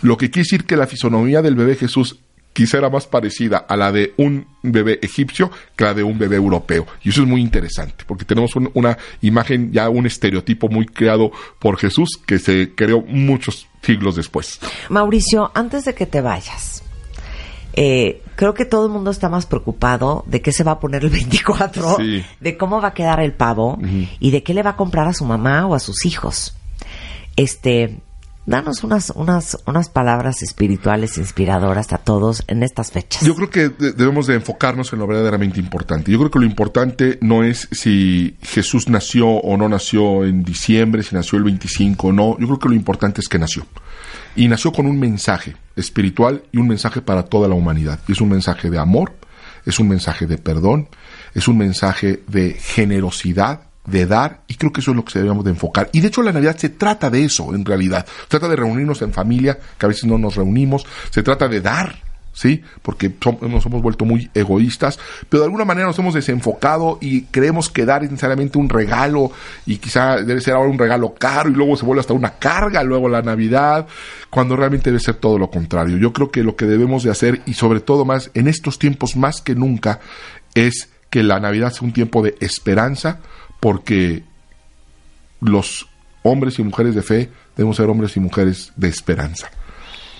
lo 0.03 0.17
que 0.17 0.29
quiere 0.29 0.43
decir 0.45 0.65
que 0.65 0.77
la 0.77 0.85
fisonomía 0.87 1.41
del 1.41 1.55
bebé 1.55 1.75
Jesús 1.75 2.19
quizá 2.53 2.77
era 2.77 2.89
más 2.89 3.05
parecida 3.05 3.57
a 3.57 3.75
la 3.75 3.91
de 3.91 4.13
un 4.17 4.47
bebé 4.63 4.99
egipcio 5.01 5.51
que 5.75 5.83
a 5.83 5.87
la 5.87 5.93
de 5.95 6.03
un 6.03 6.17
bebé 6.17 6.37
europeo. 6.37 6.85
Y 7.03 7.09
eso 7.09 7.23
es 7.23 7.27
muy 7.27 7.41
interesante, 7.41 8.05
porque 8.07 8.23
tenemos 8.23 8.55
un- 8.55 8.69
una 8.75 8.97
imagen, 9.21 9.73
ya 9.73 9.89
un 9.89 10.05
estereotipo 10.05 10.69
muy 10.69 10.85
creado 10.85 11.31
por 11.59 11.77
Jesús 11.77 12.11
que 12.25 12.39
se 12.39 12.73
creó 12.73 13.01
muchos 13.01 13.67
siglos 13.81 14.15
después. 14.15 14.59
Mauricio, 14.89 15.51
antes 15.53 15.83
de 15.85 15.95
que 15.95 16.05
te 16.05 16.21
vayas, 16.21 16.74
eh, 17.75 18.21
creo 18.35 18.53
que 18.53 18.65
todo 18.65 18.85
el 18.85 18.91
mundo 18.91 19.11
está 19.11 19.29
más 19.29 19.45
preocupado 19.45 20.23
de 20.27 20.41
qué 20.41 20.51
se 20.51 20.63
va 20.63 20.73
a 20.73 20.79
poner 20.79 21.03
el 21.03 21.09
24, 21.11 21.97
Sí. 21.97 22.23
de 22.39 22.57
cómo 22.57 22.81
va 22.81 22.89
a 22.89 22.93
quedar 22.93 23.19
el 23.19 23.33
pavo 23.33 23.77
y 24.19 24.31
de 24.31 24.43
qué 24.43 24.53
le 24.53 24.63
va 24.63 24.71
a 24.71 24.75
comprar 24.75 25.07
a 25.07 25.13
su 25.13 25.25
mamá 25.25 25.65
o 25.67 25.75
a 25.75 25.79
sus 25.79 26.05
hijos. 26.05 26.55
Este, 27.35 27.99
danos 28.45 28.83
unas, 28.83 29.09
unas, 29.15 29.57
unas 29.65 29.89
palabras 29.89 30.41
espirituales 30.41 31.17
inspiradoras 31.17 31.91
a 31.93 31.97
todos 31.97 32.43
en 32.47 32.63
estas 32.63 32.91
fechas. 32.91 33.23
Yo 33.25 33.35
creo 33.35 33.49
que 33.49 33.69
de- 33.69 33.91
debemos 33.91 34.27
de 34.27 34.35
enfocarnos 34.35 34.93
en 34.93 34.99
lo 34.99 35.07
verdaderamente 35.07 35.59
importante. 35.59 36.11
Yo 36.11 36.17
creo 36.19 36.31
que 36.31 36.39
lo 36.39 36.45
importante 36.45 37.17
no 37.21 37.43
es 37.43 37.67
si 37.71 38.37
Jesús 38.41 38.87
nació 38.87 39.27
o 39.27 39.57
no 39.57 39.67
nació 39.67 40.23
en 40.25 40.43
diciembre, 40.43 41.03
si 41.03 41.15
nació 41.15 41.37
el 41.39 41.43
25 41.45 42.07
o 42.07 42.11
no. 42.13 42.37
Yo 42.39 42.45
creo 42.47 42.59
que 42.59 42.69
lo 42.69 42.75
importante 42.75 43.19
es 43.19 43.27
que 43.27 43.39
nació. 43.39 43.65
Y 44.35 44.47
nació 44.47 44.71
con 44.73 44.85
un 44.85 44.99
mensaje 44.99 45.55
espiritual 45.75 46.43
y 46.51 46.57
un 46.57 46.67
mensaje 46.67 47.01
para 47.01 47.23
toda 47.23 47.47
la 47.47 47.55
humanidad. 47.55 47.99
Es 48.07 48.19
un 48.19 48.29
mensaje 48.29 48.69
de 48.69 48.77
amor, 48.77 49.13
es 49.65 49.79
un 49.79 49.87
mensaje 49.87 50.27
de 50.27 50.37
perdón, 50.37 50.89
es 51.33 51.47
un 51.47 51.57
mensaje 51.57 52.21
de 52.27 52.53
generosidad, 52.53 53.61
de 53.85 54.05
dar, 54.05 54.41
y 54.47 54.55
creo 54.55 54.73
que 54.73 54.81
eso 54.81 54.91
es 54.91 54.97
lo 54.97 55.05
que 55.05 55.19
debemos 55.19 55.43
de 55.45 55.51
enfocar. 55.51 55.89
Y 55.93 56.01
de 56.01 56.07
hecho 56.07 56.21
la 56.21 56.31
Navidad 56.31 56.57
se 56.57 56.69
trata 56.69 57.09
de 57.09 57.23
eso, 57.23 57.53
en 57.53 57.63
realidad. 57.63 58.05
Se 58.23 58.27
trata 58.27 58.49
de 58.49 58.55
reunirnos 58.55 59.01
en 59.01 59.13
familia, 59.13 59.57
que 59.77 59.85
a 59.85 59.89
veces 59.89 60.05
no 60.05 60.17
nos 60.17 60.35
reunimos, 60.35 60.85
se 61.11 61.23
trata 61.23 61.47
de 61.47 61.61
dar, 61.61 61.95
¿sí? 62.35 62.61
Porque 62.81 63.11
nos 63.41 63.65
hemos 63.65 63.81
vuelto 63.81 64.05
muy 64.05 64.29
egoístas, 64.35 64.99
pero 65.29 65.41
de 65.41 65.45
alguna 65.45 65.65
manera 65.65 65.87
nos 65.87 65.97
hemos 65.97 66.13
desenfocado 66.13 66.99
y 67.01 67.23
creemos 67.23 67.69
que 67.69 67.85
dar 67.85 68.03
es 68.03 68.11
necesariamente 68.11 68.59
un 68.59 68.69
regalo, 68.69 69.31
y 69.65 69.77
quizá 69.77 70.17
debe 70.17 70.41
ser 70.41 70.53
ahora 70.53 70.69
un 70.69 70.77
regalo 70.77 71.15
caro, 71.15 71.49
y 71.49 71.53
luego 71.53 71.75
se 71.77 71.85
vuelve 71.85 72.01
hasta 72.01 72.13
una 72.13 72.33
carga, 72.33 72.83
luego 72.83 73.09
la 73.09 73.21
Navidad, 73.21 73.87
cuando 74.29 74.55
realmente 74.55 74.91
debe 74.91 74.99
ser 74.99 75.15
todo 75.15 75.39
lo 75.39 75.49
contrario. 75.49 75.97
Yo 75.97 76.13
creo 76.13 76.29
que 76.29 76.43
lo 76.43 76.55
que 76.55 76.65
debemos 76.65 77.03
de 77.03 77.11
hacer, 77.11 77.41
y 77.45 77.53
sobre 77.53 77.79
todo 77.79 78.05
más 78.05 78.29
en 78.33 78.47
estos 78.47 78.77
tiempos 78.77 79.15
más 79.15 79.41
que 79.41 79.55
nunca, 79.55 80.01
es 80.53 80.89
que 81.09 81.23
la 81.23 81.39
Navidad 81.39 81.71
sea 81.71 81.87
un 81.87 81.93
tiempo 81.93 82.21
de 82.21 82.35
esperanza, 82.41 83.19
porque 83.61 84.23
los 85.39 85.87
hombres 86.23 86.59
y 86.59 86.63
mujeres 86.63 86.95
de 86.95 87.01
fe 87.01 87.29
debemos 87.55 87.77
ser 87.77 87.89
hombres 87.89 88.17
y 88.17 88.19
mujeres 88.19 88.73
de 88.75 88.89
esperanza 88.89 89.49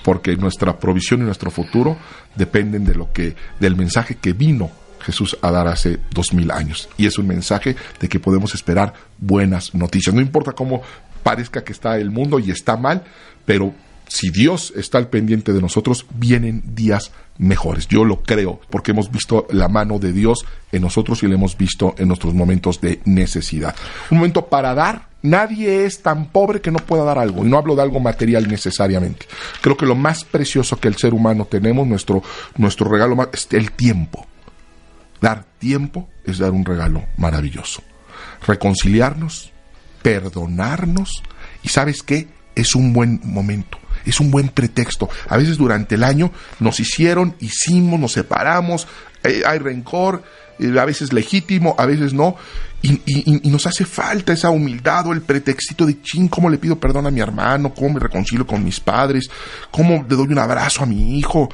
porque 0.06 0.38
nuestra 0.38 0.80
provisión 0.80 1.22
y 1.22 1.24
nuestro 1.24 1.52
futuro 1.52 1.98
dependen 2.36 2.86
de 2.86 2.96
lo 2.96 3.12
que 3.12 3.36
del 3.60 3.76
mensaje 3.76 4.16
que 4.16 4.32
vino 4.32 4.72
Jesús 5.02 5.38
a 5.42 5.52
dar 5.52 5.68
hace 5.68 6.00
dos 6.12 6.34
mil 6.34 6.52
años. 6.52 6.88
Y 6.96 7.06
es 7.08 7.18
un 7.18 7.28
mensaje 7.28 7.76
de 8.00 8.08
que 8.08 8.20
podemos 8.20 8.56
esperar 8.56 8.94
buenas 9.18 9.76
noticias. 9.76 10.16
No 10.16 10.22
importa 10.22 10.54
cómo 10.54 10.82
parezca 11.24 11.64
que 11.64 11.74
está 11.74 11.98
el 11.98 12.12
mundo 12.12 12.40
y 12.40 12.52
está 12.52 12.78
mal 12.78 13.04
pero 13.46 13.74
si 14.08 14.30
Dios 14.30 14.74
está 14.76 14.98
al 14.98 15.10
pendiente 15.10 15.54
de 15.54 15.62
nosotros 15.62 16.06
vienen 16.16 16.64
días 16.76 17.12
mejores 17.38 17.88
yo 17.88 18.06
lo 18.06 18.22
creo 18.24 18.60
porque 18.70 18.92
hemos 18.92 19.12
visto 19.12 19.46
la 19.52 19.68
mano 19.68 20.00
de 20.00 20.14
Dios 20.14 20.46
en 20.72 20.82
nosotros 20.82 21.22
y 21.24 21.28
lo 21.28 21.36
hemos 21.36 21.58
visto 21.58 21.96
en 21.98 22.08
nuestros 22.08 22.34
momentos 22.34 22.80
de 22.80 23.02
necesidad 23.06 23.76
un 24.10 24.20
momento 24.20 24.46
para 24.46 24.74
dar 24.74 25.16
Nadie 25.26 25.86
es 25.86 26.04
tan 26.04 26.28
pobre 26.28 26.62
que 26.62 26.70
no 26.70 26.78
pueda 26.78 27.04
dar 27.04 27.18
algo. 27.18 27.44
Y 27.44 27.50
no 27.50 27.58
hablo 27.58 27.76
de 27.76 27.82
algo 27.82 28.00
material 28.00 28.48
necesariamente. 28.48 29.26
Creo 29.60 29.76
que 29.76 29.88
lo 29.88 29.96
más 29.96 30.24
precioso 30.24 30.80
que 30.80 30.88
el 30.88 30.98
ser 30.98 31.16
humano 31.16 31.46
tenemos, 31.46 31.88
nuestro, 31.88 32.22
nuestro 32.58 32.88
regalo 32.88 33.16
más, 33.16 33.30
es 33.34 33.48
el 33.52 33.72
tiempo. 33.72 34.28
Dar 35.22 35.44
tiempo 35.58 36.08
es 36.26 36.38
dar 36.38 36.52
un 36.52 36.64
regalo 36.64 37.06
maravilloso. 37.18 37.82
Reconciliarnos, 38.46 39.52
perdonarnos. 40.04 41.24
Y 41.64 41.70
sabes 41.70 42.04
qué? 42.04 42.28
Es 42.54 42.76
un 42.76 42.94
buen 42.94 43.20
momento. 43.24 43.80
Es 44.06 44.20
un 44.20 44.32
buen 44.32 44.50
pretexto. 44.50 45.10
A 45.28 45.38
veces 45.38 45.58
durante 45.58 45.96
el 45.96 46.04
año 46.04 46.32
nos 46.60 46.80
hicieron, 46.80 47.36
hicimos, 47.40 48.00
nos 48.00 48.14
separamos, 48.14 48.88
eh, 49.24 49.44
hay 49.46 49.60
rencor, 49.60 50.24
eh, 50.60 50.80
a 50.80 50.86
veces 50.86 51.12
legítimo, 51.12 51.76
a 51.78 51.86
veces 51.86 52.14
no. 52.14 52.36
Y, 52.82 53.50
nos 53.50 53.66
hace 53.66 53.84
falta 53.84 54.34
esa 54.34 54.52
humildad 54.52 55.08
o 55.08 55.14
el 55.14 55.22
pretextito 55.22 55.88
de 55.88 56.02
ching, 56.02 56.28
¿cómo 56.28 56.50
le 56.50 56.60
pido 56.60 56.80
perdón 56.80 57.08
a 57.08 57.12
mi 57.12 57.20
hermano? 57.20 57.74
¿Cómo 57.74 57.96
me 57.96 58.00
reconcilio 58.00 58.46
con 58.46 58.64
mis 58.64 58.80
padres? 58.80 59.30
¿Cómo 59.72 60.06
le 60.08 60.16
doy 60.16 60.28
un 60.28 60.38
abrazo 60.38 60.84
a 60.84 60.86
mi 60.86 61.18
hijo? 61.18 61.50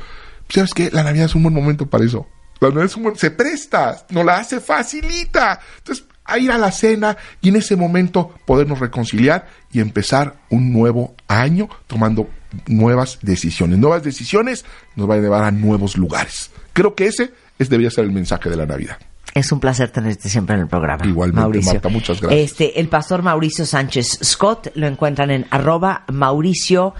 ¿Sabes 0.49 0.73
qué? 0.73 0.89
La 0.91 1.03
Navidad 1.03 1.27
es 1.27 1.35
un 1.35 1.43
buen 1.43 1.55
momento 1.55 1.89
para 1.89 2.03
eso. 2.03 2.27
La 2.59 2.67
Navidad 2.67 2.85
es 2.85 2.97
un 2.97 3.03
buen... 3.03 3.15
Se 3.15 3.31
presta, 3.31 4.05
nos 4.09 4.25
la 4.25 4.37
hace 4.37 4.59
facilita. 4.59 5.61
Entonces, 5.77 6.05
a 6.25 6.37
ir 6.37 6.51
a 6.51 6.57
la 6.57 6.71
cena 6.71 7.17
y 7.41 7.49
en 7.49 7.57
ese 7.57 7.75
momento 7.75 8.33
podernos 8.45 8.79
reconciliar 8.79 9.47
y 9.71 9.79
empezar 9.79 10.35
un 10.49 10.71
nuevo 10.71 11.15
año 11.27 11.69
tomando 11.87 12.29
nuevas 12.67 13.19
decisiones. 13.21 13.77
Nuevas 13.79 14.03
decisiones 14.03 14.65
nos 14.95 15.07
van 15.07 15.19
a 15.19 15.21
llevar 15.21 15.43
a 15.43 15.51
nuevos 15.51 15.97
lugares. 15.97 16.51
Creo 16.73 16.95
que 16.95 17.07
ese 17.07 17.31
es, 17.59 17.69
debería 17.69 17.91
ser 17.91 18.05
el 18.05 18.11
mensaje 18.11 18.49
de 18.49 18.55
la 18.55 18.65
Navidad. 18.65 18.97
Es 19.33 19.51
un 19.51 19.59
placer 19.59 19.89
tenerte 19.91 20.27
siempre 20.27 20.55
en 20.55 20.61
el 20.61 20.67
programa. 20.67 21.05
Igualmente, 21.05 21.41
Mauricio. 21.41 21.73
Marta, 21.73 21.89
muchas 21.89 22.19
gracias. 22.19 22.41
Este, 22.41 22.79
el 22.79 22.89
pastor 22.89 23.21
Mauricio 23.21 23.65
Sánchez 23.65 24.19
Scott 24.23 24.71
lo 24.75 24.87
encuentran 24.87 25.31
en 25.31 25.45
arroba 25.49 26.03
Mauricio 26.11 26.93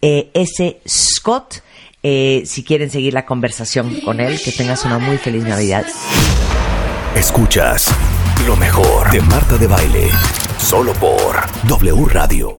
eh, 0.00 0.30
S. 0.32 0.80
Scott. 0.88 1.62
Eh, 2.02 2.42
si 2.44 2.64
quieren 2.64 2.90
seguir 2.90 3.14
la 3.14 3.24
conversación 3.24 4.00
con 4.00 4.20
él, 4.20 4.38
que 4.42 4.52
tengas 4.52 4.84
una 4.84 4.98
muy 4.98 5.16
feliz 5.16 5.44
Navidad. 5.44 5.86
Escuchas 7.16 7.94
lo 8.42 8.56
mejor 8.56 9.10
de 9.10 9.20
Marta 9.22 9.56
de 9.56 9.66
Baile. 9.66 10.10
Solo 10.58 10.92
por 10.94 11.36
W 11.66 12.04
Radio. 12.06 12.52